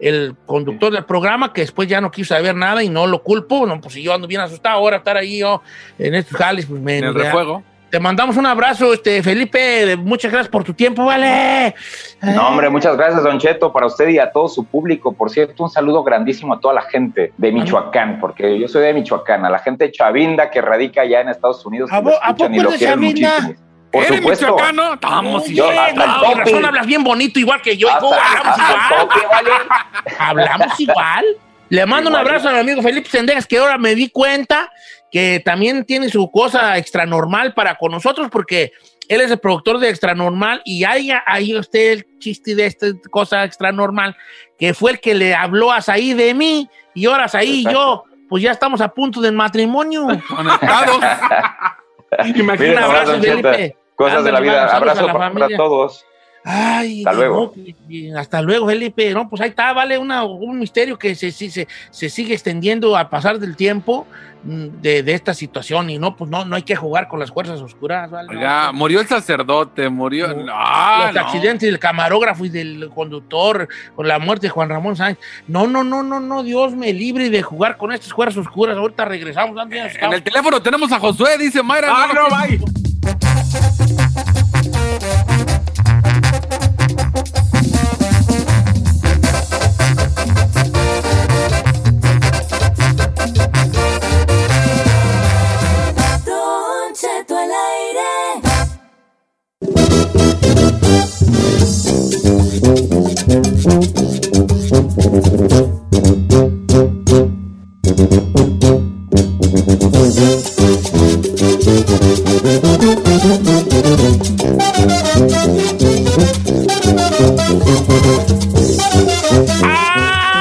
el 0.00 0.34
conductor 0.44 0.92
del 0.92 1.04
programa, 1.04 1.52
que 1.52 1.60
después 1.60 1.88
ya 1.88 2.00
no 2.00 2.10
quiso 2.10 2.34
saber 2.34 2.56
nada 2.56 2.82
y 2.82 2.88
no 2.88 3.06
lo 3.06 3.22
culpo, 3.22 3.64
no, 3.64 3.80
pues 3.80 3.94
si 3.94 4.02
yo 4.02 4.12
ando 4.12 4.26
bien 4.26 4.40
asustado 4.40 4.74
ahora 4.76 4.96
estar 4.96 5.16
ahí 5.16 5.38
yo 5.38 5.62
en 6.00 6.16
estos 6.16 6.36
jales, 6.36 6.66
pues 6.66 6.82
me... 6.82 6.98
En 6.98 7.04
el 7.04 7.14
refuego. 7.14 7.62
Te 7.96 8.00
mandamos 8.00 8.36
un 8.36 8.44
abrazo, 8.44 8.92
este, 8.92 9.22
Felipe, 9.22 9.96
muchas 9.96 10.30
gracias 10.30 10.50
por 10.50 10.62
tu 10.62 10.74
tiempo, 10.74 11.06
vale. 11.06 11.74
No, 12.20 12.48
hombre, 12.48 12.68
muchas 12.68 12.94
gracias, 12.94 13.22
Don 13.22 13.38
Cheto, 13.38 13.72
para 13.72 13.86
usted 13.86 14.08
y 14.08 14.18
a 14.18 14.30
todo 14.32 14.48
su 14.48 14.66
público. 14.66 15.14
Por 15.14 15.30
cierto, 15.30 15.62
un 15.64 15.70
saludo 15.70 16.04
grandísimo 16.04 16.52
a 16.52 16.60
toda 16.60 16.74
la 16.74 16.82
gente 16.82 17.32
de 17.38 17.52
Michoacán, 17.52 18.20
porque 18.20 18.58
yo 18.58 18.68
soy 18.68 18.82
de 18.82 18.92
Michoacán, 18.92 19.46
a 19.46 19.48
la 19.48 19.60
gente 19.60 19.86
de 19.86 19.92
Chavinda 19.92 20.50
que 20.50 20.60
radica 20.60 21.00
allá 21.00 21.22
en 21.22 21.30
Estados 21.30 21.64
Unidos. 21.64 21.88
que 21.88 21.96
¿A 21.96 22.02
po- 22.02 22.10
a 22.10 22.12
escuchan 22.32 22.54
y 22.54 22.58
poco 22.58 22.64
lo 22.64 22.70
de 22.72 22.76
quieren 22.76 22.94
Chavinda? 23.00 23.30
muchísimo. 23.40 23.66
Por 23.90 24.04
¿Eres 24.04 24.16
supuesto. 24.18 24.44
michoacano? 24.46 24.92
Estamos 24.92 25.46
Yo, 25.46 25.70
no, 25.94 26.34
razón 26.34 26.64
hablas 26.66 26.86
bien 26.86 27.02
bonito, 27.02 27.40
igual 27.40 27.62
que 27.62 27.78
yo. 27.78 27.88
Hasta- 27.88 28.04
hablamos 28.08 28.58
igual. 28.58 29.08
tope, 29.08 29.26
vale. 29.26 29.50
Hablamos 30.18 30.80
igual. 30.80 31.24
Le 31.70 31.86
mando 31.86 32.10
un 32.10 32.16
abrazo 32.16 32.50
a 32.50 32.52
mi 32.52 32.58
amigo 32.58 32.82
Felipe 32.82 33.08
Sendejas, 33.08 33.46
que 33.46 33.56
ahora 33.56 33.78
me 33.78 33.94
di 33.94 34.10
cuenta 34.10 34.70
que 35.16 35.40
también 35.40 35.86
tiene 35.86 36.10
su 36.10 36.30
cosa 36.30 36.76
extra 36.76 37.06
normal 37.06 37.54
para 37.54 37.76
con 37.76 37.90
nosotros, 37.90 38.28
porque 38.30 38.72
él 39.08 39.22
es 39.22 39.30
el 39.30 39.38
productor 39.38 39.78
de 39.78 39.88
Extra 39.88 40.14
Normal 40.14 40.60
y 40.62 40.84
ahí, 40.84 41.10
ahí 41.24 41.56
usted 41.56 41.92
el 41.92 42.06
chiste 42.18 42.54
de 42.54 42.66
esta 42.66 42.88
cosa 43.10 43.42
extra 43.42 43.72
normal, 43.72 44.14
que 44.58 44.74
fue 44.74 44.90
el 44.90 45.00
que 45.00 45.14
le 45.14 45.34
habló 45.34 45.72
a 45.72 45.80
Saí 45.80 46.12
de 46.12 46.34
mí, 46.34 46.68
y 46.92 47.06
ahora 47.06 47.28
Saí 47.28 47.64
y 47.66 47.72
yo, 47.72 48.04
pues 48.28 48.42
ya 48.42 48.50
estamos 48.50 48.82
a 48.82 48.88
punto 48.88 49.22
del 49.22 49.32
matrimonio. 49.32 50.06
Conectados. 50.28 50.98
Un 52.36 52.78
abrazo, 52.78 53.18
Felipe. 53.18 53.74
Cosas 53.94 54.22
de 54.22 54.32
la 54.32 54.40
vida. 54.40 54.66
Abrazo 54.66 55.00
a 55.00 55.06
la 55.06 55.12
para, 55.14 55.28
familia. 55.32 55.56
todos. 55.56 56.04
Ay, 56.48 57.00
Hasta 57.00 57.12
luego. 57.12 57.52
no, 57.56 57.62
y- 57.62 57.74
y 57.88 58.10
hasta 58.12 58.40
luego, 58.40 58.68
Felipe. 58.68 59.12
No, 59.12 59.28
pues 59.28 59.42
ahí 59.42 59.48
está, 59.48 59.72
vale, 59.72 59.98
una- 59.98 60.22
un 60.22 60.60
misterio 60.60 60.96
que 60.96 61.16
se, 61.16 61.32
se, 61.32 61.66
se, 61.90 62.08
sigue 62.08 62.34
extendiendo 62.34 62.96
al 62.96 63.08
pasar 63.08 63.40
del 63.40 63.56
tiempo 63.56 64.06
mm, 64.44 64.66
de, 64.80 65.02
de 65.02 65.12
esta 65.12 65.34
situación. 65.34 65.90
Y 65.90 65.98
no, 65.98 66.14
pues 66.16 66.30
no, 66.30 66.44
no 66.44 66.54
hay 66.54 66.62
que 66.62 66.76
jugar 66.76 67.08
con 67.08 67.18
las 67.18 67.32
fuerzas 67.32 67.60
oscuras, 67.60 68.08
¿vale? 68.12 68.28
Oiga, 68.30 68.70
murió 68.70 69.00
el 69.00 69.08
sacerdote, 69.08 69.88
murió. 69.88 70.28
No. 70.28 70.44
No, 70.44 71.04
Los 71.06 71.14
no. 71.16 71.20
accidentes 71.22 71.68
del 71.68 71.80
camarógrafo 71.80 72.44
y 72.44 72.48
del 72.48 72.90
conductor, 72.94 73.66
con 73.96 74.06
la 74.06 74.20
muerte 74.20 74.46
de 74.46 74.50
Juan 74.50 74.68
Ramón 74.68 74.94
Sánchez. 74.94 75.24
No, 75.48 75.66
no, 75.66 75.82
no, 75.82 76.04
no, 76.04 76.20
no, 76.20 76.44
Dios 76.44 76.76
me 76.76 76.92
libre 76.92 77.28
de 77.28 77.42
jugar 77.42 77.76
con 77.76 77.90
estas 77.90 78.12
fuerzas 78.12 78.38
oscuras. 78.46 78.76
Ahorita 78.76 79.04
regresamos. 79.04 79.58
antes 79.58 79.96
En 80.00 80.12
el 80.12 80.22
teléfono 80.22 80.62
tenemos 80.62 80.92
a 80.92 81.00
Josué, 81.00 81.36
dice 81.38 81.60
Mayra. 81.64 81.88
Ah, 81.90 82.08
no, 82.14 82.28
lo- 82.28 82.36
bye. 82.36 84.05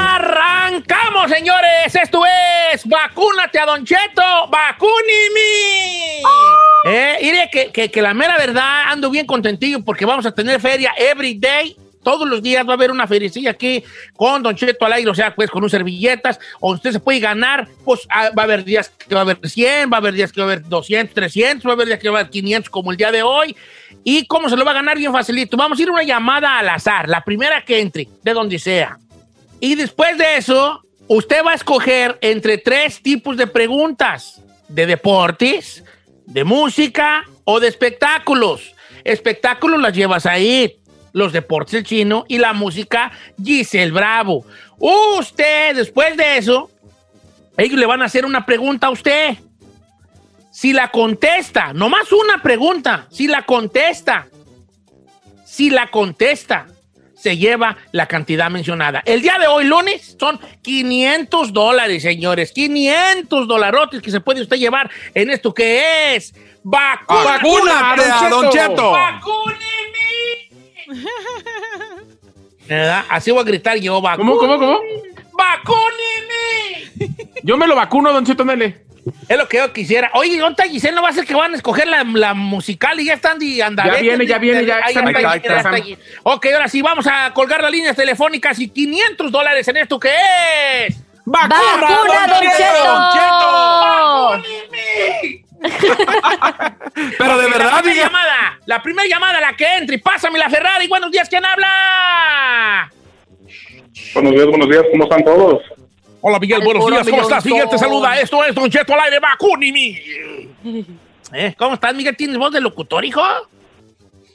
¡Arrancamos, 0.03 1.29
señores! 1.31 1.95
Esto 1.95 2.21
es 2.73 2.85
Vacúnate 2.85 3.59
a 3.59 3.65
Don 3.65 3.85
Cheto, 3.85 4.47
¡Vacúnimi! 4.49 6.21
Eh, 6.87 7.17
mire 7.21 7.49
que, 7.51 7.71
que- 7.71 7.89
que 7.89 8.01
la 8.01 8.13
mera 8.13 8.37
verdad, 8.37 8.83
ando 8.91 9.09
bien 9.09 9.25
contentillo 9.25 9.83
porque 9.83 10.05
vamos 10.05 10.25
a 10.25 10.31
tener 10.33 10.59
feria 10.59 10.93
every 10.97 11.35
day. 11.35 11.77
Todos 12.05 12.29
los 12.29 12.43
días 12.43 12.63
va 12.67 12.73
a 12.73 12.75
haber 12.75 12.91
una 12.91 13.07
feriecilla 13.07 13.49
aquí 13.49 13.83
con 14.15 14.43
Don 14.43 14.55
Cheto 14.55 14.85
al 14.85 14.93
aire, 14.93 15.09
o 15.09 15.15
sea, 15.15 15.33
pues 15.33 15.49
con 15.49 15.63
unas 15.63 15.71
servilletas, 15.71 16.39
o 16.59 16.71
usted 16.71 16.91
se 16.91 16.99
puede 16.99 17.19
ganar, 17.19 17.67
pues 17.83 18.01
ah, 18.11 18.29
va 18.29 18.43
a 18.43 18.45
haber 18.45 18.63
días 18.63 18.89
que 18.89 19.15
va 19.15 19.21
a 19.21 19.23
haber 19.23 19.39
100, 19.43 19.91
va 19.91 19.97
a 19.97 19.99
haber 20.01 20.13
días 20.13 20.31
que 20.31 20.39
va 20.39 20.45
a 20.45 20.51
haber 20.51 20.69
200, 20.69 21.15
300, 21.15 21.65
va 21.65 21.71
a 21.71 21.73
haber 21.73 21.87
días 21.87 21.99
que 21.99 22.09
va 22.09 22.19
a 22.19 22.21
haber 22.21 22.31
500 22.31 22.69
como 22.69 22.91
el 22.91 22.97
día 22.97 23.11
de 23.11 23.23
hoy. 23.23 23.57
¿Y 24.03 24.27
cómo 24.27 24.49
se 24.49 24.55
lo 24.55 24.63
va 24.63 24.69
a 24.69 24.75
ganar? 24.75 24.99
Bien 24.99 25.11
facilito. 25.11 25.57
Vamos 25.57 25.79
a 25.79 25.81
ir 25.81 25.89
a 25.89 25.93
una 25.93 26.03
llamada 26.03 26.59
al 26.59 26.69
azar, 26.69 27.09
la 27.09 27.21
primera 27.21 27.65
que 27.65 27.79
entre, 27.79 28.07
de 28.21 28.33
donde 28.33 28.59
sea. 28.59 28.99
Y 29.59 29.73
después 29.73 30.15
de 30.19 30.37
eso, 30.37 30.81
usted 31.07 31.43
va 31.43 31.53
a 31.53 31.55
escoger 31.55 32.19
entre 32.21 32.59
tres 32.59 33.01
tipos 33.01 33.35
de 33.35 33.47
preguntas: 33.47 34.43
de 34.67 34.85
deportes, 34.85 35.83
de 36.27 36.43
música 36.43 37.23
o 37.45 37.59
de 37.59 37.67
espectáculos. 37.67 38.75
Espectáculos 39.03 39.81
las 39.81 39.93
llevas 39.93 40.27
ahí. 40.27 40.77
Los 41.15 41.31
deportes 41.31 41.73
el 41.75 41.85
chino 41.85 42.25
y 42.27 42.39
la 42.39 42.51
música 42.51 43.09
Giselle 43.41 43.93
Bravo. 43.93 44.45
Usted, 44.77 45.73
después 45.73 46.17
de 46.17 46.37
eso, 46.37 46.69
ellos 47.55 47.79
le 47.79 47.85
van 47.85 48.01
a 48.01 48.05
hacer 48.05 48.25
una 48.25 48.45
pregunta 48.45 48.87
a 48.87 48.89
usted. 48.89 49.37
Si 50.51 50.73
la 50.73 50.91
contesta, 50.91 51.71
nomás 51.71 52.11
una 52.11 52.41
pregunta, 52.41 53.07
si 53.09 53.27
la 53.27 53.43
contesta, 53.43 54.27
si 55.45 55.69
la 55.69 55.87
contesta, 55.87 56.67
se 57.15 57.37
lleva 57.37 57.77
la 57.93 58.07
cantidad 58.07 58.51
mencionada. 58.51 59.01
El 59.05 59.21
día 59.21 59.37
de 59.39 59.47
hoy, 59.47 59.63
lunes, 59.63 60.17
son 60.19 60.37
500 60.63 61.53
dólares, 61.53 62.03
señores. 62.03 62.51
500 62.51 63.47
dolarotes 63.47 64.01
que 64.01 64.11
se 64.11 64.19
puede 64.19 64.41
usted 64.41 64.57
llevar 64.57 64.91
en 65.13 65.29
esto 65.29 65.53
que 65.53 66.13
es 66.17 66.35
vacuna. 66.61 67.39
¡Vacúnate, 67.39 68.29
Don 68.29 68.49
Cheto! 68.49 68.93
¿Verdad? 72.67 73.05
Así 73.09 73.31
voy 73.31 73.41
a 73.41 73.43
gritar 73.43 73.77
yo, 73.77 74.01
vacuna. 74.01 74.29
¿Cómo, 74.29 74.39
cómo, 74.39 74.57
cómo? 74.59 74.79
¡Vacúneme! 75.33 77.11
Yo 77.43 77.57
me 77.57 77.67
lo 77.67 77.75
vacuno, 77.75 78.11
Don 78.11 78.25
Cheto, 78.25 78.43
dale. 78.43 78.85
Es 79.29 79.37
lo 79.37 79.47
que 79.47 79.57
yo 79.57 79.71
quisiera. 79.71 80.09
Oye, 80.15 80.39
¿dónde 80.39 80.53
está 80.63 80.71
Giselle? 80.71 80.95
¿No 80.95 81.03
va 81.03 81.09
a 81.09 81.13
ser 81.13 81.25
que 81.25 81.35
van 81.35 81.53
a 81.53 81.57
escoger 81.57 81.87
la, 81.87 82.03
la 82.03 82.33
musical 82.33 82.99
y 82.99 83.05
ya 83.05 83.13
están 83.13 83.37
de 83.37 83.61
andar? 83.61 83.85
Ya 83.85 84.01
viene, 84.01 84.25
ya 84.25 84.39
viene, 84.39 84.65
ya 84.65 84.79
está, 84.79 85.01
está, 85.01 85.17
ahí 85.17 85.23
ya 85.23 85.35
está, 85.35 85.57
está 85.57 85.69
ahí 85.69 85.81
allí. 85.81 85.97
Ok, 86.23 86.47
ahora 86.47 86.67
sí, 86.67 86.81
vamos 86.81 87.05
a 87.05 87.31
colgar 87.33 87.61
las 87.61 87.71
líneas 87.71 87.95
telefónicas 87.95 88.57
y 88.59 88.67
500 88.69 89.31
dólares 89.31 89.67
en 89.67 89.77
esto 89.77 89.99
que 89.99 90.09
es... 90.87 90.99
¡Vacuna, 91.25 91.55
¡Vacuna, 91.81 92.27
Don 92.27 92.41
Cheto! 94.41 95.44
Pero 97.17 97.37
de 97.37 97.49
verdad, 97.49 97.71
la 97.71 97.81
primera 97.81 98.03
llamada, 98.05 98.59
la 98.65 98.81
primera 98.83 99.07
llamada, 99.07 99.41
la 99.41 99.53
que 99.55 99.65
entre, 99.77 99.95
y 99.95 99.99
pásame 99.99 100.39
la 100.39 100.49
Ferrari. 100.49 100.87
Buenos 100.87 101.11
días, 101.11 101.27
¿quién 101.29 101.43
habla? 101.45 102.91
Buenos 104.13 104.31
días, 104.33 104.45
buenos 104.47 104.69
días, 104.69 104.83
¿cómo 104.91 105.03
están 105.03 105.23
todos? 105.23 105.61
Hola, 106.21 106.39
Miguel, 106.39 106.61
buenos 106.63 106.85
días, 106.89 107.07
¿cómo 107.09 107.21
estás? 107.21 107.45
Miguel 107.45 107.69
te 107.69 107.77
saluda, 107.77 108.19
esto 108.19 108.43
es 108.43 108.55
Don 108.55 108.69
Cheto 108.69 108.93
al 108.93 108.99
aire, 109.01 109.19
vacúnimi. 109.19 109.99
¿Eh? 111.33 111.53
¿Cómo 111.57 111.73
estás, 111.75 111.93
Miguel? 111.95 112.15
¿Tienes 112.15 112.37
voz 112.37 112.51
de 112.51 112.61
locutor, 112.61 113.03
hijo? 113.03 113.21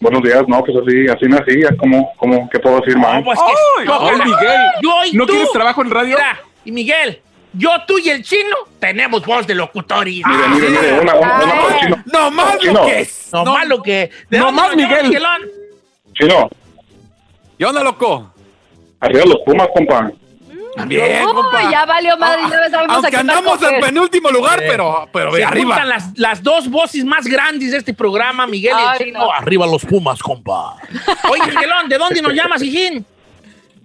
Buenos 0.00 0.22
días, 0.22 0.42
no, 0.48 0.62
pues 0.64 0.76
así, 0.78 1.06
así 1.08 1.26
nací, 1.26 1.60
es 1.60 1.76
como, 1.78 2.12
como, 2.16 2.48
¿qué 2.50 2.58
puedo 2.58 2.80
decir, 2.80 2.96
man? 2.96 3.18
No, 3.18 3.24
pues 3.24 3.38
que... 3.38 3.44
¡Ay! 3.80 3.86
yo- 3.86 4.00
¡Ay, 4.00 4.16
Miguel! 4.24 4.60
Yo 4.82 5.04
y 5.04 5.12
¿No 5.16 5.26
tú. 5.26 5.32
quieres 5.32 5.52
trabajo 5.52 5.82
en 5.82 5.90
radio? 5.90 6.16
Mira, 6.16 6.40
y 6.64 6.72
Miguel, 6.72 7.20
yo, 7.52 7.70
tú 7.86 7.98
y 7.98 8.10
el 8.10 8.22
chino 8.22 8.56
tenemos 8.78 9.24
voz 9.24 9.46
de 9.46 9.54
locutores. 9.54 10.14
Mire, 10.26 10.48
mire, 10.54 10.70
mire, 10.70 11.00
una, 11.00 11.14
una, 11.14 11.34
una 11.44 11.54
para 11.62 11.74
el 11.74 11.80
chino. 11.80 12.02
No 12.06 12.30
más 12.30 12.62
lo 12.64 12.84
que 12.86 13.00
es. 13.00 13.28
No, 13.32 13.44
más 13.44 13.66
lo 13.68 13.82
que... 13.82 14.10
¿De 14.28 14.38
no 14.38 14.52
más, 14.52 14.76
Miguel. 14.76 15.06
Miguelón? 15.08 15.42
Chino, 16.14 16.48
¿Qué 17.58 17.64
onda, 17.64 17.82
loco? 17.82 18.32
arriba 19.00 19.24
los 19.26 19.38
Pumas, 19.44 19.68
compa. 19.74 20.10
Bien, 20.86 21.26
Uy, 21.26 21.32
compa. 21.34 21.70
ya 21.70 21.84
valió 21.84 22.16
madre, 22.16 22.42
ya 22.48 22.70
sabemos 22.70 22.96
Aunque 22.96 23.16
andamos 23.16 23.60
en 23.62 23.80
penúltimo 23.80 24.30
lugar, 24.30 24.60
pero, 24.66 25.08
pero 25.12 25.34
Se 25.34 25.44
arriba. 25.44 25.84
las, 25.84 26.16
las 26.18 26.42
dos 26.42 26.68
voces 26.70 27.04
más 27.04 27.26
grandes 27.26 27.72
de 27.72 27.78
este 27.78 27.92
programa, 27.92 28.46
Miguel 28.46 28.74
y 28.78 28.92
el 29.02 29.06
chino. 29.06 29.18
no. 29.20 29.32
Arriba 29.32 29.66
los 29.66 29.84
Pumas, 29.84 30.20
compa. 30.22 30.76
Oye, 31.28 31.42
Miguelón, 31.48 31.88
¿de 31.88 31.98
dónde 31.98 32.22
nos 32.22 32.32
llamas, 32.34 32.62
hijín? 32.62 33.04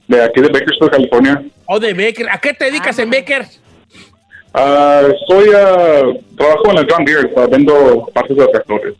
De 0.08 0.24
aquí 0.24 0.42
de 0.42 0.50
Bakersfield, 0.50 0.92
California. 0.92 1.44
O 1.66 1.80
de 1.80 1.94
Becker. 1.94 2.30
¿A 2.30 2.38
qué 2.40 2.54
te 2.54 2.66
dedicas 2.66 2.98
en 3.00 3.10
Becker? 3.10 3.46
Ah, 4.54 5.02
soy, 5.28 5.50
ah, 5.56 6.04
trabajo 6.38 6.72
en 6.72 6.78
el 6.78 6.88
John 6.90 7.04
Deere, 7.06 7.30
ah, 7.36 7.46
vendo 7.50 8.10
partes 8.14 8.38
de 8.38 8.48
tractores. 8.48 8.94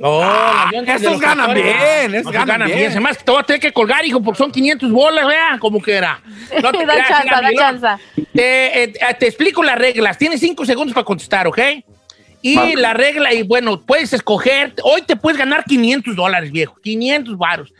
Oh, 0.00 0.20
Ah, 0.22 0.70
los 0.72 0.84
ganan 1.20 1.46
tractores. 1.46 1.64
bien, 1.64 2.14
esos 2.14 2.20
Esos 2.20 2.32
ganan 2.46 2.66
bien. 2.68 3.04
Hace 3.04 3.18
que 3.18 3.24
te 3.24 3.30
voy 3.32 3.40
a 3.40 3.42
tener 3.42 3.60
que 3.60 3.72
colgar, 3.72 4.04
hijo, 4.04 4.22
porque 4.22 4.38
son 4.38 4.52
500 4.52 4.92
bolas, 4.92 5.26
vea, 5.26 5.56
como 5.58 5.82
que 5.82 5.92
era. 5.94 6.20
No 6.62 6.70
te 6.70 6.86
Da 6.86 6.94
mira, 6.94 7.40
da 7.40 7.52
chanza. 7.52 7.98
Te, 8.32 8.84
eh, 8.84 8.92
te 9.18 9.26
explico 9.26 9.62
las 9.64 9.76
reglas. 9.76 10.16
Tienes 10.16 10.38
cinco 10.38 10.64
segundos 10.64 10.94
para 10.94 11.04
contestar, 11.04 11.48
¿ok? 11.48 11.58
Y 12.40 12.54
Vale. 12.54 12.76
la 12.76 12.94
regla, 12.94 13.34
y 13.34 13.42
bueno, 13.42 13.80
puedes 13.84 14.12
escoger. 14.12 14.72
Hoy 14.84 15.02
te 15.02 15.16
puedes 15.16 15.36
ganar 15.36 15.64
500 15.64 16.14
dólares, 16.14 16.52
viejo. 16.52 16.76
500 16.80 17.36
varos. 17.36 17.72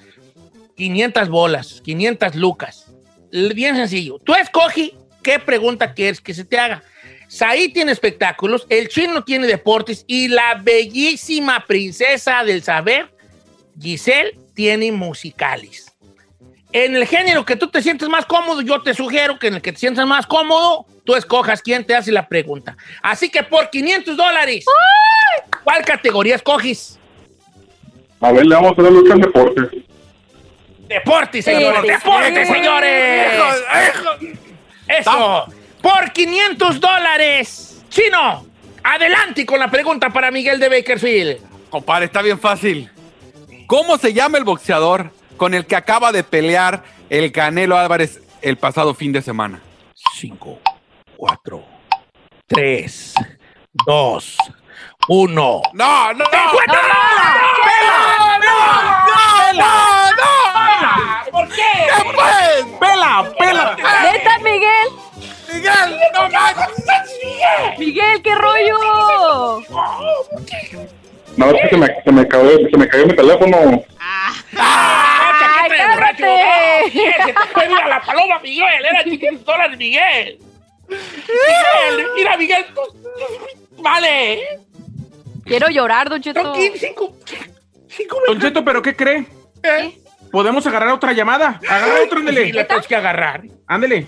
500 0.79 1.29
bolas. 1.29 1.83
500 1.85 2.37
lucas. 2.37 2.87
Bien 3.31 3.75
sencillo. 3.75 4.19
Tú 4.21 4.35
escoge 4.35 4.95
qué 5.23 5.39
pregunta 5.39 5.93
quieres 5.93 6.21
que 6.21 6.33
se 6.33 6.45
te 6.45 6.59
haga. 6.59 6.83
Saí 7.27 7.71
tiene 7.71 7.93
espectáculos, 7.93 8.65
el 8.71 8.89
chino 8.89 9.23
tiene 9.23 9.47
deportes 9.47 10.05
y 10.07 10.29
la 10.29 10.55
bellísima 10.63 11.67
princesa 11.67 12.43
del 12.43 12.63
saber, 12.63 13.11
Giselle, 13.79 14.39
tiene 14.55 14.91
musicales. 14.93 15.95
En 16.73 16.97
el 16.97 17.07
género 17.07 17.45
que 17.45 17.57
tú 17.57 17.69
te 17.69 17.83
sientes 17.83 18.09
más 18.09 18.25
cómodo, 18.25 18.63
yo 18.63 18.83
te 18.83 18.95
sugiero 18.95 19.39
que 19.39 19.49
en 19.49 19.57
el 19.57 19.63
que 19.63 19.73
te 19.73 19.79
sientas 19.79 20.07
más 20.07 20.27
cómodo, 20.27 20.87
tú 21.05 21.17
escojas 21.17 21.61
quién 21.61 21.85
te 21.85 21.95
hace 21.95 22.13
la 22.13 22.29
pregunta. 22.29 22.77
Así 23.03 23.29
que 23.29 23.43
por 23.43 23.69
500 23.69 24.17
dólares, 24.17 24.65
¿cuál 25.65 25.85
categoría 25.85 26.37
escoges? 26.37 26.99
A 28.21 28.33
ver, 28.33 28.47
le 28.47 28.55
vamos 28.55 28.73
a 28.79 28.83
dar 28.83 28.93
lucha 28.93 29.15
en 29.15 29.21
deportes. 29.21 29.88
Deportes, 30.89 31.45
señores, 31.45 31.81
Sí, 31.83 31.89
deportes, 31.89 32.49
sí. 32.49 32.55
señores. 32.55 33.33
Eso, 34.89 35.47
por 35.83 36.13
500 36.13 36.81
dólares. 36.81 37.83
Chino, 37.91 38.47
adelante 38.83 39.45
con 39.45 39.61
la 39.61 39.71
pregunta 39.71 40.11
para 40.11 40.31
Miguel 40.31 40.59
de 40.59 40.69
Bakersfield. 40.69 41.41
Compadre, 41.71 42.07
está 42.07 42.23
bien 42.23 42.39
fácil. 42.39 42.91
¿Cómo 43.67 43.99
se 43.99 44.15
llama 44.15 44.39
el 44.39 44.45
boxeador 44.45 45.13
con 45.37 45.53
el 45.55 45.67
que 45.67 45.77
acaba 45.77 46.11
de 46.11 46.25
pelear 46.25 46.83
el 47.11 47.31
Canelo 47.33 47.77
Álvarez 47.77 48.21
el 48.41 48.57
pasado 48.57 48.95
fin 48.95 49.13
de 49.13 49.21
semana? 49.21 49.61
5, 50.15 50.59
4, 51.17 51.65
3, 52.47 53.15
2, 53.87 54.37
1. 55.09 55.63
No, 55.75 56.13
no, 56.15 56.15
no. 56.15 56.25
¿Por 56.25 56.65
qué? 56.65 56.77
Pues! 62.15 62.67
¡Pela, 62.81 63.33
pela! 63.39 63.77
¡Neta, 63.77 64.39
Miguel! 64.39 64.89
Miguel, 65.53 66.01
no 66.15 66.29
manches. 66.31 67.79
¡Miguel, 67.79 68.23
qué 68.23 68.35
rollo! 68.35 69.63
No, 71.37 71.51
es 71.51 71.63
que 71.63 71.69
se 71.69 71.77
me, 71.77 71.87
se 72.05 72.13
me, 72.13 72.27
cayó, 72.27 72.51
se 72.71 72.77
me 72.77 72.89
cayó 72.89 73.07
mi 73.07 73.15
teléfono. 73.15 73.85
¡Ay, 74.57 75.71
te 76.17 77.35
fue 77.53 77.69
mira 77.69 77.89
la 77.89 78.01
paloma, 78.01 78.39
Miguel! 78.41 78.85
¡Era 78.85 79.05
500 79.05 79.45
dólares, 79.45 79.79
Miguel! 79.79 80.39
¡Miguel! 80.89 82.07
¡Mira, 82.17 82.37
Miguel! 82.37 82.67
¡Vale! 83.79 84.61
Quiero 85.45 85.69
llorar, 85.69 86.09
Don 86.09 86.21
Cheto. 86.21 86.43
Son 86.43 86.53
15, 86.53 86.79
5, 86.79 87.17
5 87.89 88.19
Don 88.27 88.41
Cheto, 88.41 88.65
¿pero 88.65 88.83
qué 88.83 88.97
cree? 88.97 89.27
¿Eh? 89.63 89.99
¿Podemos 90.31 90.67
agarrar 90.67 90.91
otra 90.93 91.13
llamada? 91.13 91.61
Agarra 91.69 91.95
otra, 92.05 92.21
Sí, 92.21 92.29
ándele. 92.29 92.53
la 92.53 92.67
tienes 92.67 92.87
que 92.87 92.97
agarrar. 92.97 93.43
Ándele. 93.67 94.07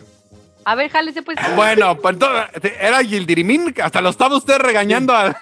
A 0.65 0.75
ver, 0.75 0.91
jálese 0.91 1.23
pues 1.23 1.39
Bueno, 1.57 1.97
pues 1.97 2.15
entonces, 2.15 2.73
era 2.79 3.03
Gildirimín, 3.03 3.75
hasta 3.83 4.03
lo 4.03 4.11
estaba 4.11 4.37
usted 4.37 4.59
regañando 4.59 5.17
al, 5.17 5.35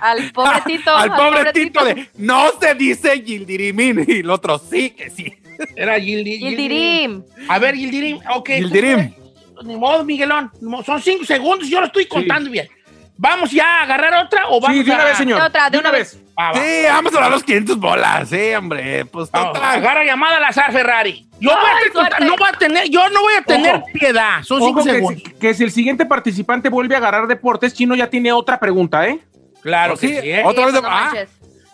al 0.00 0.32
pobre 0.34 0.60
Tito. 0.66 0.94
al 0.94 1.14
pobre 1.14 1.52
Tito 1.52 1.84
de 1.84 2.08
no 2.16 2.50
se 2.60 2.74
dice 2.74 3.22
Gildirimín 3.24 4.04
y 4.08 4.18
el 4.20 4.30
otro 4.30 4.58
sí 4.58 4.90
que 4.90 5.08
sí. 5.10 5.32
Era 5.76 6.00
Gildi. 6.00 6.38
Gildirim. 6.38 7.22
A 7.48 7.58
ver, 7.60 7.76
Gildirim. 7.76 8.18
Ok. 8.34 8.48
Gildirim. 8.50 9.14
Ni 9.62 9.76
modo, 9.76 10.04
Miguelón. 10.04 10.50
Son 10.84 11.00
5 11.00 11.24
segundos, 11.26 11.68
yo 11.68 11.80
lo 11.80 11.86
estoy 11.86 12.06
contando 12.06 12.50
bien. 12.50 12.66
¿Vamos 13.22 13.50
ya 13.50 13.80
a 13.80 13.82
agarrar 13.82 14.24
otra 14.24 14.48
o 14.48 14.58
vamos 14.62 14.78
Sí, 14.78 14.82
de 14.82 14.90
una 14.92 15.02
a... 15.02 15.04
vez, 15.04 15.16
señor. 15.18 15.40
De 15.40 15.46
otra, 15.46 15.68
de 15.68 15.78
una 15.78 15.90
vez. 15.90 16.18
Va. 16.38 16.54
Sí, 16.54 16.84
vamos 16.88 17.14
a 17.14 17.20
dar 17.20 17.30
los 17.30 17.44
500 17.44 17.76
bolas, 17.78 18.28
sí, 18.30 18.54
hombre. 18.54 19.04
Pues 19.04 19.30
total. 19.30 19.62
agarra 19.62 20.04
llamada 20.04 20.38
al 20.38 20.44
azar, 20.44 20.72
Ferrari. 20.72 21.26
Yo, 21.38 21.50
voy 21.50 22.02
a 22.02 22.20
no 22.20 22.36
voy 22.38 22.48
a 22.48 22.56
tener, 22.58 22.88
yo 22.88 23.10
no 23.10 23.20
voy 23.20 23.34
a 23.34 23.42
tener 23.42 23.74
Ojo. 23.76 23.86
piedad. 23.92 24.42
Son 24.42 24.58
5 24.62 24.70
Ojo 24.80 24.84
que 24.86 24.90
segundos. 24.94 25.22
si, 25.22 25.32
que 25.34 25.52
si 25.54 25.64
el 25.64 25.70
siguiente 25.70 26.06
participante 26.06 26.70
vuelve 26.70 26.94
a 26.94 26.98
agarrar 26.98 27.26
deportes, 27.26 27.74
Chino 27.74 27.94
ya 27.94 28.08
tiene 28.08 28.32
otra 28.32 28.58
pregunta, 28.58 29.06
¿eh? 29.06 29.18
Claro 29.62 29.96
Sí, 29.96 30.08
que 30.08 30.20
sí, 30.22 30.30
¿eh? 30.30 30.42
otra 30.46 30.64
vez 30.64 30.74
de- 30.74 30.80
No 30.80 30.88
ah. 30.90 31.12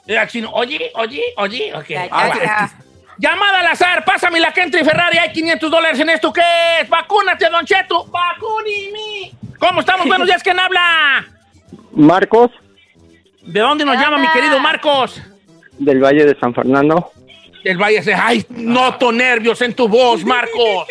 Mira, 0.05 0.27
chino, 0.27 0.51
oye, 0.53 0.91
oye, 0.95 1.23
oye. 1.37 1.73
Ok. 1.77 1.89
Ya, 1.91 2.09
Ah, 2.11 2.29
ya, 2.29 2.35
va. 2.35 2.43
ya. 2.45 2.71
Llamada 3.19 3.61
al 3.61 3.67
azar, 3.69 4.05
pásame 4.05 4.41
la 4.41 4.53
que 4.53 4.63
entre 4.63 4.85
Ferrari, 4.85 5.19
hay 5.19 5.31
500 5.33 5.71
dólares 5.71 6.01
en 6.01 6.11
esto. 6.11 6.33
¿Qué 6.33 6.43
es? 6.81 6.89
Vacúnate, 6.89 7.49
Don 7.49 7.65
Cheto. 7.65 8.05
Vacúnime. 8.07 9.33
¿Cómo 9.61 9.79
estamos? 9.81 10.07
Buenos 10.09 10.27
días, 10.27 10.43
¿quién 10.43 10.59
habla? 10.59 11.25
Marcos, 11.97 12.51
¿De 13.43 13.61
dónde 13.61 13.85
nos 13.85 13.97
llama 13.97 14.19
mi 14.19 14.29
querido 14.29 14.59
Marcos? 14.59 15.21
del 15.79 16.03
Valle 16.03 16.25
de 16.25 16.39
San 16.39 16.53
Fernando. 16.55 17.11
El 17.65 17.77
Valle 17.79 18.03
se... 18.03 18.13
Ay, 18.15 18.45
noto 18.49 19.13
nervios 19.13 19.61
en 19.63 19.75
tu 19.75 19.89
voz, 19.89 20.25
Marcos. 20.25 20.87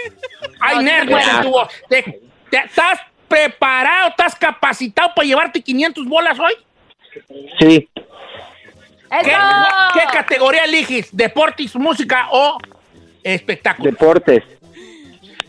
Hay 0.62 0.84
nervios 0.84 1.22
en 1.28 1.42
tu 1.42 1.50
voz. 1.50 1.68
¿Te- 1.90 2.22
te- 2.50 2.58
¿Estás 2.58 3.00
preparado, 3.28 4.10
estás 4.10 4.36
capacitado 4.36 5.10
para 5.16 5.28
llevarte 5.28 5.62
500 5.62 6.06
bolas 6.08 6.38
hoy? 6.40 6.54
Sí, 7.60 7.90
¿Qué, 9.24 9.32
qué 9.94 10.02
categoría 10.12 10.66
eliges? 10.66 11.10
¿Deportes, 11.12 11.76
música 11.76 12.28
o 12.32 12.58
espectáculo? 13.24 13.90
deportes. 13.92 14.44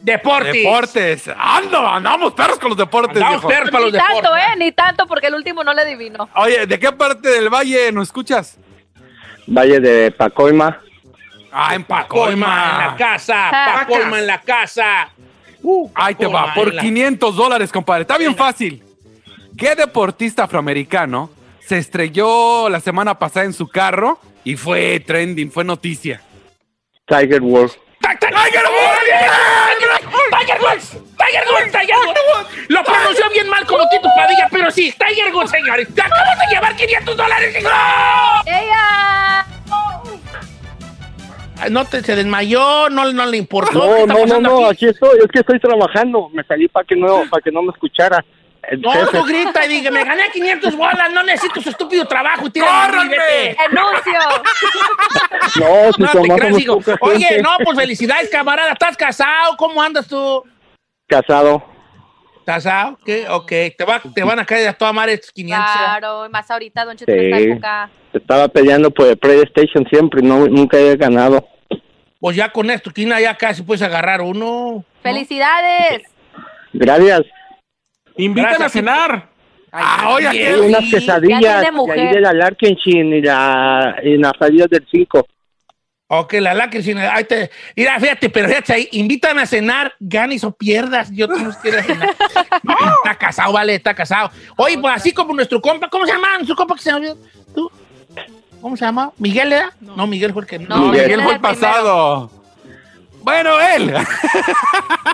Deportes. 0.06 0.52
Deportes. 0.52 1.30
Ando, 1.36 1.84
andamos 1.86 2.32
perros 2.32 2.58
con 2.60 2.68
los 2.70 2.78
deportes, 2.78 3.16
Andamos 3.16 3.40
viejo. 3.40 3.48
perros 3.48 3.70
para 3.70 3.84
los 3.84 3.92
Ni 3.92 3.98
tanto. 3.98 4.36
¿eh? 4.36 4.56
Ni 4.56 4.72
tanto, 4.72 5.06
porque 5.08 5.26
el 5.26 5.34
último 5.34 5.64
no 5.64 5.74
le 5.74 5.82
adivino. 5.82 6.28
Oye, 6.36 6.64
¿de 6.64 6.78
qué 6.78 6.92
parte 6.92 7.28
del 7.28 7.48
valle 7.52 7.90
nos 7.90 8.06
escuchas? 8.08 8.56
Valle 9.48 9.80
de 9.80 10.12
Pacoima. 10.12 10.80
Ah, 11.50 11.74
en 11.74 11.82
Pacoima 11.84 12.70
en 12.72 12.86
la 12.90 12.96
casa, 12.96 13.48
Ah. 13.50 13.80
Pacoima 13.80 14.18
en 14.20 14.26
la 14.28 14.40
casa. 14.40 15.08
Uh, 15.62 15.90
Ahí 15.94 16.14
te 16.14 16.26
va, 16.26 16.54
por 16.54 16.72
la- 16.72 16.82
500 16.82 17.34
dólares, 17.34 17.72
compadre. 17.72 18.02
Está 18.02 18.16
bien 18.16 18.36
fácil. 18.36 18.84
¿Qué 19.58 19.74
deportista 19.74 20.44
afroamericano 20.44 21.30
se 21.66 21.78
estrelló 21.78 22.68
la 22.68 22.78
semana 22.78 23.18
pasada 23.18 23.46
en 23.46 23.52
su 23.54 23.66
carro 23.66 24.20
y 24.44 24.54
fue 24.56 25.00
trending, 25.00 25.50
fue 25.50 25.64
noticia? 25.64 26.20
Tiger 27.06 27.42
Woods. 27.42 27.76
¡Tiger 28.14 28.32
Woods! 28.34 29.00
¡Tiger 30.38 30.60
Woods! 30.60 30.90
¡Tiger 31.18 31.44
Woods! 31.50 31.72
¡Tiger 31.72 31.96
Woods! 31.96 32.48
Lo 32.68 32.84
pronunció 32.84 33.28
bien 33.30 33.48
mal 33.48 33.66
como 33.66 33.88
Tito 33.88 34.08
Padilla, 34.16 34.48
pero 34.50 34.70
sí, 34.70 34.94
Tiger 34.98 35.34
Woods, 35.34 35.50
señores. 35.50 35.88
¡Te 35.94 36.02
acabas 36.02 36.38
de 36.38 36.54
llevar 36.54 36.76
500 36.76 37.16
dólares! 37.16 37.62
¡No! 37.62 37.70
¡Ella! 38.46 39.46
No 41.70 41.84
te, 41.86 42.02
se 42.02 42.14
desmayó, 42.14 42.88
no, 42.90 43.10
no 43.12 43.26
le 43.26 43.38
importó. 43.38 43.80
¿Qué 43.80 43.86
No, 43.88 43.96
está 43.96 44.14
no, 44.14 44.26
no, 44.26 44.40
no, 44.40 44.56
aquí? 44.66 44.84
aquí 44.86 44.86
estoy, 44.94 45.18
es 45.18 45.26
que 45.32 45.40
estoy 45.40 45.58
trabajando. 45.58 46.28
Me 46.32 46.44
salí 46.44 46.68
para 46.68 46.86
que 46.86 46.94
no, 46.94 47.22
para 47.30 47.42
que 47.42 47.50
no 47.50 47.62
me 47.62 47.72
escuchara. 47.72 48.24
El 48.68 48.80
No, 48.80 48.90
jefe. 48.90 49.18
tú 49.18 49.24
grita 49.24 49.64
y 49.64 49.68
diga, 49.68 49.90
me 49.90 50.04
gané 50.04 50.24
500 50.32 50.76
bolas, 50.76 51.12
no 51.12 51.22
necesito 51.22 51.60
su 51.60 51.70
estúpido 51.70 52.04
trabajo. 52.06 52.44
¡Córranme! 52.52 53.56
¡Anuncio! 53.58 54.20
No, 55.60 55.92
si 55.92 56.02
No 56.02 56.10
te 56.22 56.28
creas, 56.34 56.98
Oye, 57.00 57.40
no, 57.42 57.50
pues 57.64 57.78
felicidades, 57.78 58.28
camarada. 58.28 58.72
¿Estás 58.72 58.96
casado? 58.96 59.56
¿Cómo 59.56 59.80
andas 59.80 60.06
tú? 60.06 60.42
Casado. 61.06 61.64
¿Casado? 62.44 62.98
¿Qué? 63.04 63.26
Ok. 63.28 63.48
Te, 63.48 63.84
va, 63.88 64.00
te 64.14 64.22
van 64.22 64.38
a 64.38 64.44
caer 64.44 64.68
a 64.68 64.72
toda 64.74 64.92
madre 64.92 65.14
estos 65.14 65.32
500. 65.32 65.64
Claro, 65.76 66.26
y 66.26 66.28
más 66.28 66.50
ahorita, 66.50 66.84
Don 66.84 66.96
Cheto, 66.96 67.12
Sí. 67.12 67.18
época. 67.50 67.88
Estaba 68.12 68.48
peleando 68.48 68.90
por 68.90 69.06
el 69.06 69.16
PlayStation 69.16 69.86
siempre 69.88 70.20
y 70.22 70.26
no, 70.26 70.46
nunca 70.46 70.76
he 70.78 70.96
ganado. 70.96 71.46
Pues 72.20 72.36
ya 72.36 72.50
con 72.52 72.70
esto, 72.70 72.90
Quina, 72.90 73.20
ya 73.20 73.36
casi 73.36 73.62
puedes 73.62 73.82
agarrar 73.82 74.20
uno. 74.20 74.84
¡Felicidades! 75.02 76.02
Gracias. 76.72 77.22
Gracias, 78.16 78.60
a 78.60 78.68
cenar. 78.68 79.28
Ah, 79.72 80.10
oye, 80.14 80.30
¿qué? 80.30 80.56
unas 80.58 80.90
quesadillas 80.90 81.40
tiene 81.40 81.54
y 81.62 81.66
ahí 81.66 81.72
mujer. 81.72 82.14
de 82.14 82.20
la 82.20 82.32
Larkenshin 82.32 83.12
y 83.12 83.20
la 83.20 83.96
y 84.02 84.16
las 84.16 84.32
salidas 84.38 84.70
del 84.70 84.86
5. 84.90 85.26
Ok, 86.08 86.34
la 86.34 86.54
lágrima. 86.54 87.12
Ahí 87.12 87.24
te. 87.24 87.50
Mira, 87.74 87.98
fíjate, 87.98 88.30
pero 88.30 88.48
fíjate 88.48 88.72
ahí, 88.72 88.88
invítame 88.92 89.42
a 89.42 89.46
cenar, 89.46 89.92
ganes 89.98 90.44
o 90.44 90.52
pierdas. 90.52 91.10
Yo 91.10 91.26
tengo 91.26 91.50
que 91.60 91.68
ir 91.68 91.76
a 91.76 91.82
cenar. 91.82 92.10
está 93.04 93.18
casado, 93.18 93.52
vale, 93.52 93.74
está 93.74 93.92
casado. 93.92 94.30
Oye, 94.56 94.78
pues 94.78 94.94
así 94.94 95.12
como 95.12 95.34
nuestro 95.34 95.60
compa, 95.60 95.88
¿cómo 95.88 96.06
se 96.06 96.12
llama? 96.12 96.28
Nuestro 96.36 96.54
compa 96.54 96.76
que 96.76 96.82
se 96.82 96.92
llama. 96.92 97.06
¿Tú? 97.54 97.70
¿Cómo 98.60 98.76
se 98.76 98.84
llama? 98.84 99.12
¿Miguel 99.18 99.52
era? 99.52 99.72
No, 99.80 100.06
Miguel 100.06 100.32
fue 100.32 100.42
el 100.42 100.48
que 100.48 100.58
No. 100.60 100.92
Miguel 100.92 101.22
fue 101.22 101.34
el 101.34 101.40
pasado. 101.40 102.30
Bueno, 103.22 103.60
él. 103.60 103.92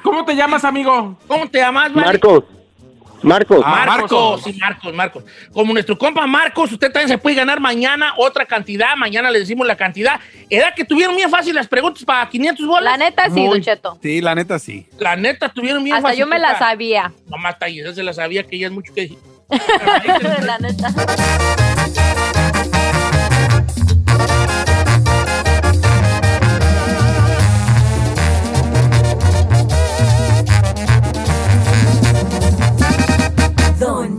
¿Cómo 0.03 0.27
te 0.27 0.37
llamas, 0.37 0.63
amigo? 0.65 1.17
¿Cómo 1.27 1.49
te 1.49 1.59
llamas, 1.59 1.93
vale? 1.95 2.07
Marcos. 2.07 2.45
Marcos. 3.23 3.63
Ah, 3.65 3.85
Marcos, 3.87 4.11
Marcos. 4.11 4.43
sí, 4.45 4.53
Marcos, 4.61 4.95
Marcos. 4.95 5.25
Como 5.53 5.73
nuestro 5.73 5.97
compa 5.99 6.27
Marcos, 6.27 6.73
usted 6.73 6.91
también 6.93 7.09
se 7.09 7.19
puede 7.19 7.37
ganar 7.37 7.61
mañana 7.61 8.15
otra 8.17 8.45
cantidad. 8.47 8.97
Mañana 8.97 9.31
le 9.31 9.39
decimos 9.41 9.67
la 9.67 9.77
cantidad. 9.77 10.21
Era 10.51 10.75
que 10.75 10.85
tuvieron 10.85 11.17
bien 11.17 11.31
fácil 11.31 11.55
las 11.55 11.69
preguntas 11.69 12.05
para 12.05 12.29
500 12.29 12.67
bolas. 12.67 12.85
La 12.85 12.97
neta 13.05 13.25
sí, 13.27 13.31
Muy- 13.41 13.49
Don 13.49 13.63
Cheto. 13.63 13.99
Sí, 14.03 14.21
la 14.21 14.35
neta 14.35 14.59
sí. 14.59 14.87
La 14.99 15.17
neta, 15.17 15.49
tuvieron 15.49 15.83
bien 15.85 15.97
Hasta 15.97 16.09
fácil. 16.09 16.21
yo 16.21 16.27
me 16.27 16.39
la 16.39 16.59
sabía. 16.59 17.13
Mamá 17.29 17.51
está 17.51 17.67
ahí, 17.67 17.81
esa 17.81 17.95
se 17.95 18.03
la 18.03 18.13
sabía 18.13 18.43
que 18.45 18.57
ella 18.57 18.67
es 18.67 18.73
mucho 18.73 18.93
que 18.95 19.03
decir. 19.03 19.19
La 20.47 20.59
neta. 20.59 20.89